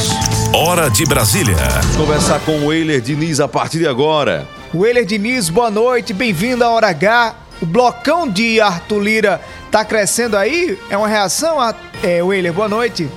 Hora 0.54 0.88
de 0.88 1.04
Brasília. 1.04 1.54
Vamos 1.56 1.96
conversar 1.96 2.40
com 2.40 2.52
o 2.52 2.66
Weiler 2.68 3.02
Diniz 3.02 3.38
a 3.38 3.48
partir 3.48 3.80
de 3.80 3.86
agora. 3.86 4.48
Weiler 4.74 5.04
Diniz, 5.04 5.50
boa 5.50 5.70
noite, 5.70 6.14
bem-vindo 6.14 6.64
à 6.64 6.70
Hora 6.70 6.88
H. 6.88 7.34
O 7.60 7.66
blocão 7.66 8.28
de 8.28 8.60
Arthur 8.60 8.98
Lira 9.00 9.40
tá 9.74 9.84
crescendo 9.84 10.36
aí? 10.36 10.78
É 10.88 10.96
uma 10.96 11.08
reação, 11.08 11.58
a... 11.60 11.74
é, 12.00 12.22
Weiler? 12.22 12.52
Boa 12.52 12.68
noite. 12.68 13.10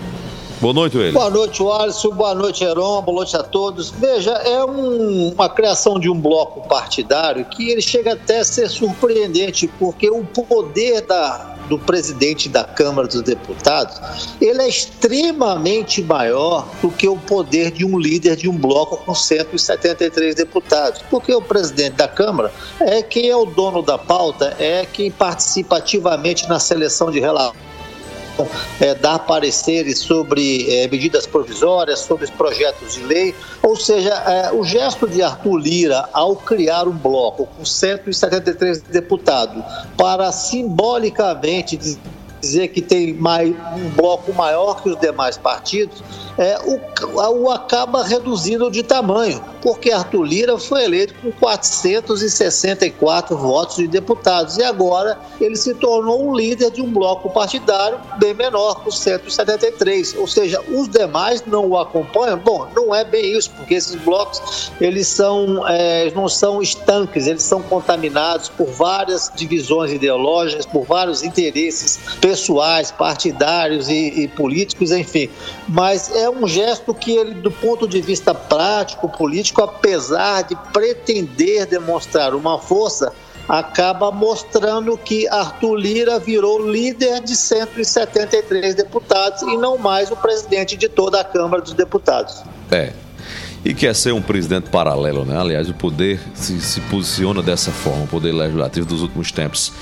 Boa 0.59 0.73
noite, 0.73 0.97
Weiler. 0.97 1.13
Boa 1.13 1.29
noite, 1.29 1.61
Alisson. 1.61 2.09
Boa 2.15 2.33
noite, 2.33 2.63
Heron. 2.63 3.03
Boa 3.03 3.17
noite 3.17 3.37
a 3.37 3.43
todos. 3.43 3.91
Veja, 3.91 4.31
é 4.31 4.65
um- 4.65 5.29
uma 5.35 5.47
criação 5.47 5.99
de 5.99 6.09
um 6.09 6.19
bloco 6.19 6.67
partidário 6.67 7.45
que 7.45 7.69
ele 7.69 7.79
chega 7.79 8.13
até 8.13 8.39
a 8.39 8.43
ser 8.43 8.67
surpreendente, 8.69 9.67
porque 9.77 10.09
o 10.09 10.23
poder 10.23 11.01
da- 11.01 11.56
do 11.67 11.77
presidente 11.77 12.49
da 12.49 12.63
Câmara 12.63 13.07
dos 13.07 13.21
Deputados 13.21 13.99
ele 14.41 14.61
é 14.61 14.67
extremamente 14.67 16.01
maior 16.01 16.67
do 16.81 16.89
que 16.89 17.07
o 17.07 17.17
poder 17.17 17.71
de 17.71 17.85
um 17.85 17.97
líder 17.97 18.35
de 18.35 18.49
um 18.49 18.57
bloco 18.57 18.97
com 18.97 19.13
173 19.13 20.35
deputados. 20.35 21.01
Porque 21.09 21.33
o 21.33 21.41
presidente 21.41 21.95
da 21.95 22.07
Câmara 22.07 22.51
é 22.79 23.01
quem 23.01 23.29
é 23.29 23.35
o 23.35 23.45
dono 23.45 23.81
da 23.81 23.97
pauta, 23.97 24.55
é 24.59 24.85
quem 24.85 25.11
participa 25.11 25.77
ativamente 25.77 26.47
na 26.47 26.59
seleção 26.59 27.11
de 27.11 27.19
relatórios 27.19 27.67
é, 28.79 28.93
dar 28.95 29.19
pareceres 29.19 29.99
sobre 29.99 30.67
é, 30.69 30.87
medidas 30.87 31.25
provisórias, 31.25 31.99
sobre 31.99 32.25
os 32.25 32.29
projetos 32.31 32.95
de 32.95 33.03
lei. 33.03 33.35
Ou 33.63 33.75
seja, 33.75 34.13
é, 34.13 34.51
o 34.51 34.63
gesto 34.63 35.07
de 35.07 35.21
Arthur 35.21 35.57
Lira 35.57 36.09
ao 36.13 36.35
criar 36.35 36.87
um 36.87 36.97
bloco 36.97 37.47
com 37.57 37.65
173 37.65 38.81
deputados 38.81 39.63
para 39.95 40.31
simbolicamente 40.31 41.77
dizer 42.41 42.69
que 42.69 42.81
tem 42.81 43.13
mais, 43.13 43.53
um 43.75 43.89
bloco 43.89 44.33
maior 44.33 44.81
que 44.81 44.89
os 44.89 44.99
demais 44.99 45.37
partidos, 45.37 46.03
é, 46.37 46.57
o, 46.63 46.79
o 47.43 47.49
acaba 47.49 48.03
reduzindo 48.03 48.69
de 48.69 48.83
tamanho, 48.83 49.43
porque 49.61 49.91
Arthur 49.91 50.23
Lira 50.23 50.59
foi 50.59 50.83
eleito 50.83 51.13
com 51.21 51.31
464 51.31 53.35
votos 53.35 53.77
de 53.77 53.87
deputados 53.87 54.57
e 54.57 54.63
agora 54.63 55.17
ele 55.41 55.55
se 55.55 55.73
tornou 55.73 56.29
um 56.29 56.35
líder 56.35 56.69
de 56.71 56.81
um 56.81 56.91
bloco 56.91 57.29
partidário 57.29 57.99
bem 58.19 58.33
menor, 58.33 58.83
com 58.83 58.91
173. 58.91 60.15
Ou 60.15 60.27
seja, 60.27 60.61
os 60.69 60.87
demais 60.87 61.43
não 61.45 61.69
o 61.69 61.77
acompanham. 61.77 62.37
Bom, 62.37 62.67
não 62.75 62.93
é 62.93 63.03
bem 63.03 63.35
isso, 63.35 63.49
porque 63.51 63.73
esses 63.73 63.95
blocos 63.95 64.71
eles 64.79 65.07
são 65.07 65.67
é, 65.67 66.11
não 66.11 66.29
são 66.29 66.61
estanques, 66.61 67.25
eles 67.25 67.43
são 67.43 67.61
contaminados 67.63 68.49
por 68.49 68.67
várias 68.67 69.31
divisões 69.35 69.91
ideológicas, 69.91 70.65
por 70.65 70.85
vários 70.85 71.23
interesses 71.23 71.99
pessoais, 72.27 72.91
partidários 72.91 73.87
e, 73.87 74.23
e 74.23 74.27
políticos, 74.27 74.91
enfim. 74.91 75.29
Mas 75.65 76.13
é 76.13 76.29
um 76.29 76.45
gesto 76.45 76.93
que 76.93 77.15
ele, 77.15 77.35
do 77.35 77.49
ponto 77.49 77.87
de 77.87 78.01
vista 78.01 78.35
prático, 78.35 79.07
político, 79.07 79.61
apesar 79.61 80.41
de 80.41 80.53
pretender 80.73 81.65
demonstrar 81.65 82.35
uma 82.35 82.59
força, 82.59 83.13
acaba 83.47 84.11
mostrando 84.11 84.97
que 84.97 85.25
Arthur 85.29 85.75
Lira 85.75 86.19
virou 86.19 86.69
líder 86.69 87.21
de 87.21 87.33
173 87.33 88.75
deputados 88.75 89.41
e 89.43 89.55
não 89.55 89.77
mais 89.77 90.11
o 90.11 90.17
presidente 90.17 90.75
de 90.75 90.89
toda 90.89 91.21
a 91.21 91.23
Câmara 91.23 91.63
dos 91.63 91.71
Deputados. 91.71 92.43
É. 92.69 92.91
E 93.65 93.73
quer 93.73 93.93
ser 93.93 94.13
um 94.13 94.21
presidente 94.21 94.69
paralelo, 94.69 95.25
né? 95.25 95.37
Aliás, 95.39 95.69
o 95.69 95.73
poder 95.73 96.19
se, 96.33 96.59
se 96.61 96.79
posiciona 96.81 97.41
dessa 97.41 97.71
forma, 97.71 98.03
o 98.03 98.07
poder 98.07 98.31
legislativo 98.31 98.85
dos 98.85 99.01
últimos 99.01 99.31
tempos. 99.31 99.73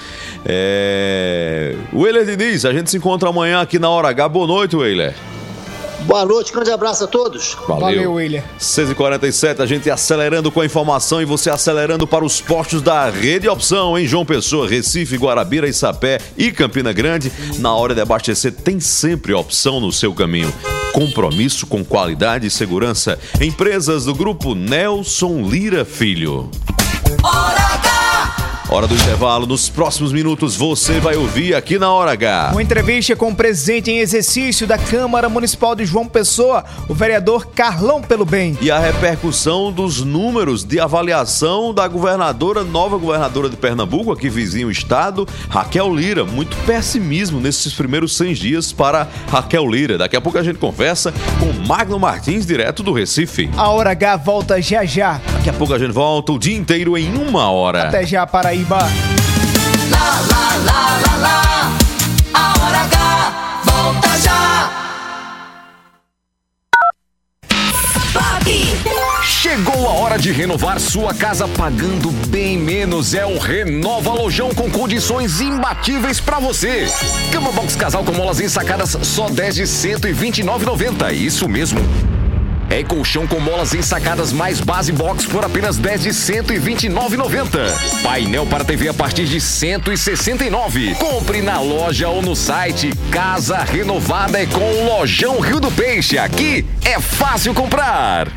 É... 0.45 1.76
Weiler 1.93 2.26
Diniz, 2.26 2.65
a 2.65 2.73
gente 2.73 2.89
se 2.89 2.97
encontra 2.97 3.30
amanhã 3.30 3.61
aqui 3.61 3.78
na 3.78 3.89
Hora 3.89 4.09
H. 4.09 4.30
Boa 4.30 4.47
noite, 4.47 4.76
Weiler. 4.76 5.13
Boa 6.05 6.23
noite, 6.23 6.53
grande 6.53 6.69
abraço 6.69 7.03
a 7.03 7.07
todos. 7.07 7.57
Valeu. 7.67 8.13
William. 8.13 8.43
6h47, 8.59 9.59
a 9.59 9.65
gente 9.65 9.89
acelerando 9.89 10.51
com 10.51 10.61
a 10.61 10.65
informação 10.65 11.19
e 11.19 11.26
você 11.26 11.49
acelerando 11.49 12.05
para 12.05 12.23
os 12.23 12.39
postos 12.39 12.82
da 12.82 13.09
Rede 13.09 13.47
Opção 13.47 13.97
em 13.97 14.05
João 14.05 14.23
Pessoa, 14.23 14.67
Recife, 14.67 15.17
Guarabira, 15.17 15.71
Sapé 15.73 16.19
e 16.38 16.51
Campina 16.51 16.93
Grande. 16.93 17.32
Na 17.57 17.73
hora 17.73 17.95
de 17.95 18.01
abastecer, 18.01 18.51
tem 18.51 18.80
sempre 18.80 19.34
opção 19.34 19.80
no 19.80 19.91
seu 19.91 20.13
caminho. 20.13 20.53
Compromisso 20.96 21.68
com 21.68 21.84
qualidade 21.84 22.48
e 22.48 22.50
segurança. 22.50 23.20
Empresas 23.41 24.06
do 24.06 24.16
grupo 24.16 24.56
Nelson 24.56 25.41
Lira 25.41 25.84
Filho. 25.84 26.50
Hora 27.22 27.64
do 28.66 28.93
intervalo. 28.93 29.45
Nos 29.45 29.70
próximos 29.70 30.11
minutos 30.11 30.55
você 30.55 30.99
vai 30.99 31.16
ouvir 31.16 31.55
aqui 31.55 31.80
na 31.80 31.91
Hora 31.91 32.11
H. 32.11 32.49
Uma 32.51 32.61
entrevista 32.61 33.16
com 33.16 33.30
o 33.30 33.36
presidente 33.36 33.89
em 33.89 33.99
exercício 33.99 34.68
da 34.68 34.78
Câmara 34.78 35.30
Municipal 35.30 35.76
de 35.76 35.86
João 35.86 36.07
Pessoa, 36.07 36.66
o 36.89 36.93
vereador 36.93 37.47
Carlão 37.47 38.01
Pelo 38.01 38.26
Bem. 38.26 38.57
E 38.59 38.70
a 38.70 38.78
repercussão 38.78 39.72
dos 39.72 40.03
números 40.03 40.66
de 40.66 40.80
avaliação 40.80 41.74
da 41.74 41.88
governadora, 41.88 42.63
nova 42.63 42.97
governadora 42.97 43.49
de 43.49 43.55
Pernambuco, 43.55 44.11
aqui 44.11 44.30
vizinho 44.30 44.68
o 44.68 44.72
estado, 44.72 45.28
Raquel 45.49 45.95
Lira. 45.95 46.26
Muito 46.26 46.57
pessimismo 46.66 47.39
nesses 47.39 47.74
primeiros 47.74 48.18
100 48.18 48.34
dias 48.34 48.72
para 48.74 49.07
Raquel 49.30 49.66
Lira. 49.70 49.97
Daqui 49.97 50.18
a 50.18 50.22
pouco 50.22 50.38
a 50.38 50.43
gente 50.43 50.59
conversa 50.59 51.13
com 51.39 51.66
Magno 51.66 51.97
Martins, 51.97 52.45
direto 52.45 52.84
do 52.84 52.91
Recife. 52.91 53.49
A 53.55 53.70
Hora 53.70 53.91
H 53.91 54.18
volta 54.18 54.61
já 54.61 54.84
já. 54.84 55.22
Daqui 55.38 55.49
a 55.49 55.53
pouco 55.53 55.74
a 55.74 55.80
gente 55.80 55.91
volta 55.91 56.34
o 56.34 56.39
dia 56.39 56.57
inteiro 56.57 56.97
em 56.97 57.16
uma 57.16 57.49
hora. 57.49 57.88
Até 57.88 58.05
já, 58.05 58.26
Paraíba. 58.56 58.78
Lá, 59.91 60.22
lá, 60.32 60.56
lá, 60.64 60.99
lá, 61.06 61.16
lá. 61.18 61.72
A 62.34 62.53
hora 62.62 62.80
H 62.80 63.62
volta 63.66 64.18
já. 64.20 64.72
Chegou 69.24 69.88
a 69.88 69.91
hora 69.93 70.18
de 70.18 70.32
renovar 70.32 70.80
sua 70.80 71.14
casa 71.14 71.47
pagando 71.47 72.12
bem 72.28 72.58
menos. 72.58 73.14
É 73.14 73.26
o 73.26 73.38
Renova 73.38 74.14
Lojão 74.14 74.53
com 74.53 74.70
condições 74.72 75.41
imbatíveis 75.41 76.22
pra 76.22 76.39
você. 76.39 76.88
Cama 77.32 77.51
box 77.51 77.76
casal 77.76 78.03
com 78.03 78.14
molas 78.14 78.39
ensacadas 78.39 78.97
só 79.01 79.30
10 79.30 79.56
de 79.56 79.64
129,90. 79.64 81.14
Isso 81.14 81.49
mesmo. 81.49 81.80
É 82.70 82.84
colchão 82.84 83.28
com 83.28 83.39
molas 83.39 83.74
ensacadas 83.74 84.32
mais 84.32 84.59
base 84.59 84.91
box 84.91 85.26
por 85.26 85.45
apenas 85.45 85.78
10 85.78 86.01
de 86.03 86.09
129,90. 86.09 88.01
Painel 88.01 88.45
para 88.45 88.63
TV 88.63 88.89
a 88.89 88.93
partir 88.93 89.26
de 89.26 89.39
169. 89.39 90.95
Compre 90.95 91.41
na 91.41 91.59
loja 91.59 92.09
ou 92.09 92.22
no 92.22 92.36
site. 92.36 92.91
Casa 93.11 93.57
renovada 93.57 94.41
é 94.41 94.45
com 94.45 94.59
o 94.59 94.86
Lojão 94.86 95.39
Rio 95.39 95.59
do 95.59 95.72
Peixe. 95.72 96.18
Aqui 96.18 96.66
é 96.84 96.99
fácil 96.99 97.53
comprar. 97.53 98.28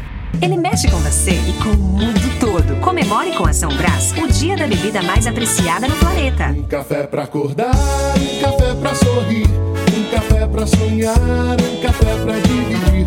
Ele 0.41 0.57
mexe 0.57 0.89
com 0.89 0.99
você 0.99 1.33
e 1.33 1.53
com 1.63 1.71
o 1.71 1.77
mundo 1.77 2.39
todo. 2.39 2.77
Comemore 2.81 3.33
com 3.33 3.47
a 3.47 3.53
São 3.53 3.71
Brás 3.75 4.13
o 4.13 4.29
dia 4.29 4.57
da 4.57 4.67
bebida 4.67 5.03
mais 5.03 5.27
apreciada 5.27 5.89
no 5.89 5.97
planeta. 5.97 6.55
Um 6.57 6.63
café 6.65 7.05
pra 7.05 7.25
acordar, 7.25 7.75
um 7.75 8.41
café 8.41 8.75
pra 8.75 8.95
sorrir, 8.95 9.47
um 9.49 10.05
café 10.15 10.47
pra 10.47 10.67
sonhar, 10.67 11.17
um 11.17 11.81
café 11.81 12.15
pra 12.25 12.35
dividir, 12.39 13.07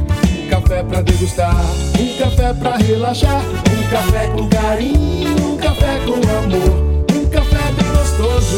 café 0.52 0.84
pra 0.84 1.02
degustar, 1.02 1.56
um 1.98 2.18
café 2.18 2.54
pra 2.54 2.76
relaxar, 2.76 3.42
um 3.42 3.90
café 3.90 4.28
com 4.28 4.50
carinho, 4.50 5.54
um 5.54 5.56
café 5.56 5.98
com 6.06 6.16
amor, 6.16 7.06
um 7.16 7.30
café 7.30 7.72
bem 7.72 7.90
gostoso, 7.94 8.58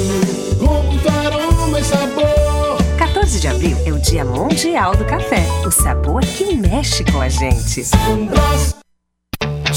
com 0.58 0.82
muito 0.92 1.08
aroma 1.08 1.80
e 1.80 1.84
sabor. 1.84 2.84
14 2.98 3.40
de 3.40 3.48
abril 3.48 3.78
é 3.86 3.92
o 3.92 4.00
Dia 4.00 4.26
Mundial 4.26 4.96
do 4.96 5.06
Café. 5.06 5.46
O 5.68 5.72
sabor 5.72 6.22
que 6.22 6.56
mexe 6.56 7.04
com 7.06 7.22
a 7.22 7.30
gente. 7.30 7.84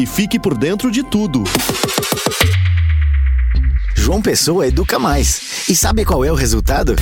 e 0.00 0.06
fique 0.06 0.38
por 0.38 0.56
dentro 0.56 0.90
de 0.90 1.02
tudo. 1.02 1.44
João 3.94 4.22
Pessoa 4.22 4.66
educa 4.66 4.98
mais. 4.98 5.68
E 5.68 5.76
sabe 5.76 6.06
qual 6.06 6.24
é 6.24 6.32
o 6.32 6.34
resultado? 6.34 6.96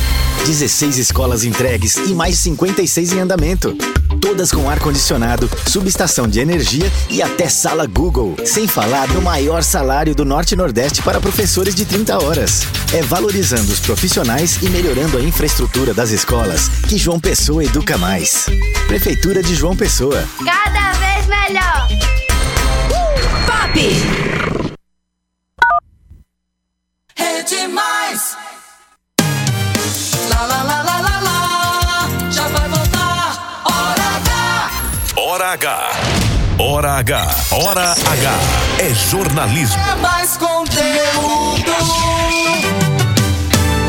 16 0.45 0.99
escolas 0.99 1.45
entregues 1.45 1.95
e 1.95 2.13
mais 2.13 2.39
56 2.41 3.13
em 3.13 3.21
andamento. 3.21 3.77
Todas 4.21 4.51
com 4.51 4.69
ar-condicionado, 4.69 5.49
subestação 5.69 6.27
de 6.27 6.41
energia 6.41 6.91
e 7.09 7.23
até 7.23 7.49
sala 7.49 7.87
Google. 7.87 8.35
Sem 8.45 8.67
falar 8.67 9.07
do 9.09 9.23
maior 9.23 9.63
salário 9.63 10.13
do 10.13 10.25
Norte 10.25 10.53
e 10.53 10.57
Nordeste 10.57 11.01
para 11.01 11.21
professores 11.21 11.77
de 11.77 11.85
30 11.85 12.21
horas. 12.25 12.63
É 12.93 13.01
valorizando 13.01 13.73
os 13.73 13.79
profissionais 13.79 14.59
e 14.61 14.69
melhorando 14.71 15.19
a 15.19 15.23
infraestrutura 15.23 15.95
das 15.95 16.11
escolas 16.11 16.69
que 16.89 16.99
João 16.99 17.21
Pessoa 17.21 17.65
educa 17.65 17.97
mais. 17.97 18.47
Prefeitura 18.89 19.41
de 19.41 19.55
João 19.55 19.77
Pessoa. 19.77 20.25
Cada 20.45 20.93
vez 20.95 21.27
melhor. 21.29 22.18
Pop! 23.69 23.81
É 27.17 27.43
demais! 27.43 28.37
Lá, 30.31 30.43
lá, 30.47 30.63
lá, 30.63 30.83
lá, 30.83 31.01
lá, 31.01 31.21
lá. 31.21 32.31
Já 32.31 32.49
vai 32.49 32.69
voltar. 32.69 33.63
Hora 33.65 34.07
H. 34.25 34.71
Hora 35.17 35.53
H. 35.53 35.91
Hora 36.59 36.93
H. 36.99 37.27
Hora 37.53 37.93
H. 37.93 38.39
É 38.79 38.95
jornalismo. 38.95 39.77
É 39.77 39.95
mais 39.97 40.37
conteúdo. 40.37 41.73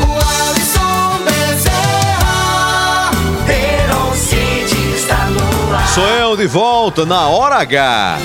O 0.06 0.12
Alisson 0.48 1.24
Bezerra. 1.24 3.10
Heron 3.48 4.14
City 4.14 4.94
está 4.94 5.26
no 5.26 5.74
ar. 5.74 5.88
Sou 5.88 6.06
eu 6.06 6.36
de 6.36 6.46
volta 6.46 7.06
na 7.06 7.28
Hora 7.28 7.56
H. 7.56 8.18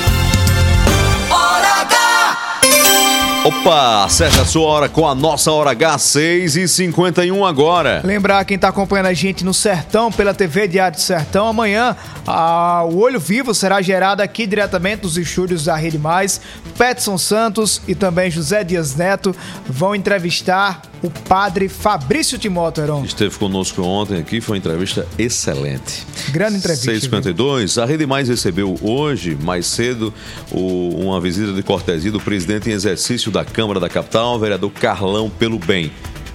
Opa, 3.46 4.06
acerte 4.06 4.40
a 4.40 4.46
sua 4.46 4.64
hora 4.66 4.90
com 4.90 5.08
a 5.08 5.14
nossa 5.14 5.52
Hora 5.52 5.70
H, 5.70 6.00
6 6.00 6.56
e 6.56 6.68
51 6.68 7.46
agora. 7.46 8.02
Lembrar 8.04 8.44
quem 8.44 8.56
está 8.56 8.70
acompanhando 8.70 9.06
a 9.06 9.14
gente 9.14 9.46
no 9.46 9.54
Sertão, 9.54 10.12
pela 10.12 10.34
TV 10.34 10.68
Diário 10.68 10.98
do 10.98 11.02
Sertão, 11.02 11.48
amanhã 11.50 11.96
a- 12.26 12.84
o 12.86 12.98
Olho 12.98 13.20
Vivo 13.20 13.54
será 13.54 13.84
gerado 13.84 14.24
aqui 14.24 14.48
diretamente 14.48 15.02
dos 15.04 15.16
estúdios 15.16 15.66
da 15.66 15.76
Rede 15.76 16.00
Mais. 16.00 16.42
Petson 16.76 17.20
Santos 17.20 17.84
e 17.88 17.94
também 17.94 18.32
José 18.32 18.64
Dias 18.64 18.96
Neto 18.96 19.36
vão 19.70 19.94
entrevistar 19.94 20.82
o 21.04 21.10
padre 21.10 21.68
Fabrício 21.70 22.38
Timóteo 22.38 22.84
Heron. 22.84 23.04
Esteve 23.06 23.38
conosco 23.38 23.82
ontem 23.84 24.18
aqui, 24.20 24.42
foi 24.42 24.56
uma 24.56 24.60
entrevista 24.60 25.08
excelente. 25.18 26.06
Grande 26.32 26.58
entrevista. 26.58 26.86
652. 26.92 27.78
A 27.78 27.86
Rede 27.86 28.06
Mais 28.06 28.28
recebeu 28.28 28.76
hoje, 28.82 29.38
mais 29.42 29.66
cedo, 29.68 30.14
o- 30.52 30.90
uma 31.06 31.20
visita 31.22 31.54
de 31.54 31.62
cortesia 31.64 32.12
do 32.12 32.20
presidente 32.20 32.70
em 32.70 32.74
exercício 32.74 33.32
da 33.32 33.44
Câmara 33.46 33.80
da 33.80 33.90
Capital, 33.90 34.36
o 34.36 34.40
vereador 34.40 34.72
Carlão 34.72 35.30
Pelo 35.30 35.60
Bem. 35.60 35.92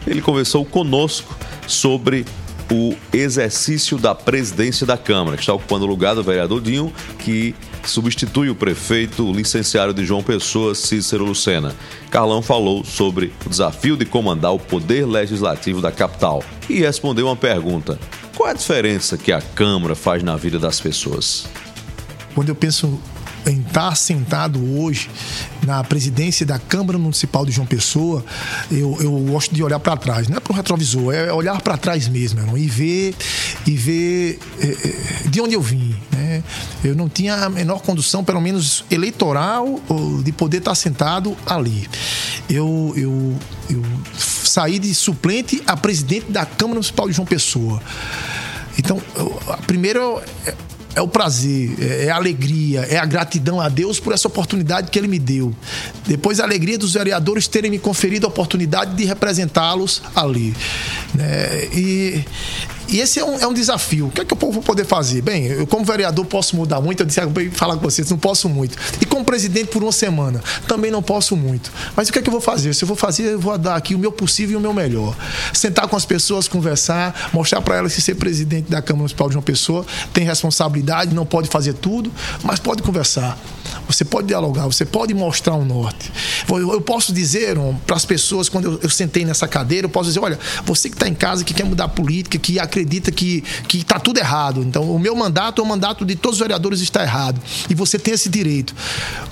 Ele 0.07 0.23
conversou 0.23 0.65
conosco 0.65 1.37
sobre 1.67 2.25
o 2.71 2.95
exercício 3.12 3.99
da 3.99 4.14
presidência 4.14 4.87
da 4.87 4.97
Câmara, 4.97 5.37
que 5.37 5.43
está 5.43 5.53
ocupando 5.53 5.85
o 5.85 5.89
lugar 5.89 6.14
do 6.14 6.23
vereador 6.23 6.61
Dinho, 6.61 6.93
que 7.18 7.55
substitui 7.85 8.49
o 8.49 8.55
prefeito 8.55 9.29
o 9.29 9.33
licenciário 9.33 9.93
de 9.93 10.05
João 10.05 10.23
Pessoa, 10.23 10.75
Cícero 10.75 11.25
Lucena. 11.25 11.75
Carlão 12.11 12.41
falou 12.41 12.85
sobre 12.85 13.33
o 13.45 13.49
desafio 13.49 13.97
de 13.97 14.05
comandar 14.05 14.53
o 14.53 14.59
poder 14.59 15.07
legislativo 15.07 15.81
da 15.81 15.91
capital 15.91 16.45
e 16.68 16.81
respondeu 16.81 17.27
uma 17.27 17.37
pergunta: 17.37 17.99
qual 18.37 18.51
a 18.51 18.55
diferença 18.55 19.18
que 19.18 19.33
a 19.33 19.41
Câmara 19.41 19.95
faz 19.95 20.23
na 20.23 20.37
vida 20.37 20.59
das 20.59 20.81
pessoas? 20.81 21.47
Quando 22.35 22.51
eu 22.51 22.55
penso 22.55 23.01
em 23.47 23.61
estar 23.61 23.95
sentado 23.97 24.61
hoje 24.78 25.11
na 25.64 25.82
presidência 25.84 26.45
da 26.45 26.59
Câmara 26.59 26.99
Municipal 26.99 27.45
de 27.45 27.53
João 27.53 27.66
Pessoa, 27.66 28.24
eu, 28.70 28.97
eu 29.01 29.12
gosto 29.30 29.55
de 29.55 29.62
olhar 29.62 29.78
para 29.78 29.97
trás. 29.97 30.28
Não 30.28 30.36
é 30.36 30.41
para 30.41 30.53
o 30.53 30.57
retrovisor, 30.57 31.12
é 31.12 31.32
olhar 31.32 31.61
para 31.61 31.76
trás 31.76 32.09
mesmo, 32.09 32.41
irmão, 32.41 32.57
e 32.57 32.66
ver, 32.66 33.14
e 33.66 33.76
ver 33.76 34.38
eh, 34.61 35.28
de 35.28 35.41
onde 35.41 35.55
eu 35.55 35.62
vim. 35.62 35.95
Né? 36.12 36.43
Eu 36.82 36.95
não 36.95 37.09
tinha 37.09 37.34
a 37.34 37.49
menor 37.49 37.82
condução, 37.82 38.24
pelo 38.24 38.41
menos 38.41 38.84
eleitoral, 38.91 39.80
de 40.22 40.32
poder 40.32 40.59
estar 40.59 40.74
sentado 40.74 41.36
ali. 41.47 41.88
Eu, 42.49 42.93
eu, 42.97 43.36
eu 43.68 43.82
saí 44.16 44.78
de 44.78 44.95
suplente 44.95 45.62
a 45.66 45.76
presidente 45.76 46.30
da 46.30 46.45
Câmara 46.45 46.74
Municipal 46.74 47.09
de 47.09 47.14
João 47.14 47.26
Pessoa. 47.26 47.80
Então, 48.78 49.01
primeiro 49.66 50.20
é, 50.95 51.01
o 51.01 51.09
prazer, 51.09 51.74
é 51.78 52.01
é 52.07 52.11
a 52.11 52.16
alegria, 52.16 52.80
é 52.80 52.99
a 52.99 53.05
gratidão 53.05 53.61
a 53.61 53.68
Deus 53.68 54.01
por 54.01 54.12
essa 54.12 54.26
oportunidade 54.26 54.91
que 54.91 54.99
Ele 54.99 55.09
me 55.09 55.18
deu. 55.18 55.55
Depois, 56.07 56.41
a 56.41 56.45
alegria 56.45 56.76
dos 56.78 56.95
vereadores 56.95 57.47
terem 57.47 57.70
me 57.70 57.78
conferido 57.78 58.26
a 58.26 58.28
oportunidade 58.28 58.95
de 58.97 59.05
representá-los 59.05 60.03
ali. 60.14 60.55
né? 61.14 61.64
E, 61.72 62.24
e 62.91 63.01
esse 63.01 63.20
é 63.20 63.24
um, 63.24 63.38
é 63.38 63.47
um 63.47 63.53
desafio. 63.53 64.07
O 64.09 64.11
que 64.11 64.20
é 64.20 64.24
que 64.24 64.32
eu 64.32 64.36
vou 64.38 64.62
poder 64.62 64.84
fazer? 64.84 65.22
Bem, 65.22 65.47
eu, 65.47 65.66
como 65.66 65.84
vereador, 65.84 66.24
posso 66.26 66.57
mudar 66.57 66.80
muito. 66.80 67.01
Eu 67.01 67.07
disse, 67.07 67.20
eu 67.20 67.30
vou 67.30 67.51
falar 67.53 67.76
com 67.76 67.82
vocês, 67.82 68.11
não 68.11 68.18
posso 68.18 68.49
muito. 68.49 68.76
E 69.01 69.05
como 69.05 69.24
presidente 69.24 69.66
por 69.66 69.82
uma 69.82 69.93
semana, 69.93 70.43
também 70.66 70.91
não 70.91 71.03
posso 71.03 71.36
muito. 71.36 71.70
Mas 71.95 72.09
o 72.09 72.12
que 72.12 72.18
é 72.18 72.22
que 72.22 72.28
eu 72.28 72.32
vou 72.32 72.41
fazer? 72.41 72.74
Se 72.74 72.82
eu 72.82 72.88
vou 72.88 72.97
fazer, 72.97 73.24
eu 73.24 73.41
vou 73.41 73.57
dar 73.57 73.76
aqui 73.76 73.95
o 73.95 73.99
meu 73.99 74.11
possível 74.11 74.55
e 74.55 74.57
o 74.57 74.61
meu 74.61 74.74
melhor. 74.74 75.16
Sentar 75.53 75.86
com 75.86 75.97
as 75.97 76.05
pessoas, 76.05 76.49
conversar, 76.49 77.30
mostrar 77.32 77.61
para 77.61 77.76
elas 77.76 77.95
que 77.95 78.01
ser 78.01 78.16
presidente 78.16 78.70
da 78.70 78.82
Câmara 78.82 78.99
Municipal 78.99 79.28
de 79.28 79.34
João 79.34 79.43
Pessoa 79.43 79.86
tem 80.12 80.24
responsabilidade, 80.24 81.14
não 81.14 81.24
pode 81.24 81.49
fazer 81.49 81.74
tudo, 81.74 82.12
mas 82.43 82.59
pode 82.59 82.82
conversar. 82.82 83.38
Você 83.93 84.05
pode 84.05 84.28
dialogar, 84.28 84.66
você 84.66 84.84
pode 84.84 85.12
mostrar 85.14 85.55
um 85.55 85.64
norte. 85.64 86.12
Eu, 86.49 86.80
posso 86.80 87.12
dizer 87.12 87.57
para 87.86 87.97
as 87.97 88.05
pessoas, 88.05 88.49
quando 88.49 88.64
eu, 88.64 88.80
eu, 88.82 88.91
sentei 88.91 89.24
nessa 89.24 89.47
cadeira, 89.49 89.86
eu 89.86 89.91
posso 89.91 90.09
dizer: 90.09 90.20
olha, 90.20 90.38
você 90.64 90.88
que 90.88 90.95
está 90.95 91.09
em 91.09 91.14
casa, 91.14 91.45
que 91.45 91.53
quer 91.53 91.64
mudar 91.64 91.84
a 91.84 91.88
política, 91.88 92.38
que 92.38 92.59
acredita 92.59 93.11
que 93.11 93.45
está 93.74 93.99
tudo 93.99 94.18
errado. 94.18 94.62
Então, 94.62 94.91
o 94.91 94.99
meu 94.99 95.14
mandato 95.14 95.61
é 95.61 95.64
o 95.64 95.66
mandato 95.66 96.05
de 96.05 96.16
todos 96.16 96.36
os 96.36 96.41
vereadores 96.41 96.80
está 96.80 97.03
errado. 97.03 97.41
E 97.68 97.74
você 97.74 97.99
tem 97.99 98.14
esse 98.14 98.28
direito. 98.28 98.74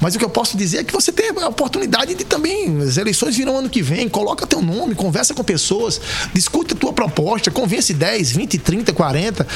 Mas 0.00 0.14
o 0.14 0.18
que 0.18 0.24
eu 0.24 0.30
posso 0.30 0.56
dizer 0.56 0.78
é 0.78 0.84
que 0.84 0.92
você 0.92 1.12
tem 1.12 1.30
a 1.30 1.48
oportunidade 1.48 2.14
de 2.14 2.24
também. 2.24 2.80
As 2.82 2.96
eleições 2.96 3.36
virão 3.36 3.58
ano 3.58 3.68
que 3.68 3.82
vem, 3.82 4.08
coloca 4.08 4.46
teu 4.46 4.62
nome, 4.62 4.94
conversa 4.94 5.34
com 5.34 5.44
pessoas, 5.44 6.00
discute 6.32 6.74
a 6.74 6.76
tua 6.76 6.92
proposta, 6.92 7.50
convence 7.50 7.92
10, 7.92 8.32
20, 8.32 8.58
30, 8.58 8.92
40. 8.92 9.46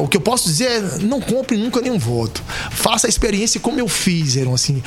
o 0.00 0.08
que 0.08 0.16
eu 0.16 0.20
posso 0.20 0.46
dizer 0.48 0.64
é: 0.66 0.98
não 1.00 1.20
compre 1.20 1.56
nunca 1.56 1.80
nenhum 1.80 1.98
voto. 1.98 2.42
Faça 2.70 3.06
a 3.06 3.10
experiência 3.10 3.60
como 3.60 3.78
eu 3.78 3.88
fiz, 3.90 4.36
assim. 4.36 4.82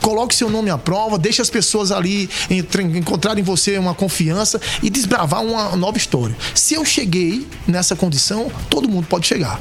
Coloque 0.00 0.34
seu 0.34 0.50
nome 0.50 0.68
à 0.68 0.76
prova, 0.76 1.18
deixe 1.18 1.40
as 1.40 1.48
pessoas 1.48 1.90
ali 1.90 2.28
encontrarem 2.94 3.40
em 3.42 3.44
você 3.44 3.78
uma 3.78 3.94
confiança 3.94 4.60
e 4.82 4.90
desbravar 4.90 5.42
uma 5.42 5.76
nova 5.76 5.96
história. 5.96 6.36
Se 6.54 6.74
eu 6.74 6.84
cheguei 6.84 7.46
nessa 7.66 7.96
condição, 7.96 8.50
todo 8.68 8.88
mundo 8.88 9.06
pode 9.06 9.26
chegar. 9.26 9.60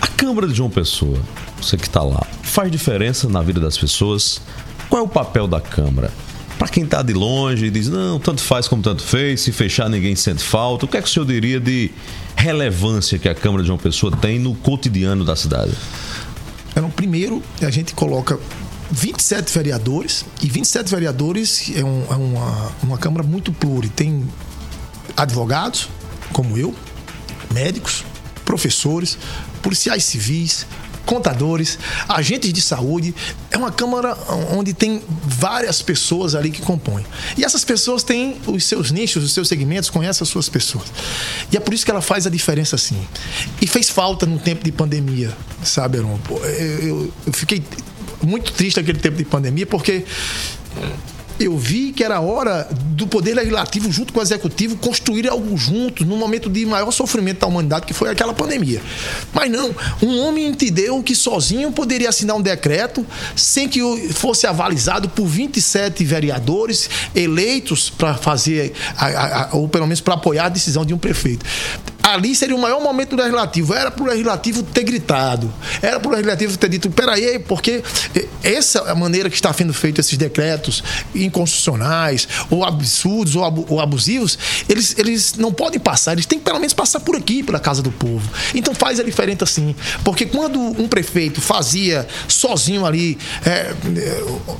A 0.00 0.06
Câmara 0.06 0.48
de 0.48 0.54
João 0.54 0.70
Pessoa, 0.70 1.18
você 1.60 1.76
que 1.76 1.86
está 1.86 2.02
lá, 2.02 2.26
faz 2.42 2.70
diferença 2.70 3.28
na 3.28 3.42
vida 3.42 3.60
das 3.60 3.76
pessoas? 3.76 4.40
Qual 4.88 5.02
é 5.02 5.04
o 5.04 5.08
papel 5.08 5.46
da 5.46 5.60
Câmara? 5.60 6.10
Para 6.58 6.68
quem 6.68 6.82
está 6.82 7.02
de 7.02 7.12
longe 7.12 7.66
e 7.66 7.70
diz, 7.70 7.88
não, 7.88 8.18
tanto 8.18 8.40
faz 8.40 8.66
como 8.66 8.82
tanto 8.82 9.02
fez, 9.02 9.42
se 9.42 9.52
fechar 9.52 9.88
ninguém 9.88 10.16
sente 10.16 10.42
falta, 10.42 10.86
o 10.86 10.88
que 10.88 10.96
é 10.96 11.02
que 11.02 11.06
o 11.06 11.10
senhor 11.10 11.26
diria 11.26 11.60
de 11.60 11.90
relevância 12.34 13.16
que 13.18 13.28
a 13.28 13.34
Câmara 13.34 13.62
de 13.62 13.68
João 13.68 13.78
Pessoa 13.78 14.10
tem 14.16 14.40
no 14.40 14.54
cotidiano 14.56 15.24
da 15.24 15.36
cidade? 15.36 15.72
Primeiro, 16.98 17.40
a 17.62 17.70
gente 17.70 17.94
coloca 17.94 18.36
27 18.90 19.54
vereadores, 19.54 20.24
e 20.42 20.48
27 20.48 20.90
vereadores 20.90 21.70
é, 21.76 21.84
um, 21.84 22.04
é 22.10 22.16
uma, 22.16 22.72
uma 22.82 22.98
Câmara 22.98 23.22
muito 23.24 23.52
pluri. 23.52 23.88
Tem 23.88 24.28
advogados, 25.16 25.88
como 26.32 26.58
eu, 26.58 26.74
médicos, 27.54 28.04
professores, 28.44 29.16
policiais 29.62 30.02
civis, 30.02 30.66
contadores, 31.08 31.78
agentes 32.06 32.52
de 32.52 32.60
saúde. 32.60 33.14
É 33.50 33.56
uma 33.56 33.72
Câmara 33.72 34.14
onde 34.54 34.74
tem 34.74 35.02
várias 35.24 35.80
pessoas 35.80 36.34
ali 36.34 36.50
que 36.50 36.60
compõem. 36.60 37.06
E 37.36 37.44
essas 37.44 37.64
pessoas 37.64 38.02
têm 38.02 38.36
os 38.46 38.64
seus 38.64 38.90
nichos, 38.90 39.24
os 39.24 39.32
seus 39.32 39.48
segmentos, 39.48 39.88
conhecem 39.88 40.22
as 40.22 40.28
suas 40.28 40.50
pessoas. 40.50 40.84
E 41.50 41.56
é 41.56 41.60
por 41.60 41.72
isso 41.72 41.84
que 41.84 41.90
ela 41.90 42.02
faz 42.02 42.26
a 42.26 42.30
diferença 42.30 42.76
assim. 42.76 43.00
E 43.60 43.66
fez 43.66 43.88
falta 43.88 44.26
no 44.26 44.38
tempo 44.38 44.62
de 44.62 44.70
pandemia, 44.70 45.34
sabe, 45.64 45.96
Aron? 45.98 46.18
Eu, 46.82 47.10
eu 47.26 47.32
fiquei 47.32 47.64
muito 48.22 48.52
triste 48.52 48.76
naquele 48.76 48.98
tempo 48.98 49.16
de 49.16 49.24
pandemia, 49.24 49.66
porque 49.66 50.04
eu 51.38 51.56
vi 51.56 51.92
que 51.92 52.02
era 52.02 52.20
hora 52.20 52.68
do 52.70 53.06
Poder 53.06 53.34
Legislativo, 53.34 53.90
junto 53.92 54.12
com 54.12 54.20
o 54.20 54.22
Executivo, 54.22 54.76
construir 54.76 55.28
algo 55.28 55.56
juntos, 55.56 56.06
num 56.06 56.16
momento 56.16 56.50
de 56.50 56.66
maior 56.66 56.90
sofrimento 56.90 57.40
da 57.40 57.46
humanidade, 57.46 57.86
que 57.86 57.94
foi 57.94 58.10
aquela 58.10 58.34
pandemia. 58.34 58.82
Mas 59.32 59.50
não, 59.50 59.74
um 60.02 60.18
homem 60.20 60.46
entendeu 60.46 61.02
que 61.02 61.14
sozinho 61.14 61.70
poderia 61.72 62.08
assinar 62.08 62.36
um 62.36 62.42
decreto 62.42 63.06
sem 63.36 63.68
que 63.68 63.80
fosse 64.12 64.46
avalizado 64.46 65.08
por 65.08 65.26
27 65.26 66.04
vereadores 66.04 66.90
eleitos 67.14 67.90
para 67.90 68.14
fazer, 68.14 68.72
ou 69.52 69.68
pelo 69.68 69.86
menos 69.86 70.00
para 70.00 70.14
apoiar 70.14 70.46
a 70.46 70.48
decisão 70.48 70.84
de 70.84 70.92
um 70.92 70.98
prefeito 70.98 71.44
ali 72.12 72.34
seria 72.34 72.54
o 72.54 72.58
maior 72.58 72.80
momento 72.80 73.10
do 73.10 73.22
legislativo. 73.22 73.74
Era 73.74 73.90
para 73.90 74.02
o 74.02 74.06
legislativo 74.06 74.62
ter 74.62 74.84
gritado, 74.84 75.52
era 75.82 75.98
para 76.00 76.08
o 76.08 76.12
legislativo 76.12 76.56
ter 76.56 76.68
dito: 76.68 76.90
peraí, 76.90 77.38
porque 77.38 77.82
essa 78.42 78.80
é 78.80 78.90
a 78.90 78.94
maneira 78.94 79.28
que 79.28 79.36
está 79.36 79.52
sendo 79.52 79.72
feito 79.72 80.00
esses 80.00 80.16
decretos 80.16 80.82
inconstitucionais, 81.14 82.28
ou 82.50 82.64
absurdos, 82.64 83.36
ou 83.36 83.80
abusivos, 83.80 84.38
eles, 84.68 84.94
eles 84.98 85.34
não 85.34 85.52
podem 85.52 85.80
passar, 85.80 86.12
eles 86.12 86.26
têm 86.26 86.38
que 86.38 86.44
pelo 86.44 86.58
menos 86.58 86.74
passar 86.74 87.00
por 87.00 87.16
aqui, 87.16 87.42
pela 87.42 87.60
casa 87.60 87.82
do 87.82 87.90
povo. 87.90 88.28
Então 88.54 88.74
faz 88.74 88.98
a 89.00 89.02
diferença 89.02 89.44
assim. 89.44 89.74
Porque 90.04 90.26
quando 90.26 90.58
um 90.58 90.88
prefeito 90.88 91.40
fazia 91.40 92.06
sozinho 92.26 92.84
ali 92.84 93.18
é, 93.44 93.74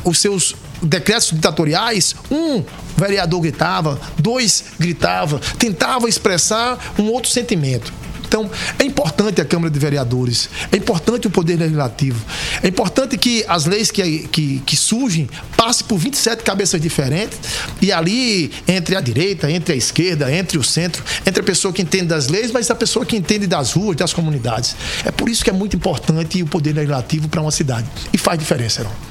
os 0.05 0.19
seus 0.19 0.55
decretos 0.83 1.31
ditatoriais, 1.31 2.15
um 2.31 2.65
vereador 2.97 3.41
gritava, 3.41 4.01
dois 4.19 4.65
gritava, 4.79 5.41
tentava 5.59 6.09
expressar 6.09 6.95
um 6.99 7.11
outro 7.11 7.31
sentimento. 7.31 7.93
Então, 8.29 8.49
é 8.79 8.85
importante 8.85 9.41
a 9.41 9.45
Câmara 9.45 9.71
de 9.71 9.79
Vereadores, 9.79 10.51
é 10.71 10.77
importante 10.77 11.27
o 11.27 11.31
Poder 11.31 11.57
Legislativo, 11.57 12.23
é 12.63 12.69
importante 12.69 13.17
que 13.17 13.43
as 13.49 13.65
leis 13.65 13.91
que, 13.91 14.29
que, 14.29 14.63
que 14.67 14.77
surgem 14.77 15.31
passem 15.57 15.87
por 15.87 15.99
27 15.99 16.43
cabeças 16.43 16.79
diferentes 16.79 17.39
e 17.81 17.91
ali, 17.91 18.53
entre 18.69 18.97
a 18.97 19.01
direita, 19.01 19.51
entre 19.51 19.73
a 19.73 19.77
esquerda, 19.77 20.31
entre 20.31 20.59
o 20.59 20.63
centro, 20.63 21.03
entre 21.27 21.41
a 21.41 21.45
pessoa 21.45 21.73
que 21.73 21.81
entende 21.81 22.09
das 22.09 22.29
leis, 22.29 22.53
mas 22.53 22.71
a 22.71 22.75
pessoa 22.75 23.07
que 23.07 23.17
entende 23.17 23.47
das 23.47 23.73
ruas, 23.73 23.97
das 23.97 24.13
comunidades. 24.13 24.77
É 25.07 25.11
por 25.11 25.31
isso 25.31 25.43
que 25.43 25.49
é 25.49 25.55
muito 25.55 25.75
importante 25.75 26.43
o 26.43 26.47
Poder 26.47 26.75
Legislativo 26.75 27.29
para 27.29 27.41
uma 27.41 27.51
cidade. 27.51 27.89
E 28.13 28.19
faz 28.19 28.39
diferença, 28.39 28.85
não. 28.85 29.08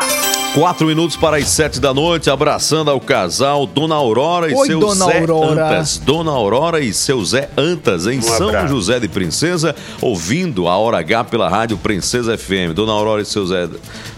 Quatro 0.54 0.86
minutos 0.86 1.16
para 1.16 1.36
as 1.36 1.48
sete 1.48 1.80
da 1.80 1.92
noite, 1.92 2.30
abraçando 2.30 2.90
ao 2.90 3.00
casal 3.00 3.66
Dona 3.66 3.96
Aurora 3.96 4.50
e 4.50 4.54
Oi, 4.54 4.66
seu 4.68 4.78
Dona 4.80 5.04
Zé 5.06 5.18
Aurora. 5.18 5.50
Antas. 5.66 5.98
Dona 5.98 6.30
Aurora 6.30 6.80
e 6.80 6.94
seu 6.94 7.22
Zé 7.24 7.50
Antas, 7.58 8.06
em 8.06 8.18
Um 8.18 8.22
São 8.22 8.48
abraço. 8.50 8.68
José 8.68 9.00
de 9.00 9.08
Princesa, 9.08 9.74
ouvindo 10.00 10.68
a 10.68 10.76
Hora 10.78 10.98
H 11.00 11.24
pela 11.24 11.48
rádio 11.48 11.76
Princesa 11.76 12.38
FM. 12.38 12.72
Dona 12.74 12.92
Aurora 12.92 13.20
e 13.20 13.24
seu 13.26 13.44
Zé 13.46 13.68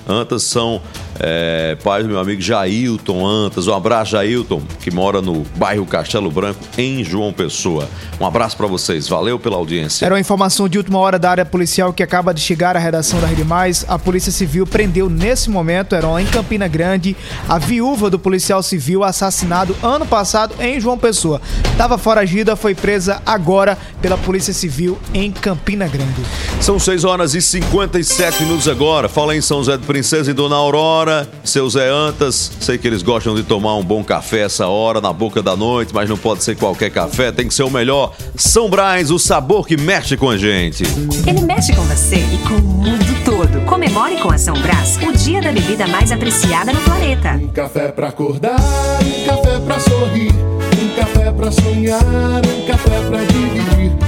Antas 0.08 0.42
são 0.42 0.80
é, 1.20 1.76
pais 1.82 2.04
do 2.04 2.08
meu 2.08 2.18
amigo 2.18 2.40
Jailton 2.40 3.26
Antas. 3.26 3.66
Um 3.66 3.74
abraço, 3.74 4.12
Jailton, 4.12 4.62
que 4.80 4.90
mora 4.90 5.20
no 5.20 5.44
bairro 5.56 5.84
Castelo 5.84 6.30
Branco, 6.30 6.60
em 6.76 7.04
João 7.04 7.32
Pessoa. 7.32 7.88
Um 8.20 8.26
abraço 8.26 8.56
para 8.56 8.66
vocês, 8.66 9.08
valeu 9.08 9.38
pela 9.38 9.56
audiência. 9.56 10.06
Era 10.06 10.14
uma 10.14 10.20
informação 10.20 10.68
de 10.68 10.78
última 10.78 10.98
hora 10.98 11.18
da 11.18 11.30
área 11.30 11.44
policial 11.44 11.92
que 11.92 12.02
acaba 12.02 12.32
de 12.32 12.40
chegar 12.40 12.76
à 12.76 12.78
redação 12.78 13.20
da 13.20 13.26
Rede 13.26 13.44
Mais. 13.44 13.84
A 13.88 13.98
Polícia 13.98 14.32
Civil 14.32 14.66
prendeu 14.66 15.10
nesse 15.10 15.50
momento, 15.50 15.94
Heron, 15.94 16.18
em 16.18 16.26
Campina 16.26 16.68
Grande, 16.68 17.16
a 17.48 17.58
viúva 17.58 18.08
do 18.08 18.18
policial 18.18 18.62
civil 18.62 19.04
assassinado 19.04 19.76
ano 19.82 20.06
passado 20.06 20.54
em 20.60 20.80
João 20.80 20.98
Pessoa. 20.98 21.40
Estava 21.70 21.98
foragida, 21.98 22.56
foi 22.56 22.74
presa 22.74 23.20
agora 23.26 23.76
pela 24.00 24.16
Polícia 24.16 24.52
Civil 24.52 24.98
em 25.12 25.30
Campina 25.30 25.86
Grande. 25.86 26.22
São 26.60 26.78
6 26.78 27.04
horas 27.04 27.34
e 27.34 27.42
57 27.42 28.42
minutos 28.44 28.68
agora. 28.68 29.08
Fala 29.08 29.36
em 29.36 29.40
São 29.40 29.58
José 29.58 29.76
de 29.76 29.84
Princesa 29.98 30.30
e 30.30 30.32
Dona 30.32 30.54
Aurora, 30.54 31.28
seu 31.42 31.68
Zé 31.68 31.88
Antas. 31.90 32.52
Sei 32.60 32.78
que 32.78 32.86
eles 32.86 33.02
gostam 33.02 33.34
de 33.34 33.42
tomar 33.42 33.74
um 33.74 33.82
bom 33.82 34.04
café 34.04 34.42
essa 34.42 34.68
hora, 34.68 35.00
na 35.00 35.12
boca 35.12 35.42
da 35.42 35.56
noite, 35.56 35.92
mas 35.92 36.08
não 36.08 36.16
pode 36.16 36.44
ser 36.44 36.56
qualquer 36.56 36.88
café, 36.88 37.32
tem 37.32 37.48
que 37.48 37.52
ser 37.52 37.64
o 37.64 37.70
melhor. 37.70 38.12
São 38.36 38.70
Brás, 38.70 39.10
o 39.10 39.18
sabor 39.18 39.66
que 39.66 39.76
mexe 39.76 40.16
com 40.16 40.30
a 40.30 40.36
gente. 40.38 40.84
Ele 41.26 41.40
mexe 41.40 41.74
com 41.74 41.82
você 41.82 42.14
e 42.14 42.38
com 42.46 42.54
o 42.54 42.62
mundo 42.62 43.24
todo. 43.24 43.66
Comemore 43.66 44.18
com 44.18 44.30
a 44.30 44.38
São 44.38 44.54
Brás 44.54 45.00
o 45.02 45.12
dia 45.12 45.42
da 45.42 45.50
bebida 45.50 45.84
mais 45.88 46.12
apreciada 46.12 46.72
no 46.72 46.80
planeta. 46.82 47.32
Um 47.32 47.48
café 47.48 47.88
pra 47.88 48.06
acordar, 48.06 48.56
um 49.02 49.26
café 49.26 49.58
pra 49.58 49.80
sorrir, 49.80 50.32
um 50.32 50.94
café 50.94 51.32
pra 51.32 51.50
sonhar, 51.50 52.02
um 52.46 52.66
café 52.68 53.00
pra 53.00 53.24
dividir, 53.24 54.07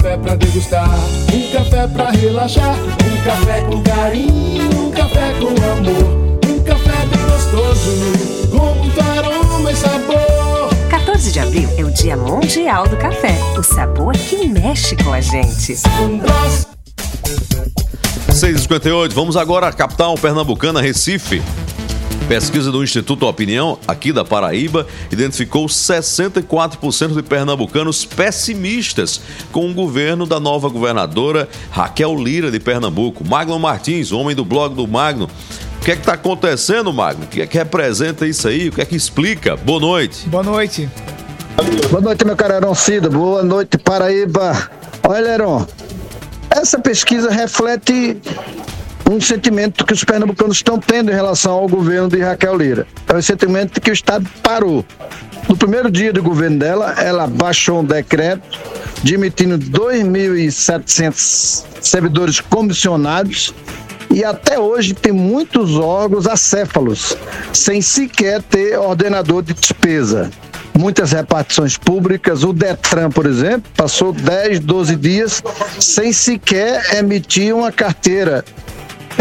café 0.00 0.16
pra 0.16 0.34
degustar, 0.34 0.88
um 0.88 1.52
café 1.52 1.86
pra 1.88 2.10
relaxar, 2.10 2.74
um 2.74 3.22
café 3.22 3.60
com 3.60 3.82
carinho, 3.82 4.86
um 4.86 4.90
café 4.90 5.34
com 5.38 5.48
amor, 5.48 6.38
um 6.48 6.64
café 6.64 7.06
bem 7.06 7.20
gostoso, 7.26 7.90
com 8.50 8.74
muito 8.76 8.98
aroma 8.98 9.70
e 9.70 9.76
sabor. 9.76 10.70
14 10.88 11.32
de 11.32 11.38
abril 11.38 11.68
é 11.76 11.84
o 11.84 11.90
Dia 11.90 12.16
Mundial 12.16 12.88
do 12.88 12.96
Café. 12.96 13.36
O 13.58 13.62
sabor 13.62 14.14
que 14.14 14.48
mexe 14.48 14.96
com 14.96 15.12
a 15.12 15.20
gente. 15.20 15.74
6h58, 18.30 19.12
vamos 19.12 19.36
agora 19.36 19.68
à 19.68 19.72
capital 19.72 20.14
pernambucana, 20.14 20.80
Recife. 20.80 21.42
Pesquisa 22.28 22.70
do 22.70 22.84
Instituto 22.84 23.26
Opinião, 23.26 23.76
aqui 23.88 24.12
da 24.12 24.24
Paraíba, 24.24 24.86
identificou 25.10 25.66
64% 25.66 27.14
de 27.14 27.22
pernambucanos 27.24 28.04
pessimistas 28.04 29.20
com 29.50 29.68
o 29.68 29.74
governo 29.74 30.24
da 30.24 30.38
nova 30.38 30.68
governadora 30.68 31.48
Raquel 31.70 32.14
Lira 32.14 32.50
de 32.50 32.60
Pernambuco. 32.60 33.26
Magno 33.26 33.58
Martins, 33.58 34.12
homem 34.12 34.36
do 34.36 34.44
blog 34.44 34.76
do 34.76 34.86
Magno. 34.86 35.28
O 35.80 35.84
que 35.84 35.90
é 35.90 35.94
que 35.94 36.02
está 36.02 36.12
acontecendo, 36.12 36.92
Magno? 36.92 37.24
O 37.24 37.26
que 37.26 37.42
é 37.42 37.46
que 37.46 37.58
representa 37.58 38.26
isso 38.26 38.46
aí? 38.46 38.68
O 38.68 38.72
que 38.72 38.80
é 38.80 38.84
que 38.84 38.94
explica? 38.94 39.56
Boa 39.56 39.80
noite. 39.80 40.28
Boa 40.28 40.44
noite. 40.44 40.88
Boa 41.90 42.00
noite, 42.00 42.24
meu 42.24 42.36
caro 42.36 42.54
Heron 42.54 42.74
Cida. 42.74 43.10
Boa 43.10 43.42
noite, 43.42 43.76
Paraíba. 43.76 44.70
Olha, 45.02 45.30
Heron, 45.30 45.66
essa 46.48 46.78
pesquisa 46.78 47.30
reflete 47.30 48.20
um 49.10 49.20
sentimento 49.20 49.84
que 49.84 49.92
os 49.92 50.04
pernambucanos 50.04 50.58
estão 50.58 50.78
tendo 50.78 51.10
em 51.10 51.14
relação 51.14 51.52
ao 51.52 51.66
governo 51.66 52.08
de 52.08 52.20
Raquel 52.20 52.56
Lira. 52.56 52.86
É 53.08 53.16
o 53.16 53.22
sentimento 53.22 53.80
que 53.80 53.90
o 53.90 53.92
Estado 53.92 54.24
parou. 54.40 54.84
No 55.48 55.56
primeiro 55.56 55.90
dia 55.90 56.12
do 56.12 56.22
governo 56.22 56.60
dela, 56.60 56.94
ela 56.96 57.26
baixou 57.26 57.80
um 57.80 57.84
decreto 57.84 58.60
demitindo 59.02 59.58
2.700 59.58 61.64
servidores 61.80 62.38
comissionados 62.38 63.52
e 64.12 64.24
até 64.24 64.60
hoje 64.60 64.94
tem 64.94 65.12
muitos 65.12 65.76
órgãos 65.76 66.28
acéfalos, 66.28 67.16
sem 67.52 67.82
sequer 67.82 68.40
ter 68.42 68.78
ordenador 68.78 69.42
de 69.42 69.54
despesa. 69.54 70.30
Muitas 70.78 71.10
repartições 71.10 71.76
públicas, 71.76 72.44
o 72.44 72.52
Detran, 72.52 73.10
por 73.10 73.26
exemplo, 73.26 73.68
passou 73.76 74.12
10, 74.12 74.60
12 74.60 74.94
dias 74.96 75.42
sem 75.80 76.12
sequer 76.12 76.96
emitir 76.96 77.52
uma 77.54 77.72
carteira, 77.72 78.44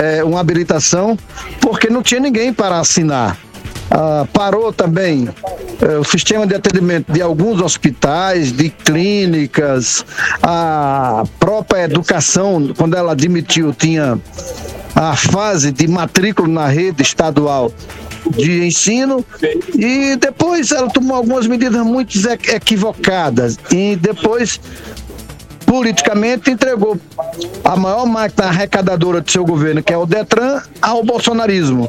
é, 0.02 0.24
uma 0.24 0.39
habilitação, 0.39 1.18
porque 1.62 1.89
não 1.89 2.02
tinha 2.02 2.20
ninguém 2.20 2.54
para 2.54 2.80
assinar. 2.80 3.38
Ah, 3.91 4.28
parou 4.32 4.72
também 4.72 5.28
eh, 5.82 5.97
o 5.97 6.04
sistema 6.04 6.45
de 6.45 6.54
atendimento 6.54 7.12
de 7.12 7.24
alguns 7.24 7.60
hospitais, 7.60 8.52
de 8.52 8.70
clínicas, 8.70 10.06
a 10.43 11.24
própria 11.39 11.86
educação, 11.86 12.72
quando 12.78 12.95
ela 12.95 13.14
admitiu, 13.14 13.74
tinha 13.74 14.20
a 14.93 15.16
fase 15.16 15.72
de 15.72 15.88
matrícula 15.88 16.47
na 16.47 16.68
rede 16.68 17.02
estadual 17.02 17.72
de 18.38 18.64
ensino 18.64 19.26
e 19.74 20.16
depois 20.18 20.72
ela 20.72 20.88
tomou 20.89 21.18
algumas 21.18 21.47
medidas 21.47 21.84
muito 21.84 22.16
equi- 22.30 22.52
equivocadas 22.52 23.58
e 23.72 23.95
depois 23.95 24.60
politicamente 25.70 26.49
entregou 26.49 26.99
a 27.63 27.76
maior 27.76 28.03
máquina 28.07 28.47
arrecadadora 28.47 29.22
do 29.22 29.30
seu 29.30 29.45
governo, 29.45 29.84
que 29.84 29.93
é 29.93 29.97
o 29.97 30.03
Detran, 30.03 30.63
ao 30.82 31.03
bolsonarismo. 31.03 31.88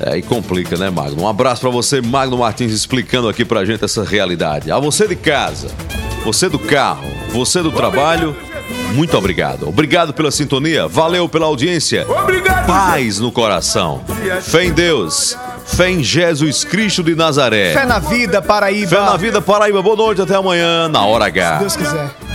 É, 0.00 0.16
e 0.16 0.22
complica, 0.22 0.78
né, 0.78 0.88
Magno? 0.88 1.22
Um 1.22 1.28
abraço 1.28 1.60
pra 1.60 1.68
você, 1.68 2.00
Magno 2.00 2.38
Martins, 2.38 2.72
explicando 2.72 3.28
aqui 3.28 3.44
pra 3.44 3.66
gente 3.66 3.84
essa 3.84 4.02
realidade. 4.02 4.72
A 4.72 4.78
você 4.78 5.06
de 5.06 5.14
casa, 5.14 5.68
você 6.24 6.48
do 6.48 6.58
carro, 6.58 7.04
você 7.28 7.62
do 7.62 7.70
trabalho, 7.70 8.34
muito 8.94 9.14
obrigado. 9.18 9.68
Obrigado 9.68 10.14
pela 10.14 10.30
sintonia, 10.30 10.88
valeu 10.88 11.28
pela 11.28 11.44
audiência. 11.44 12.06
Obrigado. 12.08 12.66
Paz 12.66 13.20
no 13.20 13.30
coração. 13.30 14.02
Fé 14.40 14.64
em 14.64 14.72
Deus, 14.72 15.36
fé 15.66 15.90
em 15.90 16.02
Jesus 16.02 16.64
Cristo 16.64 17.02
de 17.02 17.14
Nazaré. 17.14 17.74
Fé 17.74 17.84
na 17.84 17.98
vida, 17.98 18.40
Paraíba. 18.40 18.88
Fé 18.88 19.00
na 19.02 19.18
vida, 19.18 19.42
Paraíba. 19.42 19.82
Boa 19.82 19.96
noite, 19.96 20.22
até 20.22 20.34
amanhã, 20.34 20.88
na 20.88 21.04
hora 21.04 21.26
H. 21.26 21.52
Se 21.52 21.60
Deus 21.60 21.76
quiser. 21.76 22.31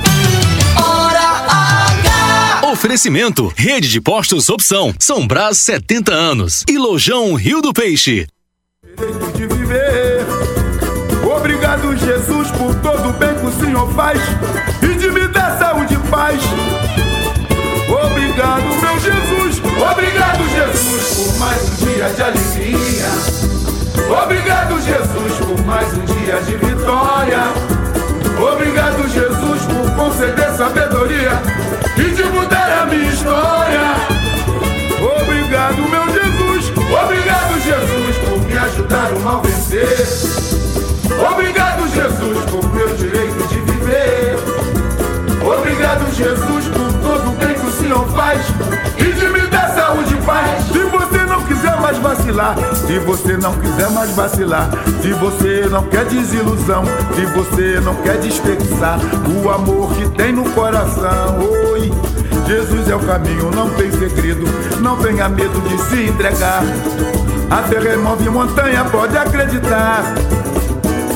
Oferecimento: 2.77 3.51
Rede 3.57 3.89
de 3.89 3.99
Postos 3.99 4.49
Opção, 4.49 4.93
São 4.99 5.25
Brás 5.25 5.57
70 5.57 6.13
anos 6.13 6.63
e 6.69 6.77
Lojão 6.77 7.33
Rio 7.33 7.59
do 7.59 7.73
Peixe. 7.73 8.27
de 9.35 9.47
viver. 9.47 10.23
Obrigado, 11.25 11.97
Jesus, 11.97 12.51
por 12.51 12.75
todo 12.75 13.09
o 13.09 13.13
bem 13.13 13.33
que 13.33 13.45
o 13.47 13.51
Senhor 13.59 13.91
faz 13.95 14.21
e 14.83 14.93
de 14.95 15.09
me 15.09 15.27
dar 15.27 15.57
saúde 15.57 15.95
e 15.95 16.09
paz. 16.09 16.39
Obrigado, 17.89 18.67
meu 18.67 18.99
Jesus. 18.99 19.59
Obrigado, 19.91 20.47
Jesus, 20.47 21.15
por 21.15 21.39
mais 21.39 21.63
um 21.63 21.75
dia 21.77 22.09
de 22.11 22.21
alegria. 22.21 23.09
Obrigado, 24.23 24.79
Jesus, 24.81 25.33
por 25.39 25.65
mais 25.65 25.91
um 25.93 26.05
dia 26.05 26.41
de 26.41 26.55
vitória. 26.57 27.41
Obrigado, 28.39 29.07
Jesus, 29.09 29.63
por 29.63 29.95
conceder 29.95 30.51
sabedoria 30.55 31.41
e 31.97 32.16
mudar 32.47 32.81
a 32.81 32.85
minha 32.85 33.09
história. 33.09 33.81
Obrigado, 35.21 35.77
meu 35.89 36.05
Jesus. 36.13 36.71
Obrigado, 37.03 37.59
Jesus, 37.61 38.17
por 38.25 38.39
me 38.39 38.57
ajudar 38.57 39.11
o 39.13 39.19
mal 39.19 39.41
vencer. 39.41 40.07
Obrigado, 41.31 41.87
Jesus, 41.93 42.45
por 42.49 42.73
meu 42.73 42.95
direito 42.95 43.47
de 43.47 43.59
viver. 43.59 44.35
Obrigado, 45.45 46.13
Jesus, 46.13 46.67
por 46.67 46.93
todo 47.01 47.29
o 47.29 47.35
bem 47.35 47.55
que 47.55 47.65
o 47.65 47.71
Senhor 47.71 48.07
faz 48.09 48.41
e 48.97 49.13
de 49.13 49.27
me 49.29 49.47
dar 49.47 49.69
saúde 49.69 50.13
e 50.13 50.25
paz. 50.25 50.63
Se 50.71 50.79
você 50.79 51.25
não 51.25 51.41
quiser 51.43 51.79
mais 51.81 51.97
vacilar, 51.97 52.55
se 52.75 52.99
você 52.99 53.37
não 53.37 53.53
quiser 53.59 53.89
mais 53.91 54.11
vacilar, 54.11 54.69
se 55.01 55.13
você 55.13 55.67
não 55.69 55.83
quer 55.83 56.05
desilusão, 56.05 56.83
se 57.15 57.25
você 57.25 57.79
não 57.81 57.95
quer 57.95 58.17
desperdiçar 58.19 58.99
o 59.43 59.49
amor 59.49 59.93
que 59.93 60.09
tem 60.11 60.31
no 60.31 60.49
coração, 60.51 61.39
oi. 61.71 61.91
Jesus 62.47 62.89
é 62.89 62.95
o 62.95 62.99
caminho, 62.99 63.51
não 63.51 63.69
tem 63.71 63.91
segredo, 63.91 64.45
não 64.79 64.95
tenha 64.95 65.27
medo 65.27 65.59
de 65.67 65.77
se 65.83 66.03
entregar. 66.05 66.63
A 67.49 67.61
terra 67.63 67.89
remove 67.91 68.29
montanha, 68.29 68.85
pode 68.85 69.17
acreditar. 69.17 70.01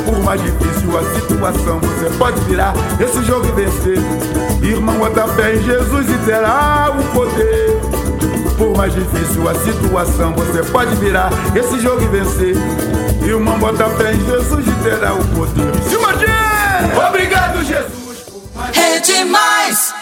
Por 0.04 0.22
mais 0.24 0.42
difícil 0.42 0.90
a 0.98 1.20
situação, 1.22 1.80
você 1.80 2.10
pode 2.18 2.38
virar 2.42 2.74
esse 3.00 3.24
jogo 3.24 3.48
e 3.48 3.52
vencer. 3.54 3.98
Irmão, 4.62 4.98
bota 4.98 5.26
fé 5.30 5.56
em 5.56 5.64
Jesus 5.64 6.10
e 6.10 6.18
terá 6.26 6.94
o 7.00 7.04
poder. 7.14 7.80
Por 8.58 8.76
mais 8.76 8.94
difícil 8.94 9.48
a 9.48 9.56
situação, 9.56 10.34
você 10.34 10.64
pode 10.70 10.94
virar 10.98 11.30
esse 11.56 11.80
jogo 11.80 12.02
e 12.02 12.08
vencer. 12.08 12.56
Irmão, 13.26 13.58
bota 13.58 13.86
fé 13.92 14.14
em 14.14 14.26
Jesus 14.26 14.68
e 14.68 14.84
terá 14.84 15.14
o 15.14 15.24
poder. 15.30 15.74
Se 15.88 15.96
imagine! 15.96 17.08
Obrigado, 17.08 17.64
Jesus! 17.64 18.26
Rede 18.74 19.24
Mais. 19.24 20.01